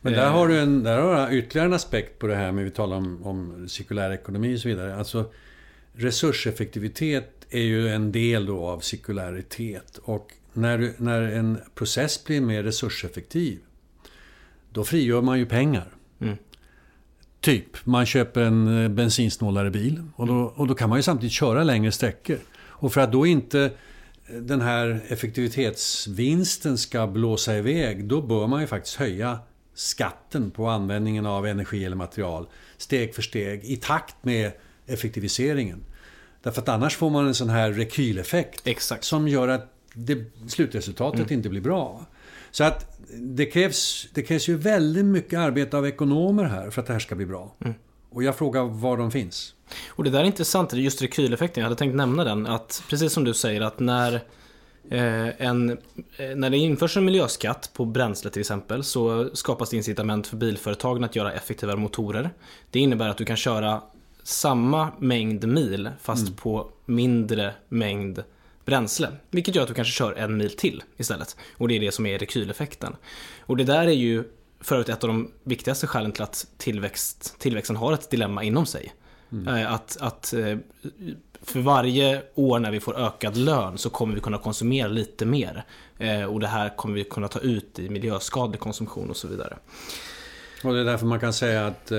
Men 0.01 0.13
där 0.13 0.31
har 0.31 0.49
du, 0.49 0.59
en, 0.61 0.83
där 0.83 0.99
har 0.99 1.31
du 1.31 1.39
ytterligare 1.39 1.69
en 1.69 1.75
aspekt 1.75 2.19
på 2.19 2.27
det 2.27 2.35
här 2.35 2.53
med 2.53 2.65
vi 2.65 2.71
talar 2.71 2.97
om, 2.97 3.27
om 3.27 3.69
cirkulär 3.69 4.11
ekonomi 4.11 4.57
och 4.57 4.61
så 4.61 4.69
vidare. 4.69 4.97
Alltså 4.97 5.25
resurseffektivitet 5.93 7.41
är 7.53 7.62
ju 7.62 7.88
en 7.88 8.12
del 8.12 8.47
då 8.47 8.67
av 8.67 8.81
cirkularitet. 8.81 9.99
Och 10.03 10.33
när, 10.53 10.93
när 10.97 11.23
en 11.23 11.59
process 11.75 12.25
blir 12.25 12.41
mer 12.41 12.62
resurseffektiv, 12.62 13.59
då 14.73 14.85
frigör 14.85 15.23
man 15.23 15.38
ju 15.38 15.47
pengar. 15.47 15.88
Mm. 16.21 16.37
Typ, 17.41 17.87
man 17.87 18.07
köper 18.07 18.41
en 18.41 18.85
eh, 18.85 18.88
bensinsnålare 18.88 19.71
bil 19.71 20.03
och 20.17 20.27
då, 20.27 20.53
och 20.57 20.67
då 20.67 20.75
kan 20.75 20.88
man 20.88 20.99
ju 20.99 21.03
samtidigt 21.03 21.33
köra 21.33 21.65
längre 21.65 21.93
sträckor. 21.93 22.38
Och 22.55 22.93
för 22.93 23.01
att 23.01 23.12
då 23.12 23.27
inte 23.27 23.62
eh, 24.27 24.37
den 24.37 24.61
här 24.61 25.01
effektivitetsvinsten 25.09 26.79
ska 26.79 27.07
blåsa 27.07 27.57
iväg, 27.57 28.05
då 28.05 28.23
bör 28.23 28.47
man 28.47 28.61
ju 28.61 28.67
faktiskt 28.67 28.97
höja 28.97 29.38
skatten 29.75 30.51
på 30.51 30.67
användningen 30.67 31.27
av 31.27 31.47
energi 31.47 31.85
eller 31.85 31.97
material 31.97 32.47
steg 32.77 33.15
för 33.15 33.23
steg 33.23 33.65
i 33.65 33.77
takt 33.77 34.17
med 34.25 34.53
effektiviseringen. 34.87 35.85
Därför 36.42 36.62
att 36.62 36.68
annars 36.68 36.96
får 36.96 37.11
man 37.11 37.26
en 37.26 37.35
sån 37.35 37.50
här 37.50 37.72
rekyleffekt 37.72 38.66
Exakt. 38.66 39.05
som 39.05 39.28
gör 39.28 39.48
att 39.48 39.72
det, 39.94 40.24
slutresultatet 40.48 41.20
Mm. 41.20 41.33
inte 41.33 41.48
blir 41.48 41.61
bra. 41.61 42.07
Så 42.50 42.64
att 42.64 42.98
det 43.16 43.46
krävs, 43.46 44.07
det 44.14 44.22
krävs 44.22 44.48
ju 44.48 44.57
väldigt 44.57 45.05
mycket 45.05 45.38
arbete 45.38 45.76
av 45.76 45.87
ekonomer 45.87 46.44
här 46.44 46.70
för 46.70 46.81
att 46.81 46.87
det 46.87 46.92
här 46.92 47.00
ska 47.00 47.14
bli 47.14 47.26
bra. 47.26 47.52
Mm. 47.61 47.74
Och 48.11 48.22
jag 48.22 48.37
frågar 48.37 48.62
var 48.64 48.96
de 48.96 49.11
finns. 49.11 49.55
Och 49.88 50.05
det 50.05 50.11
där 50.11 50.20
är 50.20 50.24
intressant, 50.24 50.72
just 50.72 51.02
rekyleffekten, 51.02 51.61
jag 51.61 51.68
hade 51.68 51.78
tänkt 51.78 51.94
nämna 51.94 52.24
den. 52.24 52.46
Att 52.46 52.83
precis 52.90 53.12
som 53.12 53.24
du 53.24 53.35
säger 53.35 53.61
att 53.61 53.81
när, 53.81 54.14
eh, 54.90 55.42
en, 55.46 55.70
eh, 55.70 56.37
när 56.37 56.50
det 56.50 56.57
införs 56.57 56.96
en 56.96 57.05
miljöskatt 57.05 57.70
på 57.74 57.85
bränsle 57.85 58.31
till 58.31 58.40
exempel 58.40 58.85
så 58.85 59.31
skapas 59.35 59.70
det 59.70 59.76
incitament 59.76 60.26
för 60.26 60.37
bilföretagen 60.37 61.05
att 61.05 61.16
göra 61.16 61.33
effektivare 61.33 61.76
motorer. 61.76 62.31
Det 62.70 62.78
innebär 62.78 63.09
att 63.09 63.16
du 63.18 63.24
kan 63.24 63.37
köra 63.37 63.83
samma 64.23 64.93
mängd 64.99 65.49
mil 65.49 65.91
fast 66.03 66.37
på 66.37 66.71
mindre 66.87 67.55
mängd 67.69 68.23
bränsle. 68.65 69.09
Vilket 69.31 69.55
gör 69.55 69.63
att 69.63 69.69
du 69.69 69.75
kanske 69.75 69.93
kör 69.93 70.13
en 70.13 70.37
mil 70.37 70.57
till 70.57 70.83
istället. 70.97 71.37
Och 71.57 71.69
det 71.69 71.77
är 71.77 71.81
det 71.81 71.93
som 71.93 72.07
är 72.07 72.19
rekyleffekten. 72.19 72.97
Och 73.41 73.57
det 73.57 73.65
där 73.65 73.87
är 73.87 73.91
ju 73.91 74.25
för 74.61 74.75
övrigt 74.75 74.89
ett 74.89 75.05
av 75.05 75.09
de 75.09 75.33
viktigaste 75.43 75.87
skälen 75.87 76.13
till 76.13 76.23
att 76.23 76.47
tillväxt, 76.59 77.35
tillväxten 77.39 77.77
har 77.77 77.93
ett 77.93 78.11
dilemma 78.11 78.43
inom 78.43 78.67
sig. 78.67 78.93
Eh, 79.47 79.73
Att, 79.73 79.97
att 80.01 80.33
eh, 80.33 80.57
för 81.43 81.61
varje 81.61 82.23
år 82.35 82.59
när 82.59 82.71
vi 82.71 82.81
får 82.81 82.99
ökad 83.01 83.37
lön 83.37 83.79
så 83.79 83.91
kommer 83.91 84.15
vi 84.15 84.21
kunna 84.21 84.39
konsumera 84.39 84.89
lite 84.89 85.27
mer. 85.27 85.65
Eh, 85.99 86.25
Och 86.25 86.41
det 86.41 86.47
här 86.47 86.77
kommer 86.77 86.95
vi 86.95 87.05
kunna 87.05 87.29
ta 87.29 87.39
ut 87.39 87.79
i 87.79 87.89
miljöskadlig 87.89 88.61
konsumtion 88.61 89.11
och 89.11 89.17
så 89.17 89.29
vidare. 89.29 89.57
Och 90.65 90.75
det 90.75 90.81
är 90.81 90.85
därför 90.85 91.07
man 91.07 91.21
kan 91.21 91.33
säga 91.33 91.67
att 91.67 91.93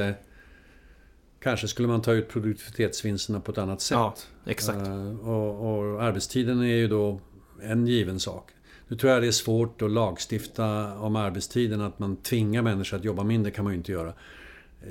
kanske 1.43 1.67
skulle 1.67 1.87
man 1.87 2.01
ta 2.01 2.13
ut 2.13 2.29
produktivitetsvinsterna 2.29 3.39
på 3.39 3.51
ett 3.51 3.57
annat 3.57 3.81
sätt. 3.81 3.95
Ja, 3.95 4.15
exakt. 4.45 4.87
Eh, 4.87 5.29
och, 5.29 5.93
och 5.93 6.03
arbetstiden 6.03 6.61
är 6.61 6.75
ju 6.75 6.87
då 6.87 7.19
en 7.63 7.87
given 7.87 8.19
sak. 8.19 8.49
Nu 8.87 8.97
tror 8.97 9.11
jag 9.11 9.21
det 9.21 9.27
är 9.27 9.31
svårt 9.31 9.81
att 9.81 9.91
lagstifta 9.91 10.93
om 10.97 11.15
arbetstiden, 11.15 11.81
att 11.81 11.99
man 11.99 12.15
tvingar 12.15 12.61
människor 12.61 12.97
att 12.97 13.03
jobba 13.03 13.23
mindre 13.23 13.51
kan 13.51 13.63
man 13.63 13.73
ju 13.73 13.77
inte 13.77 13.91
göra. 13.91 14.13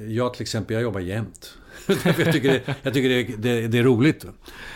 Jag 0.08 0.34
till 0.34 0.42
exempel, 0.42 0.74
jag 0.74 0.82
jobbar 0.82 1.00
jämt. 1.00 1.58
Jag 1.86 2.32
tycker, 2.32 2.52
det, 2.52 2.76
jag 2.82 2.94
tycker 2.94 3.08
det, 3.08 3.22
det, 3.22 3.68
det 3.68 3.78
är 3.78 3.82
roligt. 3.82 4.26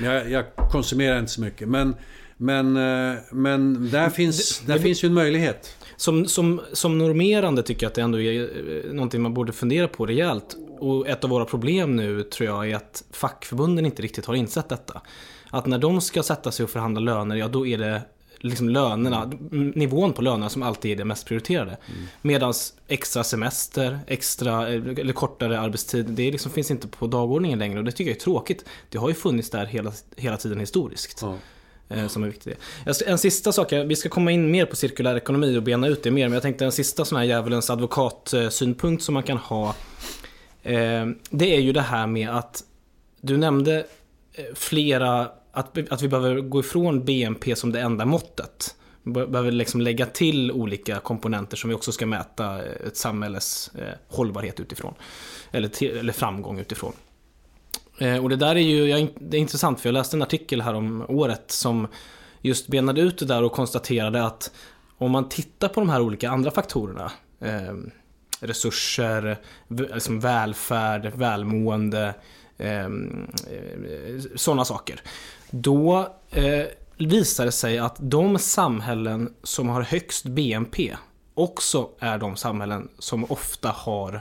Jag, 0.02 0.30
jag 0.30 0.44
konsumerar 0.70 1.18
inte 1.18 1.32
så 1.32 1.40
mycket. 1.40 1.68
Men, 1.68 1.94
men, 2.36 2.76
eh, 2.76 3.18
men 3.32 3.90
där, 3.90 4.10
finns, 4.10 4.60
där 4.60 4.78
finns 4.78 5.04
ju 5.04 5.06
en 5.06 5.14
möjlighet. 5.14 5.76
Som, 5.96 6.26
som, 6.26 6.60
som 6.72 6.98
normerande 6.98 7.62
tycker 7.62 7.84
jag 7.84 7.88
att 7.90 7.94
det 7.94 8.02
ändå 8.02 8.20
är 8.20 8.42
eh, 8.42 8.92
någonting 8.92 9.22
man 9.22 9.34
borde 9.34 9.52
fundera 9.52 9.88
på 9.88 10.06
rejält. 10.06 10.56
Och 10.78 11.08
ett 11.08 11.24
av 11.24 11.30
våra 11.30 11.44
problem 11.44 11.96
nu 11.96 12.22
tror 12.22 12.48
jag 12.48 12.70
är 12.70 12.76
att 12.76 13.04
fackförbunden 13.10 13.86
inte 13.86 14.02
riktigt 14.02 14.26
har 14.26 14.34
insett 14.34 14.68
detta. 14.68 15.00
Att 15.50 15.66
när 15.66 15.78
de 15.78 16.00
ska 16.00 16.22
sätta 16.22 16.52
sig 16.52 16.64
och 16.64 16.70
förhandla 16.70 17.00
löner, 17.00 17.36
ja 17.36 17.48
då 17.48 17.66
är 17.66 17.78
det 17.78 18.02
liksom 18.38 18.68
lönerna, 18.68 19.32
nivån 19.50 20.12
på 20.12 20.22
lönerna 20.22 20.48
som 20.48 20.62
alltid 20.62 20.92
är 20.92 20.96
det 20.96 21.04
mest 21.04 21.26
prioriterade. 21.26 21.70
Mm. 21.70 22.06
Medan 22.22 22.54
extra 22.88 23.24
semester, 23.24 23.98
extra 24.06 24.68
eller 24.68 25.12
kortare 25.12 25.60
arbetstid, 25.60 26.06
det 26.06 26.30
liksom 26.30 26.52
finns 26.52 26.70
inte 26.70 26.88
på 26.88 27.06
dagordningen 27.06 27.58
längre 27.58 27.78
och 27.78 27.84
det 27.84 27.92
tycker 27.92 28.10
jag 28.10 28.16
är 28.16 28.20
tråkigt. 28.20 28.64
Det 28.88 28.98
har 28.98 29.08
ju 29.08 29.14
funnits 29.14 29.50
där 29.50 29.66
hela, 29.66 29.92
hela 30.16 30.36
tiden 30.36 30.60
historiskt. 30.60 31.24
Eh, 31.88 32.06
som 32.08 32.24
är 32.24 32.28
viktig. 32.28 32.54
En 33.06 33.18
sista 33.18 33.52
sak, 33.52 33.72
vi 33.72 33.96
ska 33.96 34.08
komma 34.08 34.32
in 34.32 34.50
mer 34.50 34.66
på 34.66 34.76
cirkulär 34.76 35.16
ekonomi 35.16 35.56
och 35.56 35.62
bena 35.62 35.86
ut 35.86 36.02
det 36.02 36.10
mer, 36.10 36.28
men 36.28 36.32
jag 36.32 36.42
tänkte 36.42 36.64
en 36.64 36.72
sista 36.72 37.04
sån 37.04 37.18
här 37.18 37.24
djävulens 37.24 37.70
advokatsynpunkt 37.70 39.02
som 39.02 39.14
man 39.14 39.22
kan 39.22 39.36
ha. 39.36 39.74
Eh, 40.66 41.06
det 41.30 41.56
är 41.56 41.60
ju 41.60 41.72
det 41.72 41.80
här 41.80 42.06
med 42.06 42.30
att 42.30 42.64
du 43.20 43.36
nämnde 43.36 43.86
eh, 44.32 44.44
flera, 44.54 45.30
att, 45.52 45.78
att 45.90 46.02
vi 46.02 46.08
behöver 46.08 46.40
gå 46.40 46.60
ifrån 46.60 47.04
BNP 47.04 47.56
som 47.56 47.72
det 47.72 47.80
enda 47.80 48.04
måttet. 48.04 48.76
Vi 49.02 49.12
behöver 49.12 49.50
liksom 49.50 49.80
lägga 49.80 50.06
till 50.06 50.52
olika 50.52 50.98
komponenter 50.98 51.56
som 51.56 51.70
vi 51.70 51.76
också 51.76 51.92
ska 51.92 52.06
mäta 52.06 52.64
eh, 52.64 52.86
ett 52.86 52.96
samhälles 52.96 53.70
eh, 53.74 53.94
hållbarhet 54.08 54.60
utifrån. 54.60 54.94
Eller, 55.50 55.68
till, 55.68 55.96
eller 55.96 56.12
framgång 56.12 56.58
utifrån. 56.58 56.92
Och 58.22 58.28
det 58.28 58.36
där 58.36 58.56
är 58.56 58.60
ju 58.60 59.08
det 59.20 59.36
är 59.36 59.40
intressant 59.40 59.80
för 59.80 59.88
jag 59.88 59.94
läste 59.94 60.16
en 60.16 60.22
artikel 60.22 60.60
här 60.60 60.74
om 60.74 61.04
året 61.08 61.50
som 61.50 61.88
just 62.40 62.68
benade 62.68 63.00
ut 63.00 63.18
det 63.18 63.26
där 63.26 63.42
och 63.42 63.52
konstaterade 63.52 64.24
att 64.24 64.50
om 64.98 65.10
man 65.10 65.28
tittar 65.28 65.68
på 65.68 65.80
de 65.80 65.88
här 65.88 66.00
olika 66.00 66.30
andra 66.30 66.50
faktorerna 66.50 67.12
eh, 67.40 67.74
resurser, 68.40 69.38
liksom 69.68 70.20
välfärd, 70.20 71.12
välmående, 71.14 72.14
eh, 72.58 72.88
sådana 74.34 74.64
saker. 74.64 75.00
Då 75.50 76.14
eh, 76.30 76.64
visar 76.98 77.44
det 77.44 77.52
sig 77.52 77.78
att 77.78 77.96
de 77.98 78.38
samhällen 78.38 79.34
som 79.42 79.68
har 79.68 79.82
högst 79.82 80.24
BNP 80.24 80.96
också 81.34 81.88
är 81.98 82.18
de 82.18 82.36
samhällen 82.36 82.88
som 82.98 83.24
ofta 83.24 83.68
har 83.68 84.20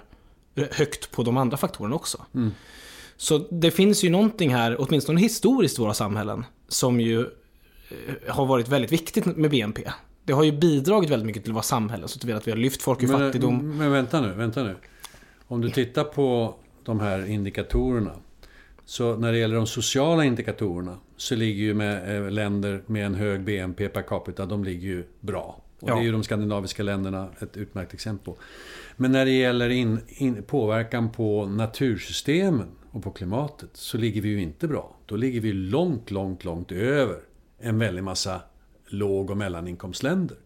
högt 0.71 1.11
på 1.11 1.23
de 1.23 1.37
andra 1.37 1.57
faktorerna 1.57 1.95
också. 1.95 2.25
Mm. 2.35 2.51
Så 3.17 3.37
det 3.37 3.71
finns 3.71 4.03
ju 4.03 4.09
någonting 4.09 4.55
här, 4.55 4.75
åtminstone 4.79 5.21
historiskt 5.21 5.79
i 5.79 5.81
våra 5.81 5.93
samhällen, 5.93 6.45
som 6.67 6.99
ju 6.99 7.29
har 8.27 8.45
varit 8.45 8.67
väldigt 8.67 8.91
viktigt 8.91 9.25
med 9.25 9.51
BNP. 9.51 9.91
Det 10.25 10.33
har 10.33 10.43
ju 10.43 10.51
bidragit 10.51 11.09
väldigt 11.09 11.25
mycket 11.25 11.43
till 11.43 11.53
våra 11.53 11.63
samhällen, 11.63 12.07
så 12.07 12.17
att 12.17 12.47
vi 12.47 12.51
har 12.51 12.57
lyft 12.57 12.81
folk 12.81 13.03
ur 13.03 13.07
men, 13.07 13.19
fattigdom. 13.19 13.77
Men 13.77 13.91
vänta 13.91 14.21
nu, 14.21 14.33
vänta 14.33 14.63
nu. 14.63 14.75
Om 15.47 15.61
du 15.61 15.69
tittar 15.69 16.03
på 16.03 16.55
de 16.83 16.99
här 16.99 17.25
indikatorerna. 17.25 18.11
Så 18.85 19.15
när 19.15 19.31
det 19.31 19.37
gäller 19.37 19.55
de 19.55 19.67
sociala 19.67 20.25
indikatorerna 20.25 20.97
så 21.17 21.35
ligger 21.35 21.63
ju 21.63 21.73
med 21.73 22.33
länder 22.33 22.81
med 22.85 23.05
en 23.05 23.15
hög 23.15 23.43
BNP 23.43 23.89
per 23.89 24.01
capita, 24.01 24.45
de 24.45 24.63
ligger 24.63 24.87
ju 24.87 25.03
bra. 25.19 25.61
Och 25.79 25.89
ja. 25.89 25.95
det 25.95 26.01
är 26.01 26.03
ju 26.03 26.11
de 26.11 26.23
skandinaviska 26.23 26.83
länderna 26.83 27.29
ett 27.39 27.57
utmärkt 27.57 27.93
exempel 27.93 28.25
på. 28.25 28.39
Men 28.95 29.11
när 29.11 29.25
det 29.25 29.31
gäller 29.31 29.69
in, 29.69 29.99
in, 30.07 30.43
påverkan 30.43 31.11
på 31.11 31.45
natursystemen 31.45 32.67
och 32.91 33.03
på 33.03 33.11
klimatet 33.11 33.69
så 33.73 33.97
ligger 33.97 34.21
vi 34.21 34.29
ju 34.29 34.41
inte 34.41 34.67
bra. 34.67 34.95
Då 35.05 35.15
ligger 35.15 35.41
vi 35.41 35.53
långt, 35.53 36.11
långt, 36.11 36.43
långt 36.43 36.71
över 36.71 37.19
en 37.59 37.79
väldig 37.79 38.03
massa 38.03 38.41
låg 38.87 39.29
och 39.29 39.37
mellaninkomstländer. 39.37 40.37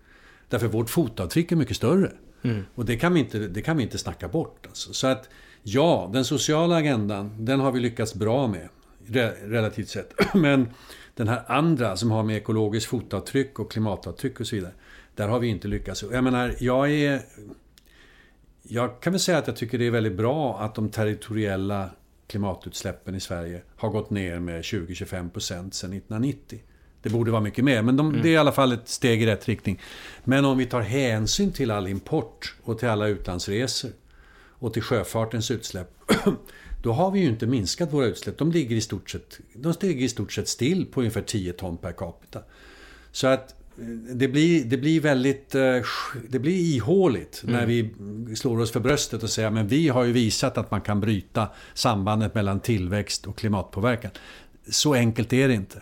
Därför 0.49 0.67
vårt 0.67 0.89
fotavtryck 0.89 1.51
är 1.51 1.55
mycket 1.55 1.77
större. 1.77 2.11
Mm. 2.41 2.65
Och 2.75 2.85
det 2.85 2.97
kan, 2.97 3.13
vi 3.13 3.19
inte, 3.19 3.39
det 3.39 3.61
kan 3.61 3.77
vi 3.77 3.83
inte 3.83 3.97
snacka 3.97 4.27
bort. 4.27 4.65
Alltså. 4.67 4.93
Så 4.93 5.07
att 5.07 5.29
ja, 5.63 6.09
den 6.13 6.25
sociala 6.25 6.75
agendan, 6.75 7.45
den 7.45 7.59
har 7.59 7.71
vi 7.71 7.79
lyckats 7.79 8.15
bra 8.15 8.47
med. 8.47 8.69
Re 9.05 9.33
relativt 9.43 9.89
sett. 9.89 10.13
Men 10.33 10.69
den 11.15 11.27
här 11.27 11.43
andra 11.47 11.97
som 11.97 12.11
har 12.11 12.23
med 12.23 12.37
ekologiskt 12.37 12.89
fotavtryck 12.89 13.59
och 13.59 13.71
klimatavtryck 13.71 14.39
och 14.39 14.47
så 14.47 14.55
vidare. 14.55 14.73
Där 15.15 15.27
har 15.27 15.39
vi 15.39 15.47
inte 15.47 15.67
lyckats. 15.67 16.03
Jag 16.11 16.23
menar, 16.23 16.55
jag 16.59 16.91
är... 16.91 17.21
Jag 18.63 19.01
kan 19.01 19.13
väl 19.13 19.19
säga 19.19 19.37
att 19.37 19.47
jag 19.47 19.55
tycker 19.55 19.77
det 19.77 19.87
är 19.87 19.91
väldigt 19.91 20.17
bra 20.17 20.59
att 20.59 20.75
de 20.75 20.89
territoriella 20.89 21.89
klimatutsläppen 22.27 23.15
i 23.15 23.19
Sverige 23.19 23.61
har 23.75 23.89
gått 23.89 24.09
ner 24.09 24.39
med 24.39 24.61
20-25% 24.61 25.71
sedan 25.71 25.93
1990. 25.93 26.59
Det 27.01 27.09
borde 27.09 27.31
vara 27.31 27.41
mycket 27.41 27.63
mer, 27.63 27.81
men 27.81 27.97
de, 27.97 28.09
mm. 28.09 28.21
det 28.21 28.29
är 28.29 28.33
i 28.33 28.37
alla 28.37 28.51
fall 28.51 28.71
ett 28.71 28.89
steg 28.89 29.21
i 29.21 29.25
rätt 29.25 29.47
riktning. 29.47 29.79
Men 30.23 30.45
om 30.45 30.57
vi 30.57 30.65
tar 30.65 30.81
hänsyn 30.81 31.51
till 31.51 31.71
all 31.71 31.87
import 31.87 32.55
och 32.63 32.79
till 32.79 32.87
alla 32.87 33.07
utlandsresor 33.07 33.91
och 34.59 34.73
till 34.73 34.81
sjöfartens 34.81 35.51
utsläpp. 35.51 35.89
Då 36.83 36.91
har 36.91 37.11
vi 37.11 37.19
ju 37.19 37.29
inte 37.29 37.47
minskat 37.47 37.93
våra 37.93 38.05
utsläpp. 38.05 38.37
De 38.37 38.51
ligger 38.51 38.75
i 38.75 38.81
stort 38.81 39.09
sett, 39.09 39.39
de 39.53 39.73
ligger 39.81 40.05
i 40.05 40.09
stort 40.09 40.33
sett 40.33 40.47
still 40.47 40.85
på 40.85 40.99
ungefär 40.99 41.21
10 41.21 41.53
ton 41.53 41.77
per 41.77 41.91
capita. 41.91 42.39
Så 43.11 43.27
att 43.27 43.55
det 44.13 44.27
blir, 44.27 44.63
det 44.65 44.77
blir 44.77 45.01
väldigt 45.01 45.49
det 46.29 46.39
blir 46.39 46.75
ihåligt 46.75 47.41
mm. 47.43 47.55
när 47.55 47.65
vi 47.65 47.89
slår 48.35 48.59
oss 48.59 48.71
för 48.71 48.79
bröstet 48.79 49.23
och 49.23 49.29
säger 49.29 49.49
men 49.49 49.67
vi 49.67 49.87
har 49.87 50.03
ju 50.03 50.11
visat 50.11 50.57
att 50.57 50.71
man 50.71 50.81
kan 50.81 51.01
bryta 51.01 51.47
sambandet 51.73 52.35
mellan 52.35 52.59
tillväxt 52.59 53.27
och 53.27 53.37
klimatpåverkan. 53.37 54.11
Så 54.69 54.93
enkelt 54.93 55.33
är 55.33 55.47
det 55.47 55.53
inte. 55.53 55.81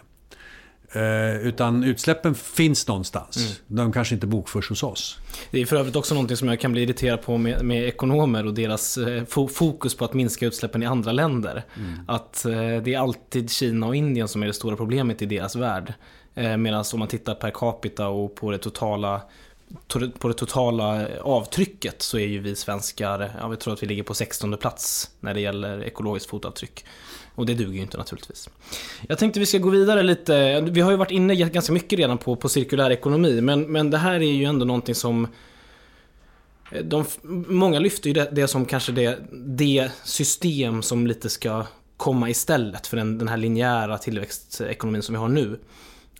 Utan 1.41 1.83
utsläppen 1.83 2.35
finns 2.35 2.87
någonstans. 2.87 3.37
Mm. 3.37 3.51
De 3.67 3.91
kanske 3.91 4.15
inte 4.15 4.27
bokförs 4.27 4.69
hos 4.69 4.83
oss. 4.83 5.17
Det 5.51 5.61
är 5.61 5.65
för 5.65 5.75
övrigt 5.75 5.95
också 5.95 6.13
någonting 6.13 6.37
som 6.37 6.47
jag 6.47 6.59
kan 6.59 6.71
bli 6.71 6.83
irriterad 6.83 7.21
på 7.21 7.37
med, 7.37 7.65
med 7.65 7.87
ekonomer 7.87 8.45
och 8.45 8.53
deras 8.53 8.99
fokus 9.53 9.95
på 9.95 10.05
att 10.05 10.13
minska 10.13 10.45
utsläppen 10.45 10.83
i 10.83 10.85
andra 10.85 11.11
länder. 11.11 11.63
Mm. 11.75 11.99
Att 12.07 12.43
det 12.83 12.93
är 12.93 12.99
alltid 12.99 13.51
Kina 13.51 13.87
och 13.87 13.95
Indien 13.95 14.27
som 14.27 14.43
är 14.43 14.47
det 14.47 14.53
stora 14.53 14.75
problemet 14.75 15.21
i 15.21 15.25
deras 15.25 15.55
värld. 15.55 15.93
Medan 16.33 16.83
om 16.93 16.99
man 16.99 17.07
tittar 17.07 17.35
per 17.35 17.51
capita 17.51 18.07
och 18.07 18.35
på 18.35 18.51
det 18.51 18.57
totala 18.57 19.21
på 20.19 20.27
det 20.27 20.33
totala 20.33 21.07
avtrycket 21.21 22.01
så 22.01 22.17
är 22.17 22.27
ju 22.27 22.39
vi 22.39 22.55
svenskar, 22.55 23.31
ja, 23.39 23.47
vi 23.47 23.57
tror 23.57 23.73
att 23.73 23.83
vi 23.83 23.87
ligger 23.87 24.03
på 24.03 24.13
16 24.13 24.57
plats 24.57 25.11
när 25.19 25.33
det 25.33 25.41
gäller 25.41 25.83
ekologiskt 25.83 26.29
fotavtryck. 26.29 26.85
Och 27.37 27.45
det 27.45 27.53
duger 27.53 27.73
ju 27.73 27.81
inte 27.81 27.97
naturligtvis. 27.97 28.49
Jag 29.07 29.17
tänkte 29.17 29.39
vi 29.39 29.45
ska 29.45 29.57
gå 29.57 29.69
vidare 29.69 30.03
lite. 30.03 30.61
Vi 30.61 30.81
har 30.81 30.91
ju 30.91 30.97
varit 30.97 31.11
inne 31.11 31.35
ganska 31.35 31.73
mycket 31.73 31.99
redan 31.99 32.17
på, 32.17 32.35
på 32.35 32.49
cirkulär 32.49 32.89
ekonomi. 32.89 33.41
Men, 33.41 33.71
men 33.71 33.89
det 33.89 33.97
här 33.97 34.13
är 34.13 34.31
ju 34.31 34.45
ändå 34.45 34.65
någonting 34.65 34.95
som 34.95 35.27
eh, 36.71 36.83
de, 36.83 37.05
många 37.47 37.79
lyfter 37.79 38.07
ju 38.07 38.13
det, 38.13 38.29
det 38.31 38.47
som 38.47 38.65
kanske 38.65 38.91
det, 38.91 39.19
det 39.31 39.91
system 40.03 40.81
som 40.81 41.07
lite 41.07 41.29
ska 41.29 41.65
komma 41.97 42.29
istället 42.29 42.87
för 42.87 42.97
den, 42.97 43.17
den 43.17 43.27
här 43.27 43.37
linjära 43.37 43.97
tillväxtekonomin 43.97 45.01
som 45.01 45.13
vi 45.13 45.19
har 45.19 45.29
nu. 45.29 45.59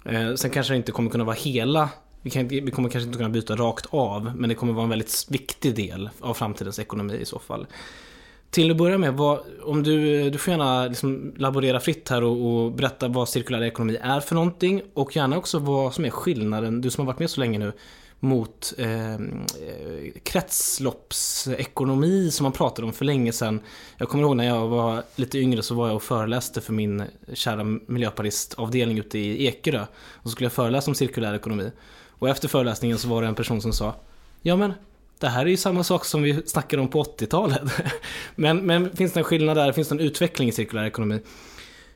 Eh, 0.05 0.33
sen 0.33 0.51
kanske 0.51 0.73
det 0.73 0.77
inte 0.77 0.91
kommer 0.91 1.09
kunna 1.09 1.23
vara 1.23 1.35
hela 1.35 1.89
vi, 2.21 2.29
kan, 2.29 2.47
vi 2.47 2.71
kommer 2.71 2.89
kanske 2.89 3.07
inte 3.07 3.17
kunna 3.17 3.29
byta 3.29 3.55
rakt 3.55 3.85
av, 3.89 4.31
men 4.35 4.49
det 4.49 4.55
kommer 4.55 4.73
vara 4.73 4.83
en 4.83 4.89
väldigt 4.89 5.25
viktig 5.29 5.75
del 5.75 6.09
av 6.19 6.33
framtidens 6.33 6.79
ekonomi 6.79 7.13
i 7.13 7.25
så 7.25 7.39
fall. 7.39 7.67
Till 8.49 8.71
att 8.71 8.77
börja 8.77 8.97
med, 8.97 9.13
vad, 9.13 9.39
om 9.63 9.83
du, 9.83 10.29
du 10.29 10.37
får 10.37 10.51
gärna 10.51 10.87
liksom 10.87 11.33
laborera 11.37 11.79
fritt 11.79 12.09
här 12.09 12.23
och, 12.23 12.47
och, 12.47 12.71
berätta 12.71 13.07
vad 13.07 13.29
cirkulär 13.29 13.63
ekonomi 13.63 13.97
är 14.01 14.19
för 14.19 14.35
någonting 14.35 14.81
och 14.93 15.15
gärna 15.15 15.37
också 15.37 15.59
vad 15.59 15.93
som 15.93 16.05
är 16.05 16.09
skillnaden, 16.09 16.81
du 16.81 16.89
som 16.89 17.05
har 17.05 17.13
varit 17.13 17.19
med 17.19 17.29
så 17.29 17.39
länge 17.39 17.59
nu, 17.59 17.71
mot 18.19 18.73
ehm, 18.77 19.45
eh, 19.67 20.11
kretsloppsekonomi 20.23 22.31
som 22.31 22.43
man 22.43 22.51
pratade 22.51 22.87
om 22.87 22.93
för 22.93 23.05
länge 23.05 23.31
sedan. 23.31 23.59
Jag 23.97 24.09
kommer 24.09 24.23
ihåg 24.23 24.35
när 24.35 24.47
jag 24.47 24.67
var 24.67 25.03
lite 25.15 25.39
yngre 25.39 25.63
så 25.63 25.75
var 25.75 25.87
jag 25.87 25.95
och 25.95 26.03
föreläste 26.03 26.61
för 26.61 26.73
min 26.73 27.03
kära 27.33 27.63
miljöpartistavdelning 27.63 28.97
ute 28.97 29.19
i 29.19 29.47
Ekerö. 29.47 29.85
Och 30.13 30.23
så 30.23 30.29
skulle 30.29 30.45
jag 30.45 30.53
föreläsa 30.53 30.91
om 30.91 30.95
cirkulär 30.95 31.33
ekonomi. 31.33 31.71
Och 32.09 32.29
efter 32.29 32.47
föreläsningen 32.47 32.97
så 32.97 33.07
var 33.07 33.21
det 33.21 33.27
en 33.27 33.35
person 33.35 33.61
som 33.61 33.73
sa 33.73 33.95
Ja 34.41 34.55
men 34.55 34.73
det 35.19 35.27
här 35.27 35.45
är 35.45 35.49
ju 35.49 35.57
samma 35.57 35.83
sak 35.83 36.05
som 36.05 36.21
vi 36.21 36.41
snackade 36.45 36.81
om 36.81 36.87
på 36.87 37.03
80-talet. 37.03 37.61
men, 38.35 38.57
men 38.57 38.95
finns 38.95 39.13
det 39.13 39.19
en 39.19 39.23
skillnad 39.23 39.57
där? 39.57 39.71
Finns 39.71 39.87
det 39.87 39.95
en 39.95 39.99
utveckling 39.99 40.49
i 40.49 40.51
cirkulär 40.51 40.85
ekonomi? 40.85 41.19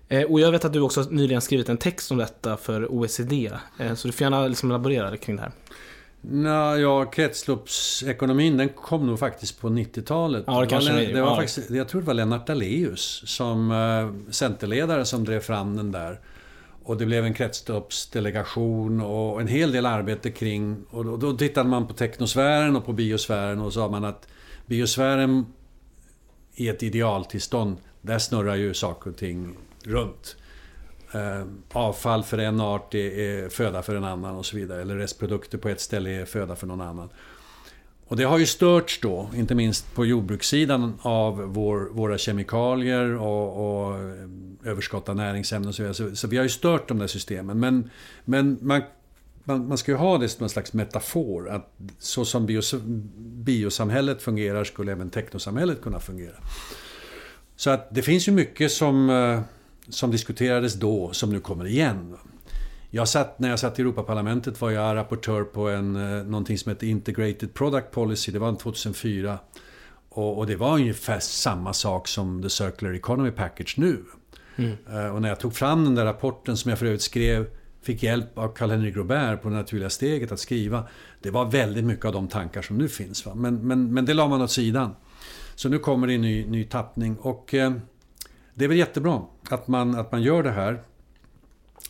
Eh, 0.08 0.24
och 0.24 0.40
jag 0.40 0.52
vet 0.52 0.66
att 0.66 0.74
du 0.74 0.82
också 0.82 1.02
nyligen 1.02 1.42
skrivit 1.42 1.70
en 1.70 1.78
text 1.78 2.12
om 2.12 2.18
detta 2.18 2.58
för 2.58 2.92
OECD. 2.92 3.52
Eh, 3.80 3.94
så 3.94 4.08
du 4.08 4.12
får 4.12 4.26
gärna 4.26 4.48
liksom 4.48 4.70
laborera 4.70 5.18
kring 5.18 5.36
det 5.36 5.42
här. 5.42 5.52
Nå, 6.22 6.78
ja, 6.78 7.06
kretsloppsekonomin 7.06 8.58
den 8.58 8.70
kom 8.70 9.08
nog 9.08 9.20
faktiskt 9.20 9.62
på 9.62 9.70
90-talet. 9.70 10.44
Ja, 10.48 10.62
det 10.62 10.68
kanske 10.68 10.94
det, 10.94 11.06
det 11.06 11.22
var 11.22 11.30
ja. 11.30 11.36
faktiskt, 11.36 11.70
Jag 11.70 11.88
tror 11.88 12.02
det 12.02 12.08
var 12.08 12.14
Lennart 12.14 12.48
Daléus 12.48 13.24
som 13.26 13.72
eh, 13.72 14.32
centerledare 14.32 15.06
som 15.06 15.26
drev 15.26 15.40
fram 15.40 15.78
den 15.78 15.92
där. 15.92 16.20
Och 16.84 16.98
det 16.98 17.06
blev 17.06 17.26
en 17.26 17.34
kretsloppsdelegation 17.34 19.02
och 19.02 19.42
en 19.42 19.48
hel 19.48 19.72
del 19.72 19.86
arbete 19.86 20.32
kring... 20.32 20.86
Och 20.90 21.06
då, 21.06 21.18
då 21.18 21.38
tittade 21.38 21.70
man 21.70 21.88
på 21.88 21.94
teknosfären 21.94 22.76
och 22.76 22.86
på 22.86 22.94
biosfären 22.94 23.60
och 23.60 23.74
sa 23.74 23.90
man 23.90 24.06
att 24.06 24.28
biosfären 24.66 25.46
i 26.54 26.68
ett 26.68 26.84
idealtillstånd, 26.84 27.78
där 28.02 28.20
snurrar 28.20 28.56
ju 28.56 28.74
saker 28.74 29.10
och 29.10 29.18
ting 29.18 29.58
runt. 29.84 30.36
Eh, 31.14 31.46
avfall 31.72 32.24
för 32.24 32.38
en 32.38 32.62
art 32.62 32.96
är 32.96 33.50
föda 33.50 33.82
för 33.82 33.96
en 33.96 34.04
annan 34.04 34.36
och 34.36 34.46
så 34.46 34.58
vidare. 34.58 34.82
Eller 34.82 34.96
restprodukter 34.96 35.58
på 35.58 35.70
ett 35.70 35.82
ställe 35.82 36.10
är 36.10 36.26
föda 36.26 36.56
för 36.56 36.68
någon 36.68 36.82
annan. 36.82 37.10
Och 38.12 38.18
det 38.18 38.24
har 38.24 38.38
ju 38.38 38.46
störts 38.46 39.00
då, 39.02 39.30
inte 39.36 39.56
minst 39.56 39.96
på 39.96 40.06
jordbrukssidan, 40.06 41.00
av 41.02 41.38
vår, 41.38 41.90
våra 41.92 42.18
kemikalier 42.18 43.18
och, 43.18 43.88
och 43.88 43.98
eh, 43.98 44.72
överskott 44.72 45.10
av 45.10 45.16
näringsämnen 45.16 45.70
och 45.70 45.76
så 45.76 45.84
vidare. 45.84 45.94
Så, 45.94 46.16
så, 46.16 46.28
vi 46.28 46.38
har 46.38 46.44
ju 46.44 46.50
stört 46.50 46.88
de 46.88 47.00
där 47.00 47.08
systemen. 47.08 47.60
Men, 47.60 47.90
men 48.26 48.58
man, 48.62 48.82
man, 49.44 49.68
man 49.68 49.78
ska 49.78 49.92
ju 49.92 49.98
ha 49.98 50.18
det 50.18 50.30
som 50.30 50.44
en 50.44 50.50
slags 50.50 50.74
metafor. 50.74 51.50
Att 51.50 51.74
så 52.00 52.26
som 52.26 52.46
bios, 52.46 52.76
biosamhället 53.18 54.22
fungerar 54.22 54.64
skulle 54.64 54.92
även 54.92 55.10
teknosamhället 55.10 55.82
kunna 55.82 56.00
fungera. 56.00 56.36
Så 57.56 57.70
att 57.70 57.96
det 57.96 58.02
finns 58.02 58.28
ju 58.28 58.32
mycket 58.32 58.72
som, 58.72 59.10
eh, 59.10 59.42
som 59.90 60.12
diskuterades 60.12 60.74
då 60.74 61.14
som 61.14 61.30
nu 61.30 61.40
kommer 61.40 61.68
igen. 61.68 62.18
Jag 62.94 63.08
satt, 63.08 63.40
när 63.40 63.50
jag 63.50 63.60
satt 63.60 63.80
i 63.80 63.82
Europaparlamentet 63.82 64.62
var 64.62 64.72
jag 64.72 64.96
rapportör 64.96 65.44
på 65.44 65.70
en, 65.70 65.96
eh, 65.96 66.24
någonting 66.24 66.58
som 66.58 66.70
heter 66.70 66.88
Integrated 66.88 67.54
Product 67.54 67.92
Policy. 67.92 68.32
Det 68.32 68.40
var 68.40 68.56
2004. 68.56 69.40
Och, 70.10 70.38
och, 70.38 70.48
det 70.48 70.56
var 70.56 70.74
ungefär 70.74 71.20
samma 71.20 71.74
sak 71.74 72.08
som 72.08 72.42
The 72.42 72.50
Circular 72.50 72.94
Economy 72.94 73.32
Package 73.32 73.78
nu. 73.78 74.04
Mm. 74.56 74.72
Uh, 74.94 75.16
och 75.16 75.22
när 75.22 75.30
jag 75.30 75.40
tog 75.40 75.54
fram 75.54 75.84
den 75.84 75.96
där 75.96 76.06
rapporten 76.06 76.58
som 76.58 76.70
jag 76.70 76.80
för 76.80 76.86
övrigt 76.86 77.02
skrev 77.02 77.48
Fick 77.82 78.04
hjälp 78.04 78.38
av 78.38 78.54
Karl-Henrik 78.54 78.96
Robert 78.96 79.42
på 79.42 79.50
det 79.50 79.56
naturliga 79.56 79.90
steget 79.90 80.32
att 80.32 80.40
skriva. 80.40 80.84
Det 81.22 81.32
var 81.32 81.46
väldigt 81.46 81.84
mycket 81.84 82.06
av 82.06 82.14
de 82.14 82.28
tankar 82.28 82.62
som 82.62 82.78
nu 82.78 82.90
finns. 82.90 83.26
Va? 83.26 83.36
Men, 83.36 83.68
men, 83.68 83.94
men 83.94 84.06
det 84.06 84.14
la 84.14 84.28
man 84.28 84.42
åt 84.42 84.52
sidan. 84.52 84.96
Så 85.56 85.70
nu 85.70 85.80
kommer 85.80 86.08
det 86.08 86.14
en 86.14 86.22
ny, 86.22 86.46
ny 86.46 86.64
tappning. 86.64 87.18
Och 87.18 87.54
eh, 87.54 87.74
det 88.54 88.64
är 88.64 88.70
väl 88.70 88.78
jättebra 88.78 89.22
att 89.50 89.68
man, 89.68 89.96
att 89.96 90.12
man 90.12 90.22
gör 90.22 90.44
det 90.44 90.52
här. 90.52 90.84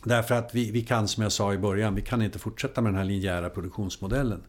Därför 0.04 0.34
att 0.34 0.54
vi, 0.54 0.70
vi 0.70 0.82
kan, 0.82 1.08
som 1.08 1.22
jag 1.22 1.32
sa 1.32 1.54
i 1.54 1.58
början, 1.58 1.94
vi 1.94 2.02
kan 2.02 2.22
inte 2.22 2.38
fortsätta 2.38 2.80
med 2.80 2.92
den 2.92 2.98
här 2.98 3.04
linjära 3.04 3.50
produktionsmodellen. 3.50 4.42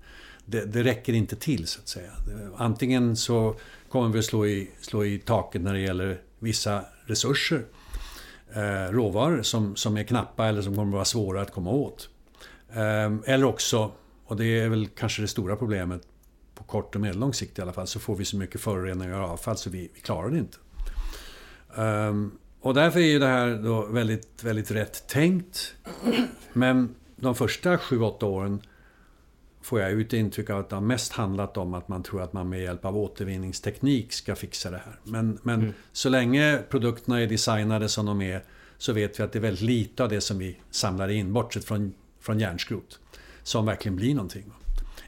Det, 0.46 0.66
det 0.66 0.84
räcker 0.84 1.14
inte 1.14 1.36
till, 1.36 1.68
så 1.68 1.82
att 1.82 1.88
säga. 1.88 2.12
Antingen 2.58 3.16
så 3.16 3.56
kommer 3.90 4.10
vi 4.10 4.20
att 4.20 4.26
slå 4.26 4.46
i, 4.46 4.72
slå 4.82 5.06
i 5.06 5.20
taket 5.20 5.62
när 5.62 5.74
det 5.74 5.80
gäller 5.80 6.22
vissa 6.40 6.86
resurser. 7.06 7.66
Eh, 8.54 8.92
råvaror 8.92 9.42
som, 9.42 9.76
som 9.76 9.98
är 9.98 10.04
knappa 10.04 10.48
eller 10.48 10.62
som 10.62 10.76
kommer 10.76 10.88
att 10.88 10.94
vara 10.94 11.06
svåra 11.06 11.42
att 11.42 11.52
komma 11.52 11.72
åt. 11.72 12.10
Eh, 12.74 13.14
eller 13.26 13.44
också, 13.44 13.92
och 14.26 14.38
det 14.38 14.46
är 14.46 14.70
väl 14.70 14.88
kanske 14.88 15.22
det 15.22 15.28
stora 15.28 15.56
problemet 15.56 16.02
på 16.56 16.64
kort 16.64 16.96
och 16.96 17.02
medellång 17.02 17.34
sikt 17.34 17.60
i 17.60 17.62
alla 17.62 17.74
fall, 17.74 17.88
så 17.88 18.00
får 18.00 18.16
vi 18.16 18.26
så 18.26 18.38
mycket 18.38 18.62
föroreningar 18.62 19.20
och 19.20 19.30
avfall 19.30 19.58
så 19.58 19.70
vi, 19.70 19.92
vi 19.94 20.02
klarar 20.02 20.30
det 20.30 20.38
inte. 20.38 20.58
Um, 21.76 22.38
och 22.64 22.74
därför 22.74 23.00
är 23.00 23.04
ju 23.06 23.20
det 23.20 23.28
här 23.28 23.60
då 23.64 23.86
väldigt, 23.86 24.44
väldigt 24.44 24.72
rätt 24.72 25.08
tänkt. 25.08 25.76
Men 26.54 26.96
de 27.16 27.36
första 27.36 27.78
7-8 27.78 28.24
åren 28.24 28.62
får 29.62 29.82
jag 29.82 29.92
ut 29.92 30.14
intryck 30.14 30.50
av 30.50 30.60
att 30.60 30.70
det 30.70 30.76
har 30.76 30.82
mest 30.82 31.14
handlat 31.14 31.58
om 31.58 31.74
att 31.74 31.88
man 31.88 32.04
tror 32.04 32.22
att 32.22 32.34
man 32.34 32.50
med 32.50 32.62
hjälp 32.62 32.86
av 32.86 32.98
återvinningsteknik 32.98 34.14
ska 34.14 34.36
fixa 34.36 34.72
det 34.72 34.82
här. 34.86 35.00
Men, 35.04 35.40
men 35.42 35.62
mm. 35.62 35.74
så 35.92 36.10
länge 36.10 36.60
produkterna 36.70 37.22
är 37.22 37.28
designade 37.28 37.90
som 37.90 38.06
de 38.06 38.22
är 38.22 38.44
så 38.78 38.94
vet 38.94 39.20
vi 39.20 39.24
att 39.24 39.32
det 39.32 39.40
är 39.40 39.42
väldigt 39.42 39.62
lite 39.62 40.04
av 40.04 40.10
det 40.10 40.22
som 40.22 40.38
vi 40.38 40.60
samlar 40.72 41.10
in, 41.10 41.34
bortsett 41.34 41.66
från, 41.66 41.94
från 42.20 42.40
järnskrot, 42.40 43.00
som 43.44 43.66
verkligen 43.66 43.96
blir 43.96 44.16
någonting. 44.16 44.44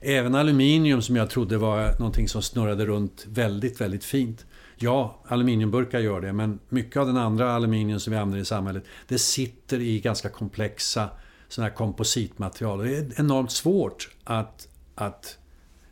Även 0.01 0.35
aluminium 0.35 1.01
som 1.01 1.15
jag 1.15 1.29
trodde 1.29 1.57
var 1.57 1.99
någonting 1.99 2.27
som 2.27 2.41
snurrade 2.41 2.85
runt 2.85 3.25
väldigt, 3.27 3.81
väldigt 3.81 4.03
fint 4.03 4.45
Ja, 4.75 5.21
aluminiumburkar 5.27 5.99
gör 5.99 6.21
det, 6.21 6.33
men 6.33 6.59
mycket 6.69 6.97
av 6.97 7.07
den 7.07 7.17
andra 7.17 7.53
aluminium 7.53 7.99
som 7.99 8.11
vi 8.11 8.17
använder 8.17 8.41
i 8.41 8.45
samhället, 8.45 8.83
det 9.07 9.19
sitter 9.19 9.79
i 9.79 9.99
ganska 9.99 10.29
komplexa 10.29 11.09
sådana 11.47 11.69
här 11.69 11.75
kompositmaterial. 11.75 12.79
Det 12.79 12.97
är 12.97 13.19
enormt 13.19 13.51
svårt 13.51 14.09
att, 14.23 14.67
att 14.95 15.37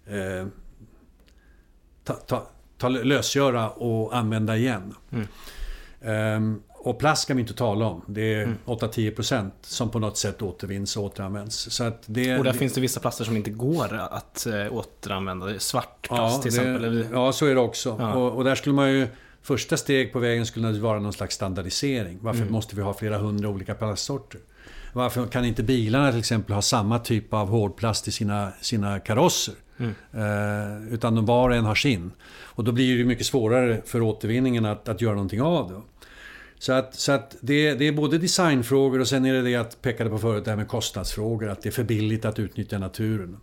eh, 0.06 0.48
ta, 2.04 2.14
ta, 2.14 2.48
ta, 2.78 2.90
lösgöra 2.90 3.70
och 3.70 4.18
använda 4.18 4.58
igen. 4.58 4.96
Mm. 5.12 5.28
Um, 6.02 6.64
och 6.84 7.00
plast 7.00 7.28
kan 7.28 7.38
vi 7.38 7.42
inte 7.42 7.54
tala 7.54 7.86
om. 7.86 8.02
Det 8.08 8.34
är 8.34 8.44
mm. 8.44 8.58
8-10% 8.66 9.52
som 9.62 9.90
på 9.90 10.00
något 10.00 10.18
sätt 10.18 10.42
återvinns 10.42 10.98
och 10.98 11.04
återanvänds. 11.04 11.56
Så 11.72 11.84
att 11.84 12.04
det, 12.06 12.38
och 12.38 12.44
där 12.44 12.54
det, 12.54 12.60
finns 12.60 12.74
det 12.74 12.82
vissa 12.82 13.00
plaster 13.00 13.26
som 13.26 13.38
inte 13.38 13.50
går 13.50 13.94
att 14.12 14.46
äh, 14.46 14.74
återanvända. 14.74 15.60
Svart 15.60 16.02
plast 16.02 16.36
ja, 16.36 16.42
till 16.42 16.50
exempel. 16.50 17.08
Ja, 17.12 17.32
så 17.32 17.46
är 17.46 17.56
det 17.56 17.62
också. 17.62 17.96
Ja. 18.00 18.14
Och, 18.14 18.38
och, 18.38 18.44
där 18.44 18.56
skulle 18.56 18.76
man 18.76 18.92
ju... 18.92 19.08
Första 19.42 19.78
steg 19.78 20.14
på 20.14 20.20
vägen 20.20 20.46
skulle 20.46 20.72
vara 20.72 21.00
någon 21.00 21.14
slags 21.14 21.36
standardisering. 21.36 22.20
Varför 22.22 22.42
mm. 22.42 22.54
måste 22.54 22.76
vi 22.76 22.82
ha 22.82 22.94
flera 22.94 23.18
hundra 23.18 23.50
olika 23.50 23.76
plastsorter? 23.76 24.42
Varför 24.94 25.26
kan 25.26 25.46
inte 25.46 25.64
bilarna 25.64 26.10
till 26.10 26.20
exempel 26.20 26.56
ha 26.56 26.62
samma 26.62 27.00
typ 27.00 27.34
av 27.34 27.50
hårdplast 27.50 28.08
i 28.08 28.12
sina, 28.12 28.52
sina 28.62 29.00
karosser? 29.00 29.56
Mm. 29.78 29.94
Eh, 30.14 30.94
utan 30.94 31.16
de 31.16 31.26
var 31.26 31.50
och 31.50 31.56
en 31.56 31.66
har 31.66 31.76
sin. 31.76 32.12
Och 32.42 32.64
då 32.64 32.72
blir 32.72 32.98
det 32.98 33.06
mycket 33.06 33.26
svårare 33.26 33.82
för 33.86 34.02
återvinningen 34.02 34.66
att, 34.66 34.90
att 34.90 35.02
göra 35.02 35.14
någonting 35.14 35.42
av 35.42 35.70
det. 35.70 35.82
Så 36.64 36.74
att, 36.74 36.96
så 36.96 37.12
att 37.12 37.36
det, 37.42 37.74
det, 37.74 37.88
är 37.88 37.92
både 37.92 38.18
designfrågor 38.18 39.00
och 39.00 39.08
sen 39.08 39.26
är 39.26 39.34
det 39.34 39.42
det 39.42 39.50
jag 39.50 39.82
pekade 39.82 40.10
på 40.10 40.18
förut, 40.18 40.46
det 40.46 40.52
här 40.52 40.58
med 40.58 40.68
kostnadsfrågor. 40.68 41.50
Att 41.50 41.62
det 41.62 41.70
är 41.70 41.72
för 41.72 41.84
billigt 41.84 42.26
att 42.26 42.40
utnyttja 42.40 42.80
naturen. 42.80 43.38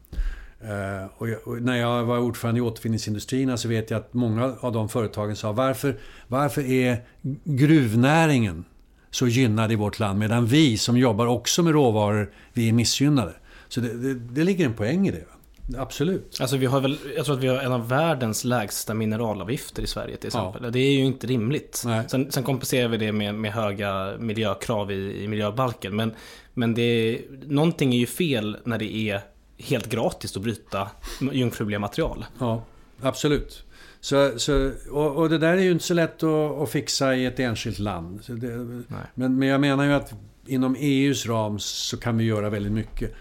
Uh, 0.62 1.06
och, 1.16 1.28
jag, 1.28 1.48
och 1.48 1.62
när 1.62 1.76
jag 1.76 2.04
var 2.04 2.18
ordförande 2.18 2.58
i 2.58 2.62
återvinningsindustrierna 2.62 3.56
så 3.56 3.68
vet 3.68 3.90
jag 3.90 3.98
att 3.98 4.14
många 4.14 4.54
av 4.60 4.72
de 4.72 4.88
företagen 4.88 5.36
sa 5.36 5.52
varför, 5.52 5.98
varför 6.28 6.70
är 6.70 7.04
gruvnäringen 7.44 8.64
så 9.10 9.26
gynnad 9.26 9.72
i 9.72 9.74
vårt 9.74 9.98
land 9.98 10.18
medan 10.18 10.46
vi 10.46 10.78
som 10.78 10.96
jobbar 10.96 11.26
också 11.26 11.62
med 11.62 11.72
råvaror, 11.72 12.32
vi 12.52 12.68
är 12.68 12.72
missgynnade. 12.72 13.34
Så 13.68 13.80
det, 13.80 14.02
det, 14.02 14.14
det 14.14 14.44
ligger 14.44 14.66
en 14.66 14.74
poäng 14.74 15.08
i 15.08 15.10
det. 15.10 15.24
Absolut. 15.78 16.38
Alltså 16.40 16.56
vi 16.56 16.66
har 16.66 16.80
väl, 16.80 16.98
jag 17.16 17.24
tror 17.24 17.36
att 17.36 17.42
vi 17.42 17.48
har 17.48 17.56
en 17.56 17.72
av 17.72 17.88
världens 17.88 18.44
lägsta 18.44 18.94
mineralavgifter 18.94 19.82
i 19.82 19.86
Sverige 19.86 20.16
till 20.16 20.26
exempel. 20.26 20.64
Ja. 20.64 20.70
Det 20.70 20.78
är 20.78 20.92
ju 20.92 21.04
inte 21.04 21.26
rimligt. 21.26 21.74
Sen, 22.08 22.32
sen, 22.32 22.42
kompenserar 22.42 22.88
vi 22.88 22.96
det 22.96 23.12
med, 23.12 23.34
med 23.34 23.52
höga 23.52 24.14
miljökrav 24.18 24.92
i, 24.92 25.24
i 25.24 25.28
miljöbalken. 25.28 25.96
Men, 25.96 26.12
men 26.54 26.74
det 26.74 27.20
någonting 27.46 27.94
är 27.94 27.98
ju 27.98 28.06
fel 28.06 28.56
när 28.64 28.78
det 28.78 28.96
är 28.96 29.20
helt 29.58 29.88
gratis 29.90 30.36
att 30.36 30.42
bryta 30.42 30.90
jungfruliga 31.32 31.78
material. 31.78 32.24
Ja, 32.38 32.64
absolut. 33.00 33.64
Så, 34.00 34.38
så, 34.38 34.70
och, 34.90 35.16
och, 35.16 35.30
det 35.30 35.38
där 35.38 35.52
är 35.56 35.62
ju 35.62 35.70
inte 35.70 35.84
så 35.84 35.94
lätt 35.94 36.22
att, 36.22 36.60
att 36.60 36.70
fixa 36.70 37.14
i 37.14 37.26
ett 37.26 37.40
enskilt 37.40 37.78
land. 37.78 38.20
Det, 38.26 38.48
men, 39.14 39.38
men 39.38 39.48
jag 39.48 39.60
menar 39.60 39.84
ju 39.84 39.92
att 39.92 40.14
inom 40.46 40.76
EUs 40.78 41.26
ram 41.26 41.58
så 41.58 41.96
kan 41.96 42.18
vi 42.18 42.24
göra 42.24 42.50
väldigt 42.50 42.72
mycket. 42.72 43.14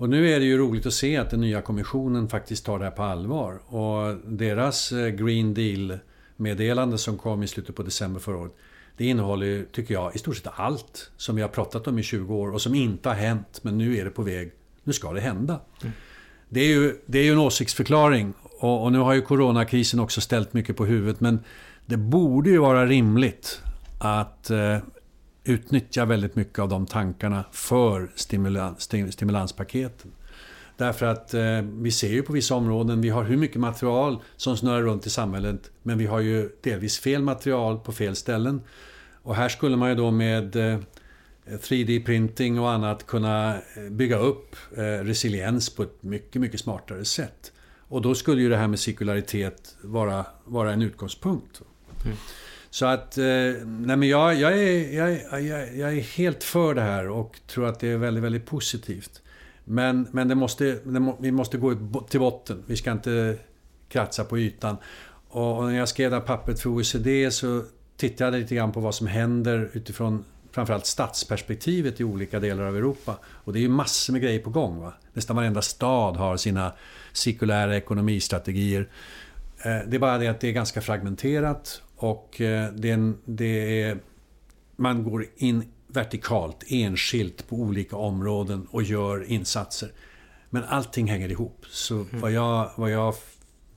Och 0.00 0.08
nu 0.08 0.30
är 0.30 0.40
det 0.40 0.46
ju 0.46 0.58
roligt 0.58 0.86
att 0.86 0.94
se 0.94 1.16
att 1.16 1.30
den 1.30 1.40
nya 1.40 1.62
kommissionen 1.62 2.28
faktiskt 2.28 2.64
tar 2.64 2.78
det 2.78 2.84
här 2.84 2.92
på 2.92 3.02
allvar. 3.02 3.60
Och 3.66 4.16
deras 4.24 4.92
eh, 4.92 5.08
Green 5.08 5.54
Deal-meddelande 5.54 6.98
som 6.98 7.18
kom 7.18 7.42
i 7.42 7.46
slutet 7.46 7.76
på 7.76 7.82
december 7.82 8.20
förra 8.20 8.36
året. 8.36 8.52
Det 8.96 9.04
innehåller 9.04 9.64
tycker 9.72 9.94
jag, 9.94 10.14
i 10.14 10.18
stort 10.18 10.36
sett 10.36 10.52
allt 10.56 11.10
som 11.16 11.36
vi 11.36 11.42
har 11.42 11.48
pratat 11.48 11.86
om 11.86 11.98
i 11.98 12.02
20 12.02 12.34
år 12.34 12.54
och 12.54 12.62
som 12.62 12.74
inte 12.74 13.08
har 13.08 13.16
hänt. 13.16 13.60
Men 13.62 13.78
nu 13.78 13.96
är 13.96 14.04
det 14.04 14.10
på 14.10 14.22
väg. 14.22 14.52
Nu 14.84 14.92
ska 14.92 15.12
det 15.12 15.20
hända. 15.20 15.60
Mm. 15.82 15.92
Det, 16.48 16.60
är 16.60 16.68
ju, 16.68 16.96
det 17.06 17.18
är 17.18 17.24
ju 17.24 17.32
en 17.32 17.38
åsiktsförklaring. 17.38 18.32
Och, 18.42 18.84
och 18.84 18.92
nu 18.92 18.98
har 18.98 19.14
ju 19.14 19.22
coronakrisen 19.22 20.00
också 20.00 20.20
ställt 20.20 20.52
mycket 20.52 20.76
på 20.76 20.84
huvudet. 20.84 21.20
Men 21.20 21.38
det 21.86 21.96
borde 21.96 22.50
ju 22.50 22.58
vara 22.58 22.86
rimligt 22.86 23.62
att 23.98 24.50
utnyttjar 25.44 25.80
utnyttja 25.80 26.04
väldigt 26.04 26.36
mycket 26.36 26.58
av 26.58 26.68
de 26.68 26.86
tankarna 26.86 27.44
för 27.52 28.12
stimulans, 28.14 28.88
stimulanspaketen. 29.10 30.10
Därför 30.76 31.06
att 31.06 31.34
eh, 31.34 31.62
vi 31.62 31.90
ser 31.90 32.12
ju 32.12 32.22
på 32.22 32.32
vissa 32.32 32.54
områden, 32.54 33.00
vi 33.00 33.08
har 33.08 33.24
hur 33.24 33.36
mycket 33.36 33.60
material 33.60 34.22
som 34.36 34.56
snurrar 34.56 34.82
runt 34.82 35.06
i 35.06 35.10
samhället, 35.10 35.70
men 35.82 35.98
vi 35.98 36.06
har 36.06 36.20
ju 36.20 36.50
delvis 36.62 36.98
fel 36.98 37.22
material 37.22 37.78
på 37.78 37.92
fel 37.92 38.16
ställen. 38.16 38.62
Och 39.22 39.34
här 39.34 39.48
skulle 39.48 39.76
man 39.76 39.88
ju 39.88 39.94
då 39.94 40.10
med 40.10 40.56
eh, 40.56 40.78
3D-printing 41.46 42.60
och 42.60 42.70
annat 42.70 43.06
kunna 43.06 43.54
eh, 43.54 43.90
bygga 43.90 44.18
upp 44.18 44.56
eh, 44.76 44.82
resiliens 44.82 45.70
på 45.70 45.82
ett 45.82 46.02
mycket, 46.02 46.40
mycket 46.40 46.60
smartare 46.60 47.04
sätt. 47.04 47.52
Och 47.88 48.02
då 48.02 48.14
skulle 48.14 48.42
ju 48.42 48.48
det 48.48 48.56
här 48.56 48.68
med 48.68 48.80
cirkularitet 48.80 49.76
vara, 49.82 50.26
vara 50.44 50.72
en 50.72 50.82
utgångspunkt. 50.82 51.62
Mm. 52.04 52.16
Så 52.70 52.86
att, 52.86 53.18
eh, 53.18 53.24
nej 53.64 53.96
men 53.96 54.02
jag, 54.02 54.34
jag, 54.34 54.58
är, 54.58 54.94
jag, 54.94 55.12
jag, 55.42 55.76
jag 55.76 55.96
är 55.96 56.00
helt 56.00 56.44
för 56.44 56.74
det 56.74 56.80
här 56.80 57.08
och 57.08 57.40
tror 57.46 57.68
att 57.68 57.80
det 57.80 57.88
är 57.88 57.96
väldigt, 57.96 58.24
väldigt 58.24 58.46
positivt. 58.46 59.22
Men, 59.64 60.08
men 60.10 60.28
det 60.28 60.34
måste, 60.34 60.78
det 60.84 61.00
må, 61.00 61.16
vi 61.20 61.32
måste 61.32 61.58
gå 61.58 61.74
till 62.08 62.20
botten. 62.20 62.62
Vi 62.66 62.76
ska 62.76 62.92
inte 62.92 63.36
kratsa 63.88 64.24
på 64.24 64.38
ytan. 64.38 64.76
Och, 65.28 65.58
och 65.58 65.64
när 65.64 65.78
jag 65.78 65.88
skrev 65.88 66.10
det 66.10 66.16
här 66.16 66.24
pappret 66.24 66.60
för 66.60 66.70
OECD 66.70 67.30
så 67.30 67.62
tittade 67.96 68.36
jag 68.36 68.42
lite 68.42 68.54
grann 68.54 68.72
på 68.72 68.80
vad 68.80 68.94
som 68.94 69.06
händer 69.06 69.70
utifrån 69.72 70.24
framförallt 70.52 70.86
stadsperspektivet 70.86 72.00
i 72.00 72.04
olika 72.04 72.40
delar 72.40 72.64
av 72.64 72.76
Europa. 72.76 73.18
Och 73.24 73.52
det 73.52 73.58
är 73.58 73.60
ju 73.60 73.68
massor 73.68 74.12
med 74.12 74.22
grejer 74.22 74.40
på 74.40 74.50
gång. 74.50 74.80
Va? 74.80 74.92
Nästan 75.12 75.36
varenda 75.36 75.62
stad 75.62 76.16
har 76.16 76.36
sina 76.36 76.72
cirkulära 77.12 77.76
ekonomistrategier. 77.76 78.88
Eh, 79.64 79.78
det 79.86 79.96
är 79.96 79.98
bara 79.98 80.18
det 80.18 80.28
att 80.28 80.40
det 80.40 80.48
är 80.48 80.52
ganska 80.52 80.80
fragmenterat 80.80 81.82
och 82.00 82.40
eh, 82.40 82.72
det 82.72 82.90
är, 82.90 83.14
det 83.24 83.82
är, 83.82 83.98
man 84.76 85.04
går 85.04 85.26
in 85.36 85.64
vertikalt, 85.86 86.64
enskilt 86.68 87.48
på 87.48 87.56
olika 87.56 87.96
områden 87.96 88.66
och 88.70 88.82
gör 88.82 89.24
insatser. 89.24 89.92
Men 90.50 90.64
allting 90.64 91.06
hänger 91.06 91.30
ihop. 91.30 91.66
Så 91.70 91.94
mm. 91.94 92.20
vad, 92.20 92.32
jag, 92.32 92.70
vad 92.76 92.90
jag, 92.90 93.14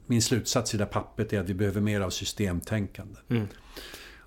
min 0.06 0.22
slutsats 0.22 0.74
i 0.74 0.78
det 0.78 0.84
där 0.84 0.92
pappret 0.92 1.34
är 1.34 1.40
att 1.40 1.50
vi 1.50 1.54
behöver 1.54 1.82
mer 1.82 2.02
av 2.02 2.10
systemtänkande. 2.10 3.20
Mm. 3.30 3.48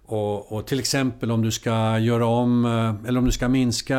Och, 0.04 0.52
och, 0.52 0.66
till 0.66 0.78
exempel 0.78 1.30
om 1.30 1.42
du 1.42 1.50
ska 1.50 1.98
göra 1.98 2.26
om, 2.26 2.64
eh, 2.64 3.08
eller 3.08 3.18
om 3.18 3.24
du 3.24 3.32
ska 3.32 3.48
minska, 3.48 3.98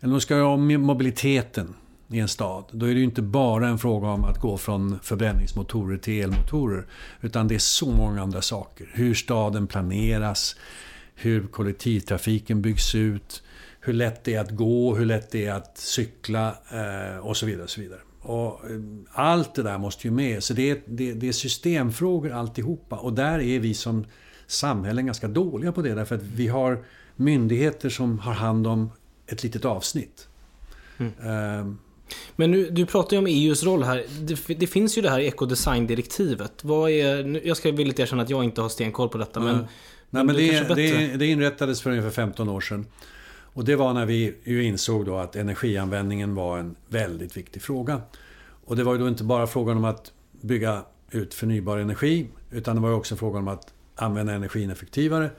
eller 0.00 0.12
om 0.12 0.14
du 0.14 0.20
ska 0.20 0.36
göra 0.36 0.48
om 0.48 0.82
mobiliteten 0.82 1.74
i 2.10 2.18
en 2.18 2.28
stad. 2.28 2.64
Då 2.72 2.86
är 2.86 2.94
det 2.94 2.98
ju 2.98 3.04
inte 3.04 3.22
bara 3.22 3.68
en 3.68 3.78
fråga 3.78 4.08
om 4.08 4.24
att 4.24 4.40
gå 4.40 4.58
från 4.58 4.98
förbränningsmotorer 5.02 5.96
till 5.98 6.22
elmotorer. 6.22 6.86
Utan 7.20 7.48
det 7.48 7.54
är 7.54 7.58
så 7.58 7.90
många 7.90 8.22
andra 8.22 8.42
saker. 8.42 8.90
Hur 8.92 9.14
staden 9.14 9.66
planeras, 9.66 10.56
hur 11.14 11.46
kollektivtrafiken 11.46 12.62
byggs 12.62 12.94
ut, 12.94 13.42
hur 13.80 13.92
lätt 13.92 14.24
det 14.24 14.34
är 14.34 14.40
att 14.40 14.50
gå, 14.50 14.94
hur 14.94 15.06
lätt 15.06 15.30
det 15.30 15.46
är 15.46 15.52
att 15.52 15.78
cykla 15.78 16.56
eh, 16.70 17.18
och 17.18 17.36
så 17.36 17.46
vidare. 17.46 17.64
Och 17.64 17.70
så 17.70 17.80
vidare. 17.80 18.00
Och 18.20 18.70
eh, 18.70 18.80
allt 19.12 19.54
det 19.54 19.62
där 19.62 19.78
måste 19.78 20.06
ju 20.06 20.10
med. 20.10 20.42
Så 20.42 20.54
det 20.54 20.70
är, 20.70 20.80
det, 20.86 21.12
det 21.12 21.28
är 21.28 21.32
systemfrågor 21.32 22.32
alltihopa. 22.32 22.96
Och 22.96 23.12
där 23.12 23.38
är 23.38 23.60
vi 23.60 23.74
som 23.74 24.06
samhällen 24.46 25.06
ganska 25.06 25.28
dåliga 25.28 25.72
på 25.72 25.82
det. 25.82 25.94
Därför 25.94 26.14
att 26.14 26.22
vi 26.22 26.48
har 26.48 26.84
myndigheter 27.16 27.88
som 27.88 28.18
har 28.18 28.32
hand 28.32 28.66
om 28.66 28.90
ett 29.26 29.42
litet 29.42 29.64
avsnitt. 29.64 30.28
Mm. 30.98 31.78
Men 32.36 32.50
nu, 32.50 32.70
du 32.70 32.86
pratar 32.86 33.16
ju 33.16 33.18
om 33.18 33.26
EUs 33.26 33.64
roll 33.64 33.82
här. 33.82 34.04
Det, 34.20 34.54
det 34.54 34.66
finns 34.66 34.98
ju 34.98 35.02
det 35.02 35.10
här 35.10 35.20
ekodesigndirektivet. 35.20 36.64
Vad 36.64 36.90
är, 36.90 37.46
jag 37.46 37.56
ska 37.56 37.72
villigt 37.72 37.98
erkänna 37.98 38.22
att 38.22 38.30
jag 38.30 38.44
inte 38.44 38.60
har 38.60 38.68
stenkoll 38.68 39.08
på 39.08 39.18
detta. 39.18 39.40
Men, 39.40 39.66
Nej, 40.10 40.24
men 40.24 40.36
det, 40.36 40.74
det, 40.74 41.16
det, 41.16 41.26
inrättades 41.26 41.82
för 41.82 41.90
ungefär 41.90 42.10
15 42.10 42.48
år 42.48 42.60
sedan. 42.60 42.86
Och 43.52 43.64
det 43.64 43.76
var 43.76 43.92
när 43.92 44.06
vi 44.06 44.34
ju 44.44 44.64
insåg 44.64 45.06
då 45.06 45.16
att 45.16 45.36
energianvändningen 45.36 46.34
var 46.34 46.58
en 46.58 46.76
väldigt 46.88 47.36
viktig 47.36 47.62
fråga. 47.62 48.02
Och 48.64 48.76
det 48.76 48.84
var 48.84 48.92
ju 48.92 48.98
då 48.98 49.08
inte 49.08 49.24
bara 49.24 49.46
frågan 49.46 49.76
om 49.76 49.84
att 49.84 50.12
bygga 50.40 50.82
ut 51.10 51.34
förnybar 51.34 51.78
energi. 51.78 52.26
Utan 52.50 52.76
det 52.76 52.82
var 52.82 52.92
också 52.92 53.16
frågan 53.16 53.42
om 53.42 53.48
att 53.48 53.72
använda 53.96 54.32
energin 54.32 54.70
effektivare. 54.70 55.30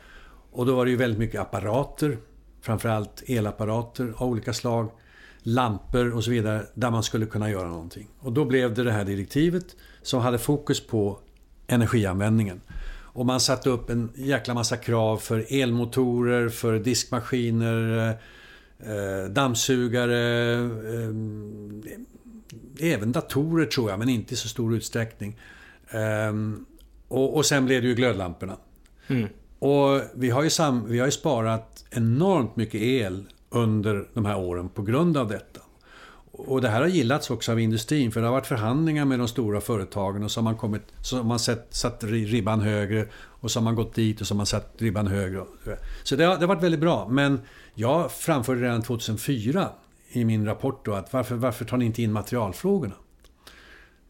Och 0.52 0.66
då 0.66 0.76
var 0.76 0.86
det 0.86 0.92
ju 0.92 0.98
väldigt 0.98 1.20
mycket 1.20 1.42
apparater. 1.42 2.18
Framförallt 2.62 3.24
elapparater 3.26 4.14
av 4.18 4.30
olika 4.30 4.54
slag 4.54 4.92
lampor 5.44 6.16
och 6.16 6.24
så 6.24 6.32
vidare 6.32 6.66
där 6.74 6.92
man 6.92 7.04
skulle 7.04 7.26
kunna 7.26 7.50
göra 7.50 7.70
någonting. 7.70 8.08
Och 8.20 8.34
då 8.34 8.46
blev 8.46 8.74
det 8.74 8.84
det 8.84 8.92
här 8.92 9.06
direktivet 9.06 9.76
som 10.02 10.22
hade 10.22 10.38
fokus 10.38 10.88
på 10.88 11.20
energianvändningen. 11.68 12.62
Och 13.14 13.26
man 13.26 13.40
satte 13.40 13.70
upp 13.70 13.90
en 13.90 14.10
jäkla 14.16 14.54
massa 14.54 14.78
krav 14.78 15.18
för 15.18 15.46
elmotorer, 15.50 16.50
för 16.50 16.80
diskmaskiner, 16.80 18.10
eh, 18.80 19.30
dammsugare, 19.30 20.54
eh, 22.80 22.94
även 22.94 23.12
datorer 23.12 23.66
tror 23.66 23.90
jag, 23.90 24.00
men 24.00 24.10
inte 24.10 24.34
i 24.34 24.38
så 24.38 24.48
stor 24.48 24.76
utsträckning. 24.76 25.40
Eh, 25.90 26.34
och, 27.08 27.36
och 27.36 27.46
sen 27.46 27.66
blev 27.66 27.82
det 27.82 27.88
ju 27.88 27.96
glödlamporna. 27.96 28.58
Mm. 29.08 29.28
Och 29.60 30.02
vi 30.16 30.30
har, 30.30 30.44
ju 30.44 30.50
sam, 30.50 30.88
vi 30.88 31.00
har 31.00 31.06
ju 31.06 31.12
sparat 31.12 31.86
enormt 31.90 32.56
mycket 32.56 32.82
el 32.82 33.26
under 33.52 34.08
de 34.14 34.26
här 34.26 34.38
åren 34.38 34.70
på 34.70 34.82
grund 34.82 35.18
av 35.18 35.28
detta. 35.28 35.62
Och 36.32 36.62
det 36.62 36.70
här 36.70 36.82
har 36.82 36.88
gillats 36.88 37.30
också 37.30 37.52
av 37.52 37.60
industrin 37.60 38.12
för 38.12 38.22
det 38.22 38.28
har 38.28 38.34
varit 38.34 38.48
förhandlingar 38.48 39.06
med 39.06 39.20
de 39.20 39.28
stora 39.28 39.62
företagen 39.62 40.24
och 40.24 40.32
så 40.32 40.40
har 40.40 40.44
man, 40.44 40.58
kommit, 40.58 40.82
så 41.02 41.18
har 41.18 41.24
man 41.24 41.40
sett, 41.40 41.68
satt 41.70 42.04
ribban 42.04 42.62
högre 42.62 43.08
och 43.14 43.52
så 43.52 43.60
har 43.60 43.64
man 43.64 43.76
gått 43.76 43.96
dit 43.96 44.22
och 44.22 44.28
så 44.28 44.34
har 44.34 44.38
man 44.38 44.46
satt 44.46 44.74
ribban 44.78 45.08
högre. 45.08 45.46
Så 46.04 46.16
det 46.16 46.24
har, 46.24 46.36
det 46.36 46.42
har 46.42 46.48
varit 46.48 46.64
väldigt 46.64 46.80
bra. 46.80 47.08
Men 47.10 47.40
jag 47.74 48.12
framförde 48.12 48.62
redan 48.62 48.82
2004 48.82 49.70
i 50.12 50.26
min 50.26 50.46
rapport 50.46 50.86
då 50.86 50.94
att 50.94 51.14
varför, 51.14 51.36
varför 51.36 51.66
tar 51.66 51.78
ni 51.78 51.86
inte 51.86 52.02
in 52.02 52.12
materialfrågorna? 52.12 52.96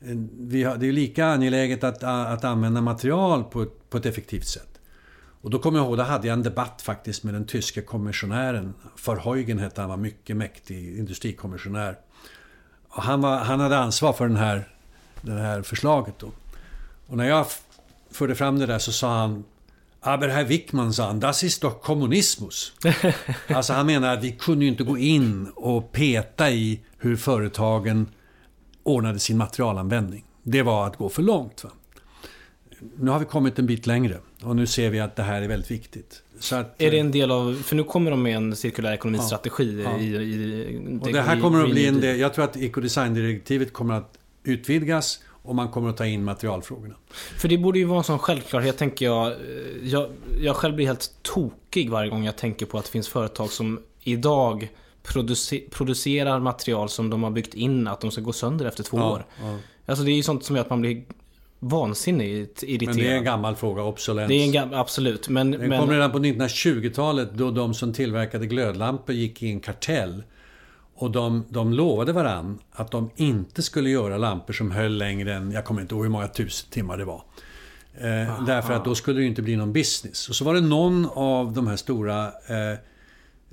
Eh, 0.01 0.15
vi 0.39 0.63
har, 0.63 0.77
det 0.77 0.87
är 0.87 0.91
lika 0.91 1.25
angeläget 1.25 1.83
att, 1.83 2.03
att 2.03 2.43
använda 2.43 2.81
material 2.81 3.43
på 3.43 3.65
på 3.91 3.97
ett 3.97 4.05
effektivt 4.05 4.47
sätt. 4.47 4.70
Och 5.41 5.49
då 5.49 5.59
kommer 5.59 5.79
jag 5.79 5.87
ihåg, 5.87 5.97
då 5.97 6.03
hade 6.03 6.27
jag 6.27 6.33
en 6.33 6.43
debatt 6.43 6.81
faktiskt 6.81 7.23
med 7.23 7.33
den 7.33 7.45
tyske 7.45 7.81
kommissionären. 7.81 8.73
Verheugen 9.05 9.59
hette 9.59 9.81
han, 9.81 9.89
var 9.89 9.97
mycket 9.97 10.37
mäktig 10.37 10.97
industrikommissionär. 10.97 11.97
Och 12.87 13.03
han, 13.03 13.21
var, 13.21 13.37
han 13.37 13.59
hade 13.59 13.77
ansvar 13.77 14.13
för 14.13 14.27
den 14.27 14.37
här, 14.37 14.67
det 15.21 15.31
här 15.31 15.61
förslaget 15.61 16.19
då. 16.19 16.31
Och 17.07 17.17
när 17.17 17.27
jag 17.27 17.47
förde 18.11 18.35
fram 18.35 18.59
det 18.59 18.65
där 18.65 18.79
så 18.79 18.91
sa 18.91 19.17
han 19.17 19.43
Aber 20.03 20.27
Herr 20.27 20.43
Wickman 20.43 20.93
sa 20.93 21.07
han, 21.07 21.19
das 21.19 21.43
ist 21.43 21.61
doch 21.61 21.81
kommunismus. 21.81 22.73
alltså 23.47 23.73
han 23.73 23.85
menar 23.85 24.13
att 24.13 24.23
vi 24.23 24.31
kunde 24.31 24.65
ju 24.65 24.71
inte 24.71 24.83
gå 24.83 24.97
in 24.97 25.47
och 25.55 25.91
peta 25.91 26.51
i 26.51 26.79
hur 26.97 27.15
företagen 27.15 28.07
ordnade 28.83 29.19
sin 29.19 29.37
materialanvändning. 29.37 30.25
Det 30.43 30.61
var 30.61 30.87
att 30.87 30.97
gå 30.97 31.09
för 31.09 31.21
långt. 31.21 31.63
Va? 31.63 31.69
Nu 32.97 33.11
har 33.11 33.19
vi 33.19 33.25
kommit 33.25 33.59
en 33.59 33.65
bit 33.65 33.87
längre. 33.87 34.17
Och 34.43 34.55
nu 34.55 34.67
ser 34.67 34.89
vi 34.89 34.99
att 34.99 35.15
det 35.15 35.23
här 35.23 35.41
är 35.41 35.47
väldigt 35.47 35.71
viktigt. 35.71 36.23
Att, 36.51 36.81
är 36.81 36.91
det 36.91 36.99
en 36.99 37.11
del 37.11 37.31
av, 37.31 37.63
för 37.63 37.75
nu 37.75 37.83
kommer 37.83 38.11
de 38.11 38.23
med 38.23 38.35
en 38.35 38.55
cirkulär 38.55 38.93
ekonomistrategi 38.93 39.81
ja, 39.83 39.91
ja. 39.91 39.97
i, 39.99 40.05
i 40.05 40.99
Och 41.01 41.11
det 41.11 41.21
här 41.21 41.39
kommer 41.41 41.63
att 41.63 41.71
bli 41.71 41.87
en 41.87 42.01
del, 42.01 42.19
jag 42.19 42.33
tror 42.33 42.45
att 42.45 42.57
ekodesigndirektivet 42.57 43.73
kommer 43.73 43.93
att 43.93 44.17
utvidgas 44.43 45.19
och 45.43 45.55
man 45.55 45.69
kommer 45.69 45.89
att 45.89 45.97
ta 45.97 46.05
in 46.05 46.23
materialfrågorna. 46.23 46.95
För 47.11 47.47
det 47.47 47.57
borde 47.57 47.79
ju 47.79 47.85
vara 47.85 47.97
en 47.97 48.03
sån 48.03 48.19
självklarhet, 48.19 48.77
tänker 48.77 49.05
jag. 49.05 49.35
jag. 49.83 50.09
Jag 50.41 50.55
själv 50.55 50.75
blir 50.75 50.85
helt 50.85 51.11
tokig 51.21 51.89
varje 51.89 52.09
gång 52.09 52.25
jag 52.25 52.37
tänker 52.37 52.65
på 52.65 52.77
att 52.77 52.85
det 52.85 52.91
finns 52.91 53.07
företag 53.07 53.49
som 53.49 53.79
idag 54.01 54.69
producer, 55.03 55.59
producerar 55.71 56.39
material 56.39 56.89
som 56.89 57.09
de 57.09 57.23
har 57.23 57.31
byggt 57.31 57.53
in 57.53 57.87
att 57.87 58.01
de 58.01 58.11
ska 58.11 58.21
gå 58.21 58.33
sönder 58.33 58.65
efter 58.65 58.83
två 58.83 58.97
ja, 58.97 59.11
år. 59.11 59.25
Alltså 59.85 60.05
det 60.05 60.11
är 60.11 60.15
ju 60.15 60.23
sånt 60.23 60.43
som 60.43 60.55
gör 60.55 60.63
att 60.63 60.69
man 60.69 60.81
blir 60.81 61.03
vansinnigt 61.63 62.63
irriterad. 62.63 62.95
Men 62.95 63.05
det 63.05 63.11
är 63.11 63.17
en 63.17 63.23
gammal 63.23 63.55
fråga, 63.55 63.83
obsolens. 63.83 64.29
Det 64.29 64.33
är 64.33 64.43
en 64.43 64.51
gammal, 64.51 64.79
absolut. 64.79 65.29
Men, 65.29 65.51
Den 65.51 65.69
men... 65.69 65.79
kom 65.79 65.89
redan 65.89 66.11
på 66.11 66.19
1920-talet 66.19 67.29
då 67.33 67.51
de 67.51 67.73
som 67.73 67.93
tillverkade 67.93 68.47
glödlampor 68.47 69.15
gick 69.15 69.43
i 69.43 69.49
en 69.49 69.59
kartell. 69.59 70.23
Och 70.95 71.11
de, 71.11 71.45
de 71.49 71.73
lovade 71.73 72.13
varann 72.13 72.59
att 72.71 72.91
de 72.91 73.09
inte 73.15 73.61
skulle 73.61 73.89
göra 73.89 74.17
lampor 74.17 74.53
som 74.53 74.71
höll 74.71 74.97
längre 74.97 75.33
än, 75.33 75.51
jag 75.51 75.65
kommer 75.65 75.81
inte 75.81 75.95
ihåg 75.95 76.03
hur 76.03 76.11
många 76.11 76.27
tusen 76.27 76.69
timmar 76.71 76.97
det 76.97 77.05
var. 77.05 77.23
Eh, 77.93 78.45
därför 78.45 78.73
att 78.73 78.85
då 78.85 78.95
skulle 78.95 79.19
det 79.19 79.25
inte 79.25 79.41
bli 79.41 79.55
någon 79.55 79.73
business. 79.73 80.29
Och 80.29 80.35
så 80.35 80.45
var 80.45 80.53
det 80.53 80.61
någon 80.61 81.09
av 81.13 81.53
de 81.53 81.67
här 81.67 81.75
stora 81.75 82.25
eh, 82.27 82.77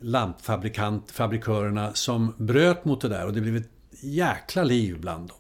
lampfabrikörerna 0.01 1.95
som 1.95 2.35
bröt 2.37 2.85
mot 2.85 3.01
det 3.01 3.09
där 3.09 3.27
och 3.27 3.33
det 3.33 3.41
blev 3.41 3.57
ett 3.57 3.71
jäkla 4.01 4.65
liv 4.65 5.01
bland 5.01 5.29
dem. 5.29 5.39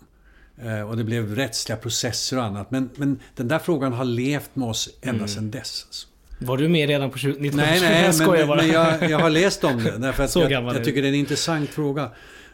Eh, 0.62 0.80
och 0.90 0.96
det 0.96 1.04
blev 1.04 1.34
rättsliga 1.34 1.76
processer 1.76 2.36
och 2.38 2.44
annat. 2.44 2.70
Men, 2.70 2.90
men 2.96 3.20
den 3.36 3.48
där 3.48 3.58
frågan 3.58 3.92
har 3.92 4.04
levt 4.04 4.50
med 4.56 4.68
oss 4.68 4.88
ända 5.02 5.16
Mm. 5.16 5.28
sedan 5.28 5.50
dess. 5.50 5.84
Alltså. 5.86 6.06
Var 6.40 6.56
du 6.56 6.68
med 6.68 6.88
redan 6.88 7.10
på 7.10 7.16
1920 7.16 7.56
Nej, 7.56 7.80
nej, 7.80 8.04
jag 8.18 8.48
men, 8.48 8.56
men 8.56 8.68
jag, 8.68 9.10
jag 9.10 9.18
har 9.18 9.30
läst 9.30 9.64
om 9.64 9.84
det. 9.84 9.98
Därför 9.98 10.24
att 10.24 10.30
Så 10.38 10.40
jag, 10.40 10.52
jag 10.64 10.84
tycker 10.84 11.02
det 11.02 11.08
är 11.08 11.12
en 11.12 11.14
intressant 11.18 11.70
fråga. 11.70 12.10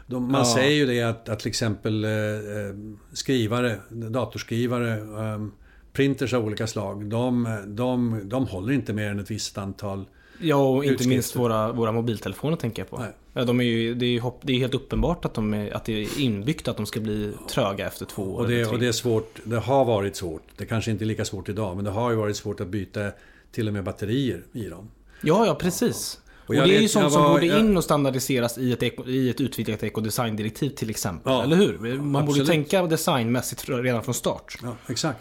De, 0.07 0.33
man 0.33 0.41
Ja. 0.41 0.55
säger 0.55 0.77
ju 0.77 0.87
det 0.87 1.03
att, 1.03 1.29
att 1.29 1.39
till 1.39 1.49
exempel 1.49 2.05
eh, 2.05 2.11
eh, 2.11 2.75
skrivare, 3.13 3.79
datorskrivare, 3.91 4.93
eh, 4.99 5.47
printers 5.93 6.33
av 6.35 6.45
olika 6.45 6.67
slag, 6.67 7.07
de, 7.11 7.59
de, 7.67 8.21
de 8.25 8.47
håller 8.47 8.73
inte 8.73 8.93
mer 8.93 9.11
än 9.11 9.19
ett 9.19 9.31
visst 9.31 9.59
antal 9.59 10.05
Ja, 10.41 10.57
och 10.57 10.85
inte 10.85 11.09
minst 11.09 11.37
våra, 11.37 11.73
våra 11.73 11.93
mobiltelefoner 11.93 12.57
tänker 12.57 12.83
jag 12.83 12.91
på. 12.91 12.99
Nej. 12.99 13.13
Ja, 13.33 13.45
de 13.45 13.61
är 13.61 13.65
ju, 13.65 13.95
det, 13.95 14.07
är 14.07 14.11
ju 14.11 14.21
hopp, 14.21 14.41
det 14.43 14.53
är 14.53 14.59
helt 14.59 14.75
uppenbart 14.75 15.25
att, 15.25 15.35
de 15.35 15.55
är, 15.55 15.75
att 15.77 15.85
det 15.85 15.93
är 16.03 16.21
inbyggt 16.21 16.69
att 16.69 16.77
de 16.77 16.87
ska 16.87 17.01
bli 17.01 17.33
tröga 17.51 17.87
efter 17.87 18.07
två 18.07 18.23
år. 18.23 18.41
Och 18.41 18.49
det, 18.49 18.65
och 18.67 18.79
det 18.79 18.87
är 18.87 18.93
svårt, 18.93 19.41
det 19.45 19.57
har 19.59 19.85
varit 19.85 20.17
svårt. 20.17 20.43
Det 20.57 20.67
kanske 20.67 20.91
inte 20.91 21.05
är 21.05 21.07
lika 21.07 21.25
svårt 21.25 21.49
idag, 21.49 21.77
men 21.77 21.85
det 21.85 21.91
har 21.91 22.11
ju 22.11 22.17
varit 22.17 22.37
svårt 22.37 22.61
att 22.61 22.69
byta 22.69 23.11
till 23.53 23.69
och 23.69 23.75
med 23.75 23.85
batterier 23.85 24.43
i 24.53 24.65
dem. 24.69 24.91
Ja, 25.23 25.47
ja 25.47 25.55
precis. 25.55 26.21
Och, 26.43 26.49
Och 26.49 26.55
jag 26.55 26.69
det 26.69 26.77
är 26.77 26.81
ju 26.81 26.89
sånt 26.89 27.03
jag 27.03 27.13
som 27.13 27.23
var- 27.23 27.31
borde 27.33 27.47
jag- 27.47 27.61
in 27.61 27.77
och 27.77 27.85
standardiseras 27.85 28.59
i 28.59 28.73
ett, 28.73 28.83
eko, 28.83 29.05
i 29.09 29.31
ett 29.31 29.41
utvidgat 29.41 29.83
ekodesigndirektiv 29.83 30.71
till 30.71 30.91
exempel. 30.91 31.33
Ja, 31.33 31.43
Eller 31.43 31.57
hur? 31.57 31.79
Man 31.99 32.13
borde 32.13 32.25
absolut. 32.27 32.49
tänka 32.49 32.87
designmässigt 32.87 33.69
redan 33.69 34.03
från 34.05 34.15
start. 34.15 34.59
Ja, 34.63 34.77
exakt. 34.89 35.19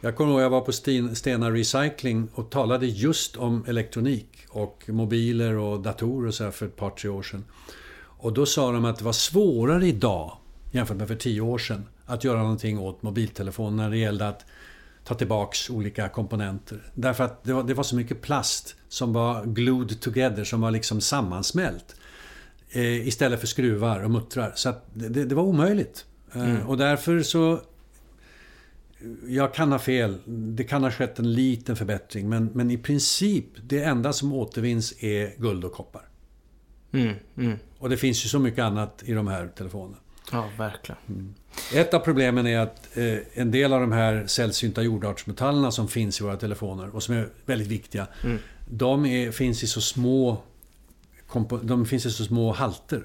Jag 0.00 0.16
kommer 0.16 0.32
ihåg 0.32 0.40
jag 0.40 0.50
var 0.50 0.60
på 0.60 0.72
Sten- 0.72 1.14
Stena 1.14 1.50
Recycling 1.50 2.28
och 2.34 2.50
talade 2.50 2.86
just 2.86 3.36
om 3.36 3.64
elektronik 3.68 4.28
och 4.50 4.84
mobiler 4.88 5.54
och 5.54 5.80
datorer 5.80 6.28
och 6.28 6.34
så 6.34 6.50
för 6.50 6.66
ett 6.66 6.76
par, 6.76 6.90
tre 6.90 7.10
år 7.10 7.22
sedan. 7.22 7.44
Och 8.00 8.32
då 8.32 8.46
sa 8.46 8.72
de 8.72 8.84
att 8.84 8.98
det 8.98 9.04
var 9.04 9.12
svårare 9.12 9.86
idag 9.86 10.36
jämfört 10.70 10.96
med 10.96 11.08
för 11.08 11.14
tio 11.14 11.40
år 11.40 11.58
sedan 11.58 11.86
att 12.06 12.24
göra 12.24 12.42
någonting 12.42 12.78
åt 12.78 13.02
mobiltelefonen 13.02 13.76
när 13.76 13.90
det 13.90 13.96
gällde 13.98 14.28
att 14.28 14.44
ta 15.04 15.14
tillbaks 15.14 15.70
olika 15.70 16.08
komponenter. 16.08 16.90
Därför 16.94 17.24
att 17.24 17.44
det 17.44 17.52
var, 17.52 17.62
det 17.62 17.74
var 17.74 17.84
så 17.84 17.96
mycket 17.96 18.22
plast 18.22 18.76
som 18.88 19.12
var 19.12 19.44
glued 19.44 20.00
together, 20.00 20.44
som 20.44 20.60
var 20.60 20.70
liksom 20.70 21.00
sammansmält. 21.00 21.96
Eh, 22.70 23.08
istället 23.08 23.40
för 23.40 23.46
skruvar 23.46 24.04
och 24.04 24.10
muttrar. 24.10 24.52
Så 24.54 24.74
det, 24.94 25.24
det 25.24 25.34
var 25.34 25.42
omöjligt. 25.42 26.04
Eh, 26.34 26.68
Och 26.68 26.78
därför 26.78 27.22
så 27.22 27.60
jag 29.28 29.54
kan 29.54 29.72
ha 29.72 29.78
fel. 29.78 30.18
Det 30.26 30.64
kan 30.64 30.82
ha 30.82 30.90
skett 30.90 31.18
en 31.18 31.32
liten 31.32 31.76
förbättring. 31.76 32.28
Men, 32.28 32.50
men 32.54 32.70
i 32.70 32.78
princip, 32.78 33.44
det 33.62 33.82
enda 33.82 34.12
som 34.12 34.32
återvinns 34.32 35.02
är 35.02 35.40
guld 35.40 35.64
och 35.64 35.72
koppar. 35.72 36.02
Mm, 36.92 37.14
mm. 37.36 37.58
Och 37.78 37.88
det 37.88 37.96
finns 37.96 38.24
ju 38.24 38.28
så 38.28 38.38
mycket 38.38 38.64
annat 38.64 39.02
i 39.06 39.12
de 39.12 39.26
här 39.26 39.48
telefonerna. 39.56 39.96
Ja, 40.32 40.50
verkligen. 40.58 41.34
Ett 41.74 41.94
av 41.94 41.98
problemen 41.98 42.46
är 42.46 42.58
att 42.58 42.96
eh, 42.96 43.18
en 43.34 43.50
del 43.50 43.72
av 43.72 43.80
de 43.80 43.92
här 43.92 44.26
sällsynta 44.26 44.82
jordartsmetallerna 44.82 45.70
som 45.70 45.88
finns 45.88 46.20
i 46.20 46.24
våra 46.24 46.36
telefoner 46.36 46.94
och 46.94 47.02
som 47.02 47.14
är 47.14 47.28
väldigt 47.46 47.68
viktiga. 47.68 48.06
De 48.70 49.06
är, 49.06 49.30
finns 49.30 49.62
i 49.62 49.66
så 49.66 49.80
små 49.80 50.42
de 51.62 51.86
finns 51.86 52.06
i 52.06 52.10
så 52.10 52.24
små 52.24 52.52
halter. 52.52 53.02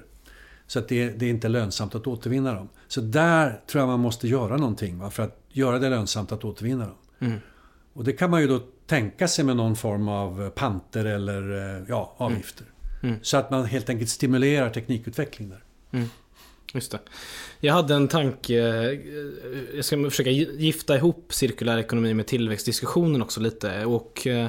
Så 0.66 0.78
att 0.78 0.88
det, 0.88 1.10
det 1.10 1.26
är 1.26 1.30
inte 1.30 1.48
lönsamt 1.48 1.94
att 1.94 2.06
återvinna 2.06 2.54
dem. 2.54 2.68
Så 2.88 3.00
där 3.00 3.60
tror 3.66 3.80
jag 3.82 3.88
man 3.88 4.00
måste 4.00 4.28
göra 4.28 4.56
någonting 4.56 4.98
va, 4.98 5.10
för 5.10 5.22
att 5.22 5.40
göra 5.48 5.78
det 5.78 5.88
lönsamt 5.90 6.32
att 6.32 6.44
återvinna 6.44 6.86
dem. 6.86 6.96
Och 7.92 8.04
det 8.04 8.12
kan 8.12 8.30
man 8.30 8.40
ju 8.40 8.46
då 8.46 8.60
tänka 8.86 9.28
sig 9.28 9.44
med 9.44 9.56
någon 9.56 9.76
form 9.76 10.08
av 10.08 10.50
panter 10.50 11.04
eller 11.04 11.76
eh, 11.76 11.84
ja, 11.88 12.14
avgifter. 12.16 12.66
Så 13.22 13.36
att 13.36 13.50
man 13.50 13.64
helt 13.64 13.88
enkelt 13.88 14.10
stimulerar 14.10 14.70
teknikutveckling 14.70 15.48
där. 15.48 15.64
Just 16.74 16.92
det. 16.92 16.98
Jag 17.60 17.74
hade 17.74 17.94
en 17.94 18.08
tanke, 18.08 18.54
eh, 18.54 19.00
jag 19.74 19.84
ska 19.84 20.10
försöka 20.10 20.30
gifta 20.30 20.96
ihop 20.96 21.26
cirkulär 21.34 21.78
ekonomi 21.78 22.14
med 22.14 22.26
tillväxtdiskussionen 22.26 23.22
också 23.22 23.40
lite. 23.40 23.84
Och 23.84 24.26
eh, 24.26 24.48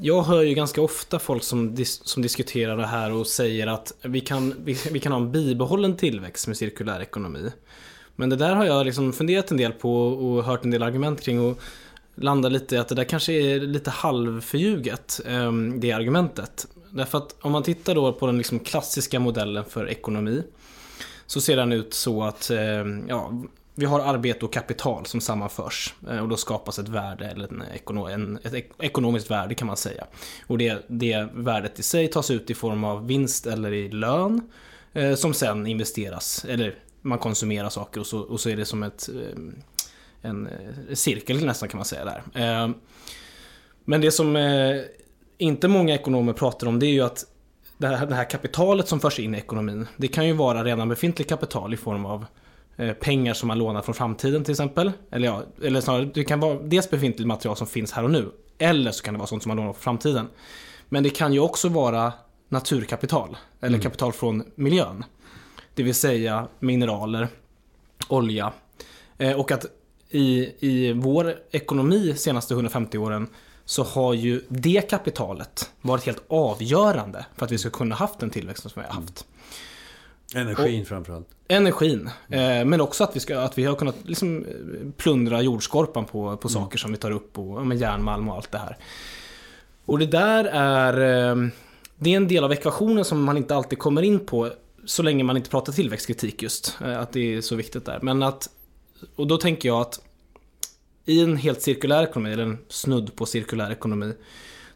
jag 0.00 0.22
hör 0.22 0.42
ju 0.42 0.54
ganska 0.54 0.82
ofta 0.82 1.18
folk 1.18 1.42
som, 1.42 1.74
dis 1.74 2.00
som 2.04 2.22
diskuterar 2.22 2.76
det 2.76 2.86
här 2.86 3.12
och 3.12 3.26
säger 3.26 3.66
att 3.66 3.92
vi 4.02 4.20
kan, 4.20 4.54
vi, 4.64 4.76
vi 4.92 5.00
kan 5.00 5.12
ha 5.12 5.20
en 5.20 5.32
bibehållen 5.32 5.96
tillväxt 5.96 6.46
med 6.46 6.56
cirkulär 6.56 7.00
ekonomi. 7.00 7.50
Men 8.16 8.30
det 8.30 8.36
där 8.36 8.54
har 8.54 8.64
jag 8.64 8.86
liksom 8.86 9.12
funderat 9.12 9.50
en 9.50 9.56
del 9.56 9.72
på 9.72 10.08
och 10.08 10.44
hört 10.44 10.64
en 10.64 10.70
del 10.70 10.82
argument 10.82 11.20
kring 11.20 11.40
och 11.40 11.60
landar 12.14 12.50
lite 12.50 12.74
i 12.74 12.78
att 12.78 12.88
det 12.88 12.94
där 12.94 13.04
kanske 13.04 13.32
är 13.32 13.60
lite 13.60 13.90
halvförljuget, 13.90 15.20
ehm, 15.26 15.80
det 15.80 15.92
argumentet. 15.92 16.66
Därför 16.90 17.18
att 17.18 17.36
om 17.40 17.52
man 17.52 17.62
tittar 17.62 17.94
då 17.94 18.12
på 18.12 18.26
den 18.26 18.38
liksom 18.38 18.60
klassiska 18.60 19.20
modellen 19.20 19.64
för 19.64 19.88
ekonomi 19.88 20.42
så 21.26 21.40
ser 21.40 21.56
den 21.56 21.72
ut 21.72 21.94
så 21.94 22.22
att 22.22 22.50
ehm, 22.50 23.04
ja, 23.08 23.32
vi 23.78 23.86
har 23.86 24.00
arbete 24.00 24.44
och 24.44 24.52
kapital 24.52 25.06
som 25.06 25.20
sammanförs 25.20 25.94
eh, 26.10 26.18
och 26.18 26.28
då 26.28 26.36
skapas 26.36 26.78
ett 26.78 26.88
värde, 26.88 27.26
eller 27.26 27.48
en 27.48 27.62
ekono, 27.74 28.06
en, 28.06 28.38
ett 28.42 28.54
ekonomiskt 28.80 29.30
värde 29.30 29.54
kan 29.54 29.66
man 29.66 29.76
säga. 29.76 30.06
Och 30.46 30.58
det, 30.58 30.84
det 30.88 31.28
värdet 31.34 31.78
i 31.78 31.82
sig 31.82 32.08
tas 32.08 32.30
ut 32.30 32.50
i 32.50 32.54
form 32.54 32.84
av 32.84 33.06
vinst 33.06 33.46
eller 33.46 33.72
i 33.72 33.88
lön 33.88 34.50
eh, 34.92 35.14
som 35.14 35.34
sen 35.34 35.66
investeras, 35.66 36.44
eller 36.48 36.78
man 37.02 37.18
konsumerar 37.18 37.68
saker 37.68 38.00
och 38.00 38.06
så, 38.06 38.18
och 38.18 38.40
så 38.40 38.48
är 38.48 38.56
det 38.56 38.64
som 38.64 38.82
ett, 38.82 39.08
eh, 39.08 39.38
en 40.30 40.46
eh, 40.46 40.94
cirkel 40.94 41.46
nästan 41.46 41.68
kan 41.68 41.78
man 41.78 41.84
säga 41.84 42.04
där. 42.04 42.22
Eh, 42.34 42.70
men 43.84 44.00
det 44.00 44.10
som 44.10 44.36
eh, 44.36 44.76
inte 45.38 45.68
många 45.68 45.94
ekonomer 45.94 46.32
pratar 46.32 46.66
om 46.66 46.78
det 46.78 46.86
är 46.86 46.92
ju 46.92 47.00
att 47.00 47.24
det 47.78 47.86
här, 47.86 48.06
det 48.06 48.14
här 48.14 48.30
kapitalet 48.30 48.88
som 48.88 49.00
förs 49.00 49.18
in 49.18 49.34
i 49.34 49.38
ekonomin, 49.38 49.86
det 49.96 50.08
kan 50.08 50.26
ju 50.26 50.32
vara 50.32 50.64
redan 50.64 50.88
befintligt 50.88 51.30
kapital 51.30 51.74
i 51.74 51.76
form 51.76 52.06
av 52.06 52.26
pengar 53.00 53.34
som 53.34 53.48
man 53.48 53.58
lånar 53.58 53.82
från 53.82 53.94
framtiden 53.94 54.44
till 54.44 54.52
exempel. 54.52 54.92
Eller, 55.10 55.26
ja, 55.26 55.42
eller 55.62 55.80
snarare, 55.80 56.04
det 56.04 56.24
kan 56.24 56.40
vara 56.40 56.58
dels 56.58 56.90
befintligt 56.90 57.26
material 57.26 57.56
som 57.56 57.66
finns 57.66 57.92
här 57.92 58.04
och 58.04 58.10
nu. 58.10 58.30
Eller 58.58 58.92
så 58.92 59.04
kan 59.04 59.14
det 59.14 59.18
vara 59.18 59.26
sånt 59.26 59.42
som 59.42 59.50
man 59.50 59.56
lånar 59.56 59.72
från 59.72 59.82
framtiden. 59.82 60.28
Men 60.88 61.02
det 61.02 61.10
kan 61.10 61.32
ju 61.32 61.40
också 61.40 61.68
vara 61.68 62.12
naturkapital. 62.48 63.36
Eller 63.60 63.78
kapital 63.78 64.12
från 64.12 64.44
miljön. 64.54 65.04
Det 65.74 65.82
vill 65.82 65.94
säga 65.94 66.48
mineraler, 66.58 67.28
olja. 68.08 68.52
Eh, 69.18 69.40
och 69.40 69.52
att 69.52 69.66
i, 70.10 70.52
i 70.58 70.92
vår 70.92 71.34
ekonomi 71.50 72.14
senaste 72.16 72.54
150 72.54 72.98
åren 72.98 73.28
så 73.64 73.84
har 73.84 74.14
ju 74.14 74.42
det 74.48 74.90
kapitalet 74.90 75.70
varit 75.80 76.04
helt 76.04 76.22
avgörande 76.28 77.26
för 77.36 77.44
att 77.44 77.52
vi 77.52 77.58
ska 77.58 77.70
kunna 77.70 77.94
haft 77.94 78.18
den 78.18 78.30
tillväxten 78.30 78.70
som 78.70 78.82
vi 78.82 78.88
har 78.88 78.94
haft. 78.94 79.26
Energin 80.34 80.86
framförallt. 80.86 81.28
Energin, 81.48 82.10
eh, 82.28 82.64
men 82.64 82.80
också 82.80 83.04
att 83.04 83.16
vi, 83.16 83.20
ska, 83.20 83.38
att 83.40 83.58
vi 83.58 83.64
har 83.64 83.74
kunnat 83.74 83.96
liksom 84.04 84.44
eh, 84.44 84.90
plundra 84.96 85.42
jordskorpan 85.42 86.04
på, 86.04 86.36
på 86.36 86.48
saker 86.48 86.78
som 86.78 86.92
vi 86.92 86.98
tar 86.98 87.10
upp 87.10 87.38
och 87.38 87.66
med 87.66 87.78
järnmalm 87.78 88.28
och 88.28 88.34
allt 88.36 88.52
det 88.52 88.58
här. 88.58 88.76
Och 89.84 89.98
det 89.98 90.06
där 90.06 90.44
är, 90.44 90.92
eh, 91.30 91.48
det 91.98 92.12
är 92.12 92.16
en 92.16 92.28
del 92.28 92.44
av 92.44 92.52
ekvationen 92.52 93.04
som 93.04 93.24
man 93.24 93.36
inte 93.36 93.54
alltid 93.54 93.78
kommer 93.78 94.02
in 94.02 94.26
på 94.26 94.50
så 94.84 95.02
länge 95.02 95.24
man 95.24 95.36
inte 95.36 95.50
pratar 95.50 95.72
tillväxtkritik 95.72 96.42
just. 96.42 96.78
eh, 96.84 97.00
Att 97.00 97.12
det 97.12 97.34
är 97.34 97.40
så 97.40 97.56
viktigt 97.56 97.84
där. 97.84 97.98
Men 98.02 98.22
att, 98.22 98.48
och 99.16 99.26
då 99.26 99.36
tänker 99.36 99.68
jag 99.68 99.80
att 99.80 100.00
i 101.04 101.20
en 101.20 101.36
helt 101.36 101.62
cirkulär 101.62 102.02
ekonomi, 102.02 102.32
eller 102.32 102.42
en 102.42 102.58
snudd 102.68 103.16
på 103.16 103.26
cirkulär 103.26 103.70
ekonomi, 103.72 104.12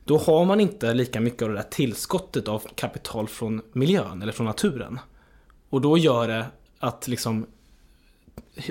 då 0.04 0.18
har 0.18 0.44
man 0.44 0.60
inte 0.60 0.94
lika 0.94 1.20
mycket 1.20 1.42
av 1.42 1.48
det 1.48 1.54
där 1.54 1.62
tillskottet 1.70 2.48
av 2.48 2.62
kapital 2.74 3.28
från 3.28 3.62
miljön 3.72 4.22
eller 4.22 4.32
från 4.32 4.46
naturen. 4.46 4.98
Och 5.70 5.80
då 5.80 5.98
gör 5.98 6.28
det 6.28 6.46
att 6.78 7.08
liksom 7.08 7.46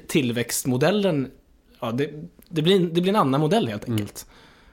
tillväxtmodellen, 0.07 1.31
ja, 1.79 1.91
det, 1.91 2.11
det, 2.49 2.61
blir, 2.61 2.79
det 2.79 3.01
blir 3.01 3.09
en 3.09 3.15
annan 3.15 3.41
modell 3.41 3.67
helt 3.67 3.89
enkelt. 3.89 4.25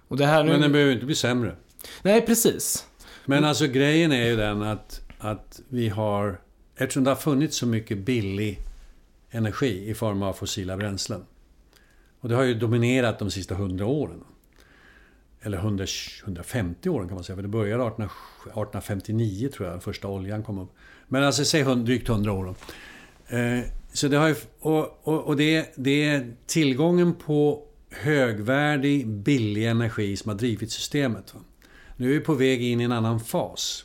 Och 0.08 0.16
det 0.16 0.26
här 0.26 0.44
nu... 0.44 0.50
Men 0.50 0.60
den 0.60 0.72
behöver 0.72 0.92
inte 0.92 1.06
bli 1.06 1.14
sämre. 1.14 1.56
Nej, 2.02 2.26
precis. 2.26 2.86
Men 3.24 3.44
alltså 3.44 3.66
grejen 3.66 4.12
är 4.12 4.26
ju 4.26 4.36
den 4.36 4.62
att, 4.62 5.00
att 5.18 5.60
vi 5.68 5.88
har... 5.88 6.40
Eftersom 6.76 7.04
det 7.04 7.10
har 7.10 7.16
funnits 7.16 7.56
så 7.56 7.66
mycket 7.66 7.98
billig 7.98 8.58
energi 9.30 9.90
i 9.90 9.94
form 9.94 10.22
av 10.22 10.32
fossila 10.32 10.76
bränslen. 10.76 11.24
Och 12.20 12.28
det 12.28 12.34
har 12.34 12.42
ju 12.42 12.54
dominerat 12.54 13.18
de 13.18 13.30
sista 13.30 13.54
100 13.54 13.86
åren. 13.86 14.24
Eller 15.40 15.58
100, 15.58 15.86
150 16.24 16.88
åren 16.88 17.08
kan 17.08 17.14
man 17.14 17.24
säga. 17.24 17.36
För 17.36 17.42
det 17.42 17.48
började 17.48 17.82
18, 17.82 18.04
1859 18.04 19.48
tror 19.48 19.68
jag, 19.68 19.82
första 19.82 20.08
oljan 20.08 20.42
kom 20.42 20.58
upp. 20.58 20.70
Men 21.08 21.24
alltså 21.24 21.44
säg 21.44 21.64
drygt 21.64 22.08
100 22.08 22.32
år. 22.32 22.44
då. 22.44 23.36
Eh, 23.36 23.60
så 23.92 24.08
det 24.08 24.16
har 24.16 24.28
ju, 24.28 24.34
och 24.60 25.00
och, 25.02 25.24
och 25.24 25.36
det, 25.36 25.72
det 25.76 26.04
är 26.04 26.32
tillgången 26.46 27.14
på 27.14 27.62
högvärdig, 27.90 29.08
billig 29.08 29.66
energi 29.66 30.16
som 30.16 30.28
har 30.28 30.38
drivit 30.38 30.72
systemet. 30.72 31.34
Va? 31.34 31.40
Nu 31.96 32.10
är 32.10 32.18
vi 32.18 32.20
på 32.20 32.34
väg 32.34 32.62
in 32.62 32.80
i 32.80 32.84
en 32.84 32.92
annan 32.92 33.20
fas. 33.20 33.84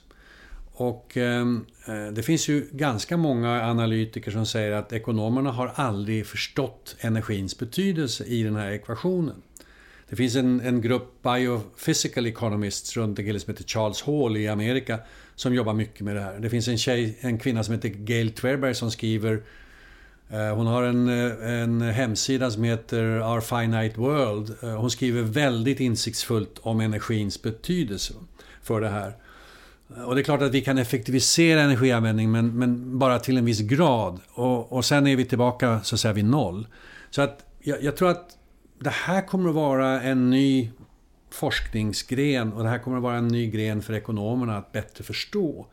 Och 0.73 1.17
ehm, 1.17 1.65
eh, 1.87 2.07
det 2.13 2.23
finns 2.23 2.47
ju 2.47 2.67
ganska 2.71 3.17
många 3.17 3.63
analytiker 3.63 4.31
som 4.31 4.45
säger 4.45 4.71
att 4.71 4.93
ekonomerna 4.93 5.51
har 5.51 5.71
aldrig 5.75 6.27
förstått 6.27 6.95
energins 6.99 7.59
betydelse 7.59 8.23
i 8.23 8.43
den 8.43 8.55
här 8.55 8.71
ekvationen. 8.71 9.41
Det 10.09 10.15
finns 10.15 10.35
en, 10.35 10.61
en 10.61 10.81
grupp 10.81 11.23
biophysical 11.23 12.25
economists 12.25 12.97
runt 12.97 13.19
en 13.19 13.25
kille 13.25 13.39
som 13.39 13.53
heter 13.53 13.63
Charles 13.63 14.01
Hall 14.01 14.37
i 14.37 14.47
Amerika 14.47 14.99
som 15.41 15.53
jobbar 15.53 15.73
mycket 15.73 16.01
med 16.01 16.15
det 16.15 16.21
här. 16.21 16.39
Det 16.39 16.49
finns 16.49 16.67
en, 16.67 16.77
tjej, 16.77 17.17
en 17.21 17.37
kvinna 17.37 17.63
som 17.63 17.73
heter 17.73 17.89
Gail 17.89 18.31
Twerberg 18.31 18.75
som 18.75 18.91
skriver 18.91 19.41
eh, 20.29 20.55
hon 20.55 20.67
har 20.67 20.83
en, 20.83 21.09
eh, 21.09 21.61
en 21.61 21.81
hemsida 21.81 22.51
som 22.51 22.63
heter 22.63 23.03
Our 23.03 23.41
Finite 23.41 23.99
World. 23.99 24.55
Eh, 24.63 24.75
hon 24.75 24.91
skriver 24.91 25.21
väldigt 25.21 25.79
insiktsfullt 25.79 26.59
om 26.61 26.79
energins 26.79 27.41
betydelse 27.41 28.13
för 28.63 28.81
det 28.81 28.89
här. 28.89 29.15
Och 30.05 30.15
det 30.15 30.21
är 30.21 30.23
klart 30.23 30.41
att 30.41 30.51
vi 30.51 30.61
kan 30.61 30.77
effektivisera 30.77 31.61
energianvändning 31.61 32.31
men, 32.31 32.59
men 32.59 32.99
bara 32.99 33.19
till 33.19 33.37
en 33.37 33.45
viss 33.45 33.61
grad. 33.61 34.19
Och, 34.33 34.71
och 34.71 34.85
sen 34.85 35.07
är 35.07 35.15
vi 35.15 35.25
tillbaka 35.25 35.81
så 35.83 35.95
att 35.95 35.99
säga 35.99 36.13
vid 36.13 36.25
noll. 36.25 36.67
Så 37.09 37.21
att 37.21 37.45
jag, 37.59 37.83
jag 37.83 37.97
tror 37.97 38.09
att 38.09 38.37
det 38.79 38.89
här 38.89 39.27
kommer 39.27 39.49
att 39.49 39.55
vara 39.55 40.01
en 40.01 40.29
ny 40.29 40.71
forskningsgren 41.33 42.53
och 42.53 42.63
det 42.63 42.69
här 42.69 42.79
kommer 42.79 42.97
att 42.97 43.03
vara 43.03 43.17
en 43.17 43.27
ny 43.27 43.49
gren 43.49 43.81
för 43.81 43.93
ekonomerna 43.93 44.57
att 44.57 44.71
bättre 44.71 45.03
förstå 45.03 45.67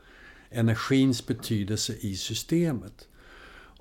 energins 0.51 1.27
betydelse 1.27 1.95
i 2.01 2.17
systemet. 2.17 3.09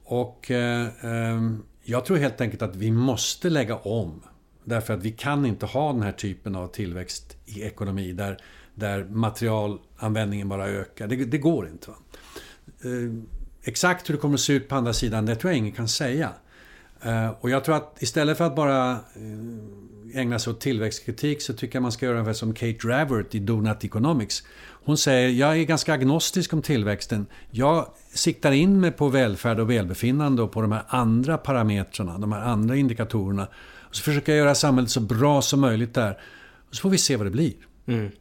Och 0.03 0.51
eh, 0.51 0.88
eh, 1.01 1.51
jag 1.84 2.05
tror 2.05 2.17
helt 2.17 2.41
enkelt 2.41 2.61
att 2.61 2.75
vi 2.75 2.91
måste 2.91 3.49
lägga 3.49 3.75
om. 3.75 4.21
Därför 4.63 4.93
att 4.93 5.03
vi 5.03 5.11
kan 5.11 5.45
inte 5.45 5.65
ha 5.65 5.93
den 5.93 6.01
här 6.01 6.11
typen 6.11 6.55
av 6.55 6.67
tillväxt 6.67 7.38
i 7.45 7.61
ekonomi 7.63 8.11
där, 8.11 8.38
där 8.75 9.03
materialanvändningen 9.03 10.49
bara 10.49 10.67
ökar. 10.67 11.07
Det, 11.07 11.15
det 11.15 11.38
går 11.38 11.67
inte. 11.67 11.91
Eh, 12.82 13.23
exakt 13.63 14.09
hur 14.09 14.13
det 14.13 14.19
kommer 14.19 14.36
att 14.36 14.41
se 14.41 14.53
ut 14.53 14.69
på 14.69 14.75
andra 14.75 14.93
sidan, 14.93 15.25
det 15.25 15.36
tror 15.36 15.51
jag 15.51 15.57
ingen 15.57 15.71
kan 15.71 15.88
säga. 15.88 16.32
Eh, 17.01 17.30
och 17.39 17.49
jag 17.49 17.63
tror 17.63 17.75
att 17.75 18.01
istället 18.01 18.38
för 18.38 18.45
att 18.45 18.55
bara 18.55 18.91
eh, 18.91 18.97
ägna 20.14 20.39
sig 20.39 20.51
åt 20.51 20.62
tillväxtkritik 20.62 21.41
så 21.41 21.53
tycker 21.53 21.76
jag 21.76 21.84
man 21.84 21.91
ska 21.91 22.05
göra 22.05 22.16
ungefär 22.16 22.34
som 22.34 22.53
Kate 22.53 22.88
Ravert 22.88 23.36
i 23.36 23.39
Donut 23.39 23.84
Economics. 23.84 24.43
Hon 24.88 24.97
säger, 24.97 25.30
jag 25.30 25.58
är 25.58 25.64
ganska 25.64 25.93
agnostisk 25.93 26.53
om 26.53 26.62
tillväxten. 26.62 27.26
Jag 27.51 27.88
siktar 28.14 28.51
in 28.51 28.82
mig 28.82 28.91
på 28.91 29.10
välfärd 29.10 29.60
och 29.60 29.70
välbefinnande 29.70 30.41
och 30.41 30.51
på 30.51 30.62
de 30.62 30.72
här 30.72 30.84
andra 30.88 31.38
parametrarna, 31.38 32.18
de 32.18 32.32
här 32.32 32.41
andra 32.41 32.76
indikatorerna. 32.76 33.47
Och 33.89 33.95
så 33.95 34.03
försöker 34.03 34.32
jag 34.32 34.39
göra 34.39 34.55
samhället 34.55 34.91
så 34.91 34.99
bra 34.99 35.41
som 35.41 35.62
möjligt 35.62 35.93
där. 35.93 36.18
Och 36.70 36.76
så 36.76 36.82
får 36.82 36.89
vi 36.89 36.97
se 36.97 37.16
vad 37.16 37.26
det 37.26 37.32
blir. 37.32 37.53
Mm. 37.86 38.12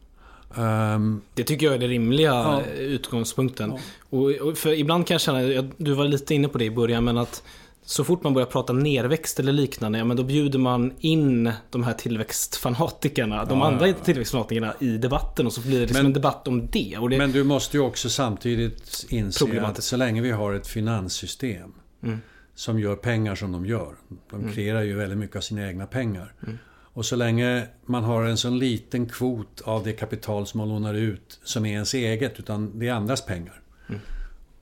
Um, 0.54 1.22
det 1.34 1.44
tycker 1.44 1.66
jag 1.66 1.74
är 1.74 1.78
den 1.78 1.88
rimliga 1.88 2.30
ja. 2.30 2.62
utgångspunkten. 2.78 3.70
Ja. 3.70 3.78
Och, 4.18 4.30
och, 4.30 4.58
för 4.58 4.72
ibland 4.72 5.06
kan 5.06 5.14
jag 5.14 5.20
känna, 5.20 5.70
du 5.76 5.92
var 5.92 6.04
lite 6.04 6.34
inne 6.34 6.48
på 6.48 6.58
det 6.58 6.64
i 6.64 6.70
början, 6.70 7.04
men 7.04 7.18
att 7.18 7.42
så 7.88 8.04
fort 8.04 8.22
man 8.22 8.34
börjar 8.34 8.46
prata 8.46 8.72
nerväxt 8.72 9.40
eller 9.40 9.52
liknande, 9.52 9.98
ja, 9.98 10.04
men 10.04 10.16
då 10.16 10.22
bjuder 10.22 10.58
man 10.58 10.92
in 10.98 11.52
de 11.70 11.84
här 11.84 11.92
tillväxtfanatikerna, 11.92 13.44
de 13.44 13.58
ja, 13.58 13.66
andra 13.66 13.88
ja, 13.88 13.94
tillväxtfanatikerna 14.04 14.74
i 14.80 14.98
debatten 14.98 15.46
och 15.46 15.52
så 15.52 15.60
blir 15.60 15.72
det 15.72 15.80
liksom 15.80 15.96
men, 15.96 16.06
en 16.06 16.12
debatt 16.12 16.48
om 16.48 16.66
det. 16.66 16.98
det. 17.10 17.18
Men 17.18 17.32
du 17.32 17.44
måste 17.44 17.76
ju 17.76 17.82
också 17.82 18.10
samtidigt 18.10 19.06
inse 19.08 19.62
att 19.62 19.84
så 19.84 19.96
länge 19.96 20.20
vi 20.20 20.30
har 20.30 20.54
ett 20.54 20.66
finanssystem 20.66 21.72
mm. 22.02 22.18
som 22.54 22.80
gör 22.80 22.96
pengar 22.96 23.34
som 23.34 23.52
de 23.52 23.66
gör. 23.66 23.94
De 24.30 24.40
mm. 24.40 24.52
kreerar 24.52 24.82
ju 24.82 24.96
väldigt 24.96 25.18
mycket 25.18 25.36
av 25.36 25.40
sina 25.40 25.68
egna 25.68 25.86
pengar. 25.86 26.32
Mm. 26.42 26.58
Och 26.68 27.06
så 27.06 27.16
länge 27.16 27.66
man 27.84 28.04
har 28.04 28.24
en 28.24 28.36
sån 28.36 28.58
liten 28.58 29.06
kvot 29.08 29.60
av 29.64 29.84
det 29.84 29.92
kapital 29.92 30.46
som 30.46 30.58
man 30.58 30.68
lånar 30.68 30.94
ut 30.94 31.40
som 31.44 31.66
är 31.66 31.72
ens 31.72 31.94
eget, 31.94 32.38
utan 32.38 32.78
det 32.78 32.88
är 32.88 32.92
andras 32.92 33.26
pengar. 33.26 33.60
Mm. 33.88 34.00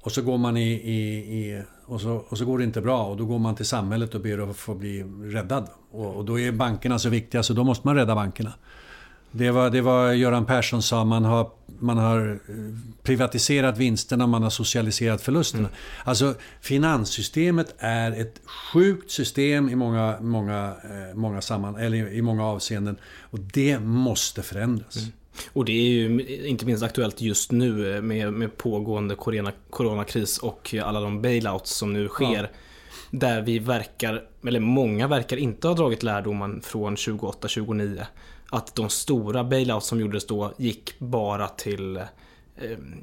Och 0.00 0.12
så 0.12 0.22
går 0.22 0.38
man 0.38 0.56
i, 0.56 0.72
i, 0.72 1.16
i 1.16 1.62
och 1.86 2.00
så, 2.00 2.24
och 2.28 2.38
så 2.38 2.44
går 2.44 2.58
det 2.58 2.64
inte 2.64 2.80
bra 2.80 3.04
och 3.04 3.16
då 3.16 3.24
går 3.24 3.38
man 3.38 3.54
till 3.54 3.66
samhället 3.66 4.14
och 4.14 4.20
ber 4.20 4.50
att 4.50 4.56
få 4.56 4.74
bli 4.74 5.02
räddad. 5.22 5.68
Och, 5.90 6.16
och 6.16 6.24
då 6.24 6.40
är 6.40 6.52
bankerna 6.52 6.98
så 6.98 7.08
viktiga 7.08 7.42
så 7.42 7.52
då 7.52 7.64
måste 7.64 7.86
man 7.86 7.96
rädda 7.96 8.14
bankerna. 8.14 8.52
Det 9.36 9.50
var, 9.50 9.70
det 9.70 9.80
var 9.80 10.12
Göran 10.12 10.46
Persson 10.46 10.82
sa, 10.82 11.04
man 11.04 11.24
har, 11.24 11.50
man 11.78 11.98
har 11.98 12.40
eh, 12.48 12.54
privatiserat 13.02 13.78
vinsterna, 13.78 14.26
man 14.26 14.42
har 14.42 14.50
socialiserat 14.50 15.22
förlusterna. 15.22 15.68
Mm. 15.68 15.72
Alltså 16.04 16.34
finanssystemet 16.60 17.74
är 17.78 18.12
ett 18.12 18.40
sjukt 18.72 19.10
system 19.10 19.68
i 19.68 19.74
många, 19.74 20.20
många, 20.20 20.74
eh, 20.84 21.14
många 21.14 21.40
samman, 21.40 21.76
eller 21.76 22.12
i 22.12 22.22
många 22.22 22.44
avseenden. 22.44 22.96
Och 23.20 23.38
det 23.40 23.78
måste 23.78 24.42
förändras. 24.42 24.96
Mm. 24.96 25.12
Och 25.52 25.64
det 25.64 25.72
är 25.72 25.90
ju 25.90 26.26
inte 26.46 26.66
minst 26.66 26.82
aktuellt 26.82 27.20
just 27.20 27.52
nu 27.52 28.00
med, 28.02 28.32
med 28.32 28.56
pågående 28.56 29.14
corona, 29.14 29.52
coronakris 29.70 30.38
och 30.38 30.74
alla 30.82 31.00
de 31.00 31.22
bailouts 31.22 31.70
som 31.70 31.92
nu 31.92 32.08
sker. 32.08 32.42
Ja. 32.42 32.48
Där 33.10 33.42
vi 33.42 33.58
verkar, 33.58 34.22
eller 34.46 34.60
många 34.60 35.08
verkar 35.08 35.36
inte 35.36 35.68
ha 35.68 35.74
dragit 35.74 36.02
lärdomen 36.02 36.60
från 36.60 36.96
28-29. 36.96 38.02
Att 38.50 38.74
de 38.74 38.88
stora 38.90 39.44
bailouts 39.44 39.86
som 39.86 40.00
gjordes 40.00 40.26
då 40.26 40.52
gick 40.56 40.98
bara 40.98 41.48
till 41.48 41.96
eh, 41.96 42.02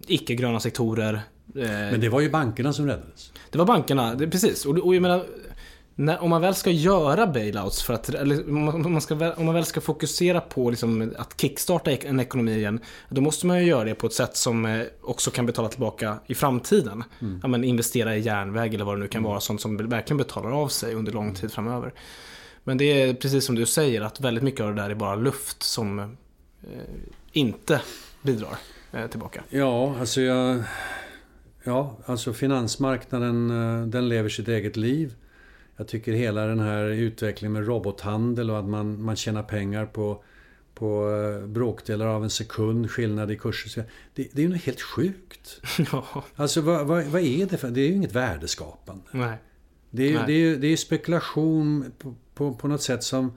icke-gröna 0.07 0.59
sektorer. 0.59 1.13
Eh, 1.55 1.61
Men 1.69 2.01
det 2.01 2.09
var 2.09 2.21
ju 2.21 2.29
bankerna 2.29 2.73
som 2.73 2.87
räddades. 2.87 3.31
Det 3.49 3.57
var 3.57 3.65
bankerna, 3.65 4.15
det, 4.15 4.27
precis. 4.27 4.65
Och, 4.65 4.77
och 4.77 4.95
jag 4.95 5.01
menar, 5.01 5.25
när, 5.95 6.23
om 6.23 6.29
man 6.29 6.41
väl 6.41 6.55
ska 6.55 6.71
göra 6.71 7.27
bailouts 7.27 7.83
för 7.83 7.93
att, 7.93 8.09
eller 8.09 8.49
om 8.49 8.91
man, 8.91 9.01
ska, 9.01 9.33
om 9.33 9.45
man 9.45 9.55
väl 9.55 9.65
ska 9.65 9.81
fokusera 9.81 10.41
på 10.41 10.69
liksom 10.69 11.13
att 11.17 11.41
kickstarta 11.41 11.91
en 11.91 12.19
ekonomi 12.19 12.55
igen, 12.55 12.79
då 13.09 13.21
måste 13.21 13.47
man 13.47 13.59
ju 13.59 13.65
göra 13.65 13.83
det 13.83 13.95
på 13.95 14.07
ett 14.07 14.13
sätt 14.13 14.37
som 14.37 14.65
eh, 14.65 14.81
också 15.01 15.31
kan 15.31 15.45
betala 15.45 15.69
tillbaka 15.69 16.17
i 16.27 16.35
framtiden. 16.35 17.03
Mm. 17.21 17.39
Ja, 17.41 17.47
men 17.47 17.63
investera 17.63 18.15
i 18.15 18.19
järnväg 18.19 18.73
eller 18.73 18.85
vad 18.85 18.95
det 18.95 18.99
nu 18.99 19.07
kan 19.07 19.19
mm. 19.19 19.29
vara, 19.29 19.39
sånt 19.39 19.61
som 19.61 19.77
verkligen 19.77 20.17
betalar 20.17 20.51
av 20.51 20.67
sig 20.67 20.95
under 20.95 21.11
lång 21.11 21.35
tid 21.35 21.51
framöver. 21.51 21.93
Men 22.63 22.77
det 22.77 23.01
är 23.01 23.13
precis 23.13 23.45
som 23.45 23.55
du 23.55 23.65
säger, 23.65 24.01
att 24.01 24.19
väldigt 24.19 24.43
mycket 24.43 24.61
av 24.61 24.75
det 24.75 24.81
där 24.81 24.89
är 24.89 24.95
bara 24.95 25.15
luft 25.15 25.63
som 25.63 25.99
eh, 25.99 26.07
inte 27.31 27.81
bidrar 28.21 28.57
eh, 28.91 29.07
tillbaka. 29.07 29.43
Ja, 29.49 29.95
alltså 29.99 30.21
jag... 30.21 30.63
Ja, 31.63 31.97
alltså 32.05 32.33
finansmarknaden 32.33 33.51
eh, 33.51 33.87
den 33.87 34.09
lever 34.09 34.29
sitt 34.29 34.47
eget 34.47 34.77
liv. 34.77 35.15
Jag 35.81 35.87
tycker 35.87 36.13
hela 36.13 36.45
den 36.45 36.59
här 36.59 36.83
utvecklingen 36.83 37.53
med 37.53 37.67
robothandel 37.67 38.51
och 38.51 38.59
att 38.59 38.65
man, 38.65 39.03
man 39.03 39.15
tjänar 39.15 39.43
pengar 39.43 39.85
på, 39.85 40.23
på 40.73 41.09
eh, 41.09 41.47
bråkdelar 41.47 42.07
av 42.07 42.23
en 42.23 42.29
sekund 42.29 42.91
skillnad 42.91 43.31
i 43.31 43.37
kurser. 43.37 43.83
Det, 44.13 44.27
det 44.31 44.41
är 44.41 44.43
ju 44.43 44.49
något 44.49 44.61
helt 44.61 44.81
sjukt. 44.81 45.61
Ja. 45.91 46.23
Alltså 46.35 46.61
vad, 46.61 46.87
vad, 46.87 47.03
vad, 47.03 47.21
är 47.21 47.45
det 47.45 47.57
för... 47.57 47.71
Det 47.71 47.81
är 47.81 47.87
ju 47.87 47.93
inget 47.93 48.15
värdeskapande. 48.15 49.03
Nej. 49.11 49.37
Det 49.89 50.09
är, 50.09 50.13
Nej. 50.13 50.23
Det 50.27 50.33
är, 50.33 50.55
det 50.55 50.67
är 50.67 50.77
spekulation 50.77 51.91
på, 51.97 52.15
på, 52.33 52.53
på, 52.53 52.67
något 52.67 52.81
sätt 52.81 53.03
som, 53.03 53.33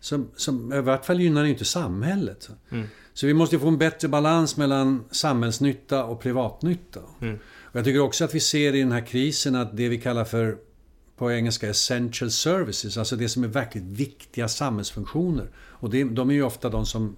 som, 0.00 0.30
som 0.36 0.72
i 0.72 0.80
vart 0.80 1.06
fall 1.06 1.20
gynnar 1.20 1.44
inte 1.44 1.64
samhället. 1.64 2.50
Mm. 2.70 2.86
Så 3.12 3.26
vi 3.26 3.34
måste 3.34 3.58
få 3.58 3.68
en 3.68 3.78
bättre 3.78 4.08
balans 4.08 4.56
mellan 4.56 5.04
samhällsnytta 5.10 6.04
och 6.04 6.20
privatnytta. 6.20 7.00
Mm. 7.20 7.38
Och 7.62 7.76
jag 7.76 7.84
tycker 7.84 8.00
också 8.00 8.24
att 8.24 8.34
vi 8.34 8.40
ser 8.40 8.74
i 8.74 8.80
den 8.80 8.92
här 8.92 9.06
krisen 9.06 9.54
att 9.54 9.76
det 9.76 9.88
vi 9.88 10.00
kallar 10.00 10.24
för 10.24 10.56
på 11.16 11.32
engelska 11.32 11.68
essential 11.68 12.30
services, 12.30 12.98
alltså 12.98 13.16
det 13.16 13.28
som 13.28 13.44
är 13.44 13.48
verkligt 13.48 13.84
viktiga 13.84 14.48
samhällsfunktioner. 14.48 15.48
Och 15.56 15.90
det, 15.90 16.04
de 16.04 16.30
är 16.30 16.34
ju 16.34 16.42
ofta 16.42 16.68
de 16.68 16.86
som, 16.86 17.16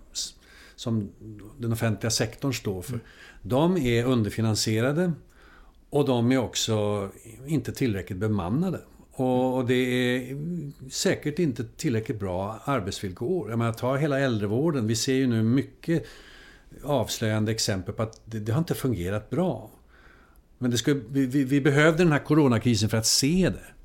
som 0.77 1.11
den 1.59 1.73
offentliga 1.73 2.11
sektorn 2.11 2.55
står 2.55 2.83
för. 2.83 2.93
Mm. 2.93 3.05
De 3.43 3.77
är 3.77 4.05
underfinansierade 4.05 5.13
och 5.91 6.05
de 6.05 6.33
är 6.33 6.39
också 6.39 7.09
inte 7.47 7.73
tillräckligt 7.73 8.19
bemannade. 8.19 8.81
Och 9.13 9.67
det 9.67 9.75
är 9.75 10.37
säkert 10.91 11.39
inte 11.39 11.65
tillräckligt 11.65 12.21
bra 12.21 12.61
arbetsvillkor. 12.65 13.51
Jag 13.51 13.59
menar, 13.59 13.73
ta 13.73 13.97
hela 13.97 14.21
äldrevården. 14.21 14.87
Vi 14.87 14.97
ser 14.97 15.15
ju 15.15 15.27
nu 15.27 15.43
mycket 15.43 16.05
avslöjande 16.83 17.53
exempel 17.53 17.95
på 17.95 18.03
att 18.03 18.21
det, 18.25 18.39
det 18.39 18.53
har 18.53 18.59
inte 18.59 18.75
fungerat 18.75 19.31
bra. 19.31 19.71
Men 20.59 20.71
det 20.71 20.79
ska, 20.79 20.95
vi, 21.11 21.27
vi, 21.27 21.61
behövde 21.61 22.05
den 22.05 22.13
här 22.13 22.25
coronakrisen 22.25 22.89
för 22.89 22.97
att 22.97 23.07
se 23.07 23.51
det. 23.51 23.76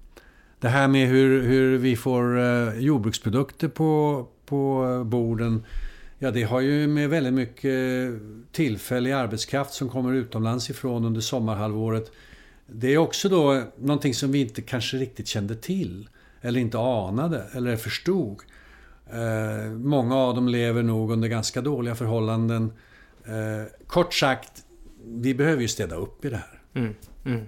Det 0.61 0.69
här 0.69 0.87
med 0.87 1.07
hur, 1.07 1.41
hur 1.41 1.77
vi 1.77 1.95
får 1.95 2.39
eh, 2.39 2.79
jordbruksprodukter 2.79 3.67
på, 3.67 4.27
på 4.45 5.03
borden. 5.05 5.65
Ja, 6.19 6.31
det 6.31 6.43
har 6.43 6.59
ju 6.59 6.87
med 6.87 7.09
väldigt 7.09 7.33
mycket 7.33 8.13
tillfällig 8.51 9.11
arbetskraft 9.11 9.73
som 9.73 9.89
kommer 9.89 10.13
utomlands 10.13 10.69
ifrån 10.69 11.05
under 11.05 11.21
sommarhalvåret. 11.21 12.11
Det 12.67 12.93
är 12.93 12.97
också 12.97 13.29
då 13.29 13.63
någonting 13.77 14.13
som 14.13 14.31
vi 14.31 14.41
inte 14.41 14.61
kanske 14.61 14.97
riktigt 14.97 15.27
kände 15.27 15.55
till. 15.55 16.09
Eller 16.41 16.59
inte 16.59 16.79
anade 16.79 17.45
eller 17.53 17.75
förstod. 17.75 18.37
Eh, 19.13 19.71
många 19.71 20.15
av 20.15 20.35
dem 20.35 20.47
lever 20.47 20.83
nog 20.83 21.11
under 21.11 21.27
ganska 21.27 21.61
dåliga 21.61 21.95
förhållanden. 21.95 22.73
Eh, 23.25 23.85
kort 23.87 24.13
sagt, 24.13 24.65
vi 25.05 25.33
behöver 25.33 25.61
ju 25.61 25.67
städa 25.67 25.95
upp 25.95 26.25
i 26.25 26.29
det 26.29 26.35
här. 26.35 26.61
Mm, 26.73 26.95
mm. 27.25 27.45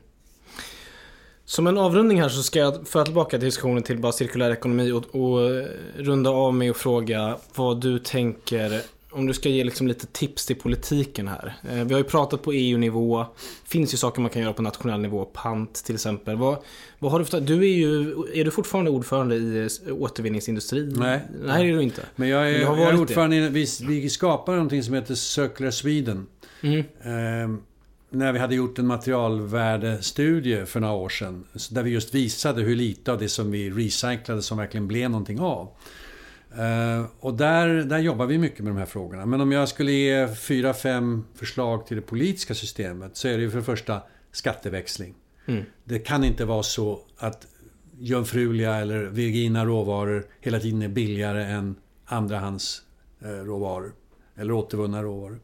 Som 1.53 1.67
en 1.67 1.77
avrundning 1.77 2.21
här 2.21 2.29
så 2.29 2.43
ska 2.43 2.59
jag 2.59 2.87
föra 2.87 3.05
tillbaka 3.05 3.37
diskussionen 3.37 3.83
till 3.83 3.97
bara 3.97 4.11
cirkulär 4.11 4.51
ekonomi 4.51 4.91
och, 4.91 5.15
och 5.15 5.49
runda 5.95 6.29
av 6.29 6.53
med 6.53 6.71
att 6.71 6.77
fråga 6.77 7.37
vad 7.55 7.81
du 7.81 7.99
tänker 7.99 8.81
om 9.11 9.27
du 9.27 9.33
ska 9.33 9.49
ge 9.49 9.63
liksom 9.63 9.87
lite 9.87 10.07
tips 10.07 10.45
till 10.45 10.55
politiken 10.55 11.27
här. 11.27 11.53
Eh, 11.69 11.83
vi 11.83 11.93
har 11.93 11.99
ju 11.99 12.03
pratat 12.03 12.41
på 12.41 12.53
EU-nivå. 12.53 13.25
Finns 13.63 13.93
ju 13.93 13.97
saker 13.97 14.21
man 14.21 14.29
kan 14.29 14.41
göra 14.41 14.53
på 14.53 14.61
nationell 14.61 14.99
nivå. 14.99 15.25
Pant 15.25 15.73
till 15.73 15.95
exempel. 15.95 16.35
Vad, 16.35 16.57
vad 16.99 17.11
har 17.11 17.19
du 17.19 17.25
för, 17.25 17.41
Du 17.41 17.57
är 17.57 17.73
ju... 17.77 18.15
Är 18.33 18.45
du 18.45 18.51
fortfarande 18.51 18.91
ordförande 18.91 19.35
i 19.35 19.69
återvinningsindustrin? 19.91 20.95
Nej. 20.97 21.19
Nej, 21.45 21.63
det 21.63 21.69
är 21.69 21.75
du 21.75 21.83
inte. 21.83 22.01
Men 22.15 22.29
jag 22.29 22.49
är, 22.49 22.69
Men 22.69 22.79
jag 22.81 22.93
är 22.93 23.01
ordförande 23.01 23.35
i... 23.35 23.49
Vi, 23.49 23.67
vi 23.87 24.09
skapar 24.09 24.53
någonting 24.53 24.83
som 24.83 24.93
heter 24.93 25.15
Circular 25.15 25.71
Sweden. 25.71 26.27
Eh, 26.61 27.49
när 28.13 28.33
vi 28.33 28.39
hade 28.39 28.55
gjort 28.55 28.79
en 28.79 28.87
materialvärdestudie 28.87 30.65
för 30.65 30.79
några 30.79 30.93
år 30.93 31.09
sedan. 31.09 31.43
Där 31.71 31.83
vi 31.83 31.89
just 31.89 32.15
visade 32.15 32.61
hur 32.61 32.75
lite 32.75 33.11
av 33.11 33.19
det 33.19 33.29
som 33.29 33.51
vi 33.51 33.69
recyclade 33.69 34.41
som 34.41 34.57
verkligen 34.57 34.87
blev 34.87 35.09
någonting 35.09 35.39
av. 35.39 35.69
Eh, 36.57 37.05
och 37.19 37.33
där, 37.33 37.67
där 37.67 37.99
jobbar 37.99 38.25
vi 38.25 38.37
mycket 38.37 38.59
med 38.59 38.73
de 38.73 38.77
här 38.77 38.85
frågorna. 38.85 39.25
Men 39.25 39.41
om 39.41 39.51
jag 39.51 39.69
skulle 39.69 39.91
ge 39.91 40.27
fyra, 40.27 40.73
fem 40.73 41.25
förslag 41.35 41.87
till 41.87 41.97
det 41.97 42.01
politiska 42.01 42.55
systemet 42.55 43.17
så 43.17 43.27
är 43.27 43.37
det 43.37 43.43
ju 43.43 43.49
för 43.49 43.57
det 43.57 43.63
första 43.63 44.01
skatteväxling. 44.31 45.15
Mm. 45.45 45.63
Det 45.83 45.99
kan 45.99 46.23
inte 46.23 46.45
vara 46.45 46.63
så 46.63 46.99
att 47.17 47.47
jungfruliga 47.99 48.75
eller 48.75 49.03
virgina 49.03 49.65
råvaror 49.65 50.25
hela 50.39 50.59
tiden 50.59 50.81
är 50.81 50.87
billigare 50.87 51.43
än 51.43 51.75
andrahands 52.05 52.81
eh. 53.21 53.91
Eller 54.35 54.51
återvunna 54.51 55.03
råvaror. 55.03 55.39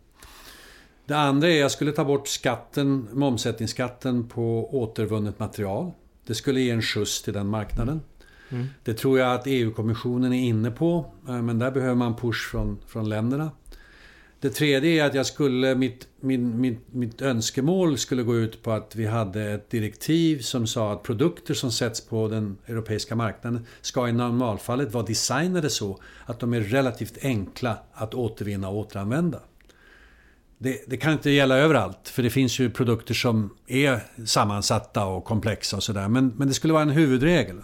Det 1.10 1.18
andra 1.18 1.47
är 1.47 1.53
att 1.53 1.60
jag 1.60 1.72
skulle 1.72 1.91
ta 1.91 2.05
bort 2.05 2.28
skatten, 2.28 3.07
momsättningsskatten 3.14 4.28
på 4.28 4.70
återvunnet 4.82 5.39
material. 5.39 5.91
Det 6.28 6.36
skulle 6.36 6.62
ge 6.62 6.72
en 6.72 6.82
skjuts 6.82 7.22
till 7.22 7.34
den 7.34 7.47
marknaden. 7.47 8.01
Mm. 8.49 8.68
Det 8.84 8.93
tror 8.93 9.20
jag 9.20 9.36
att 9.36 9.43
EU-kommissionen 9.45 10.34
är 10.34 10.47
inne 10.47 10.72
på, 10.72 11.14
eh, 11.28 11.41
men 11.41 11.60
där 11.60 11.72
behöver 11.72 11.95
man 11.95 12.16
push 12.16 12.51
från, 12.51 12.80
från 12.88 13.10
länderna. 13.10 13.51
Det 14.39 14.49
tredje 14.49 15.03
är 15.03 15.07
att 15.07 15.14
jag 15.14 15.26
skulle, 15.26 15.76
mitt, 15.76 16.07
min, 16.20 16.62
mitt, 16.62 16.93
mitt 16.93 17.22
önskemål 17.22 17.97
skulle 17.97 18.24
gå 18.24 18.36
ut 18.36 18.64
på 18.64 18.72
att 18.72 18.95
vi 18.95 19.05
hade 19.05 19.43
ett 19.43 19.70
direktiv 19.70 20.39
som 20.39 20.68
sa 20.68 20.93
att 20.93 21.03
produkter 21.03 21.53
som 21.53 21.72
sätts 21.72 22.01
på 22.01 22.28
den 22.28 22.57
europeiska 22.68 23.16
marknaden 23.16 23.66
ska 23.82 24.10
i 24.10 24.12
normalfallet 24.12 24.93
vara 24.93 25.05
designade 25.05 25.70
så 25.70 25.99
att 26.26 26.39
de 26.39 26.53
är 26.53 26.62
relativt 26.62 27.18
enkla 27.22 27.78
att 27.93 28.14
återvinna 28.14 28.70
och 28.70 28.78
återanvända. 28.78 29.39
Det, 30.62 30.84
det, 30.88 30.97
kan 30.97 31.14
inte 31.14 31.30
gälla 31.30 31.57
överallt, 31.57 32.10
för 32.10 32.24
det 32.24 32.30
finns 32.30 32.60
ju 32.60 32.70
produkter 32.70 33.14
som 33.14 33.55
är 33.68 33.99
sammansatta 34.26 35.05
och 35.05 35.26
komplexa 35.26 35.78
och 35.78 35.84
sådär. 35.84 36.07
Men, 36.07 36.34
men 36.38 36.47
det 36.47 36.53
skulle 36.53 36.74
vara 36.74 36.84
en 36.84 36.89
huvudregel. 36.89 37.62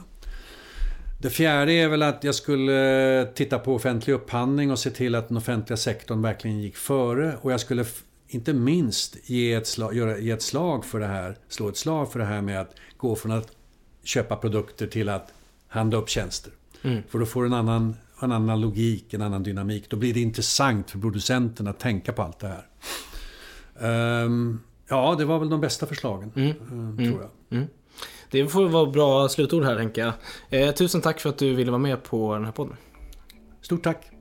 Det 1.21 1.29
fjärde 1.29 1.71
är 1.71 1.87
väl 1.87 2.01
att 2.01 2.23
jag 2.23 2.35
skulle 2.35 3.27
titta 3.35 3.59
på 3.59 3.75
offentlig 3.75 4.13
upphandling 4.13 4.71
och 4.71 4.79
se 4.79 4.89
till 4.89 5.15
att 5.15 5.27
den 5.27 5.37
offentliga 5.37 5.77
sektorn 5.77 6.21
verkligen 6.21 6.61
gick 6.61 6.77
före. 6.77 7.37
Och 7.41 7.51
jag 7.51 7.59
skulle 7.59 7.85
inte 8.27 8.53
minst 8.53 9.29
ge 9.29 9.53
ett, 9.53 9.67
slag, 9.67 9.95
göra, 9.95 10.17
ge 10.17 10.31
ett 10.31 10.41
slag 10.41 10.85
för 10.85 10.99
det 10.99 11.07
här, 11.07 11.37
slå 11.49 11.69
ett 11.69 11.77
slag 11.77 12.11
för 12.11 12.19
det 12.19 12.25
här 12.25 12.41
med 12.41 12.61
att 12.61 12.75
gå 12.97 13.15
från 13.15 13.31
att 13.31 13.51
köpa 14.03 14.35
produkter 14.35 14.87
till 14.87 15.09
att 15.09 15.33
handla 15.67 15.97
upp 15.97 16.09
tjänster. 16.09 16.51
Mm. 16.81 17.03
För 17.09 17.19
då 17.19 17.25
får 17.25 17.41
du 17.41 17.47
en 17.47 17.53
annan, 17.53 17.95
en 18.20 18.32
annan 18.32 18.61
logik, 18.61 19.13
en 19.13 19.22
annan 19.22 19.43
dynamik. 19.43 19.89
Då 19.89 19.97
blir 19.97 20.13
det 20.13 20.20
intressant 20.20 20.91
för 20.91 20.99
producenten 20.99 21.68
att 21.68 21.80
tänka 21.80 22.13
på 22.13 22.22
allt 22.22 22.39
det 22.39 22.47
här. 22.47 22.66
Um, 24.24 24.61
ja, 24.88 25.16
det 25.18 25.26
var 25.26 25.39
väl 25.39 25.49
de 25.49 25.61
bästa 25.61 25.86
förslagen, 25.86 26.32
mm. 26.36 26.53
um, 26.72 26.97
tror 26.97 27.22
jag. 27.22 27.57
Mm. 27.57 27.68
Det 28.32 28.47
får 28.47 28.68
vara 28.68 28.86
bra 28.86 29.30
slutord 29.30 29.63
här 29.63 29.78
Henka. 29.78 30.13
Eh, 30.49 30.72
tusen 30.72 31.01
tack 31.01 31.20
för 31.20 31.30
att 31.30 31.38
du 31.38 31.53
ville 31.53 31.72
vara 31.72 31.82
med 31.82 32.03
på 32.03 32.34
den 32.34 32.45
här 32.45 32.51
podden. 32.51 32.76
Stort 33.61 33.84
tack. 33.84 34.11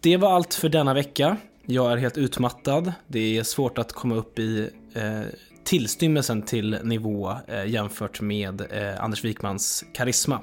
Det 0.00 0.16
var 0.16 0.32
allt 0.32 0.54
för 0.54 0.68
denna 0.68 0.94
vecka. 0.94 1.36
Jag 1.66 1.92
är 1.92 1.96
helt 1.96 2.18
utmattad. 2.18 2.92
Det 3.06 3.38
är 3.38 3.42
svårt 3.42 3.78
att 3.78 3.92
komma 3.92 4.14
upp 4.14 4.38
i 4.38 4.70
eh, 4.94 5.20
tillstymmelsen 5.64 6.42
till 6.42 6.78
nivå 6.82 7.34
eh, 7.48 7.66
jämfört 7.66 8.20
med 8.20 8.60
eh, 8.70 9.04
Anders 9.04 9.24
Wikmans 9.24 9.84
karisma. 9.92 10.40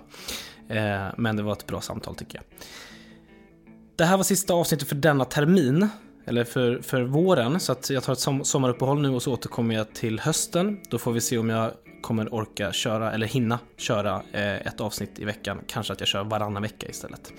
Eh, 0.70 1.08
men 1.18 1.36
det 1.36 1.44
var 1.44 1.54
ett 1.54 1.68
bra 1.68 1.82
samtal 1.82 2.16
tycker 2.16 2.36
jag. 2.36 2.44
Det 3.96 4.06
här 4.06 4.18
var 4.18 4.24
sista 4.24 4.54
avsnittet 4.54 4.88
för 4.88 4.96
denna 4.96 5.26
termin 5.26 5.90
eller 6.26 6.44
för, 6.44 6.82
för 6.82 7.02
våren. 7.02 7.60
Så 7.60 7.72
att 7.72 7.90
jag 7.90 8.04
tar 8.04 8.14
ett 8.14 8.20
som, 8.20 8.44
sommaruppehåll 8.44 9.02
nu 9.02 9.10
och 9.10 9.24
så 9.24 9.34
återkommer 9.34 9.76
jag 9.76 9.94
till 9.94 10.20
hösten. 10.20 10.80
Då 10.90 10.98
får 10.98 11.12
vi 11.12 11.22
se 11.22 11.38
om 11.38 11.50
jag 11.50 11.72
kommer 12.02 12.34
orka 12.34 12.72
köra, 12.72 13.12
eller 13.12 13.28
hinna 13.28 13.60
köra 13.78 14.22
eh, 14.32 14.68
ett 14.68 14.82
avsnitt 14.82 15.20
i 15.20 15.26
veckan. 15.26 15.60
Kanske 15.68 15.94
att 15.94 16.00
jag 16.00 16.08
kör 16.08 16.24
varannan 16.24 16.62
vecka 16.62 16.88
istället. 16.90 17.34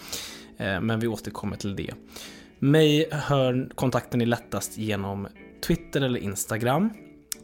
Eh, 0.56 0.80
men 0.80 1.00
vi 1.00 1.06
återkommer 1.06 1.56
till 1.56 1.76
det. 1.76 1.94
Mig 2.58 3.08
hör 3.10 3.70
kontakten 3.74 4.20
är 4.20 4.26
lättast 4.26 4.78
genom 4.78 5.28
Twitter 5.66 6.00
eller 6.00 6.20
Instagram. 6.20 6.90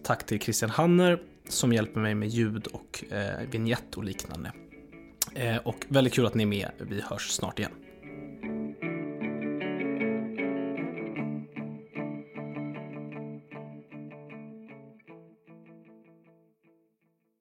Tack 0.03 0.27
till 0.27 0.41
Christian 0.41 0.71
Hanner 0.71 1.19
som 1.49 1.73
hjälper 1.73 2.01
mig 2.01 2.15
med 2.15 2.29
ljud 2.29 2.67
och 2.67 3.05
eh, 3.11 3.49
vignett 3.51 3.97
och 3.97 4.05
liknande. 4.05 4.53
Eh, 5.35 5.57
och 5.57 5.87
väldigt 5.89 6.15
kul 6.15 6.27
att 6.27 6.35
ni 6.35 6.43
är 6.43 6.47
med. 6.47 6.71
Vi 6.79 7.01
hörs 7.01 7.29
snart 7.31 7.59
igen. 7.59 7.71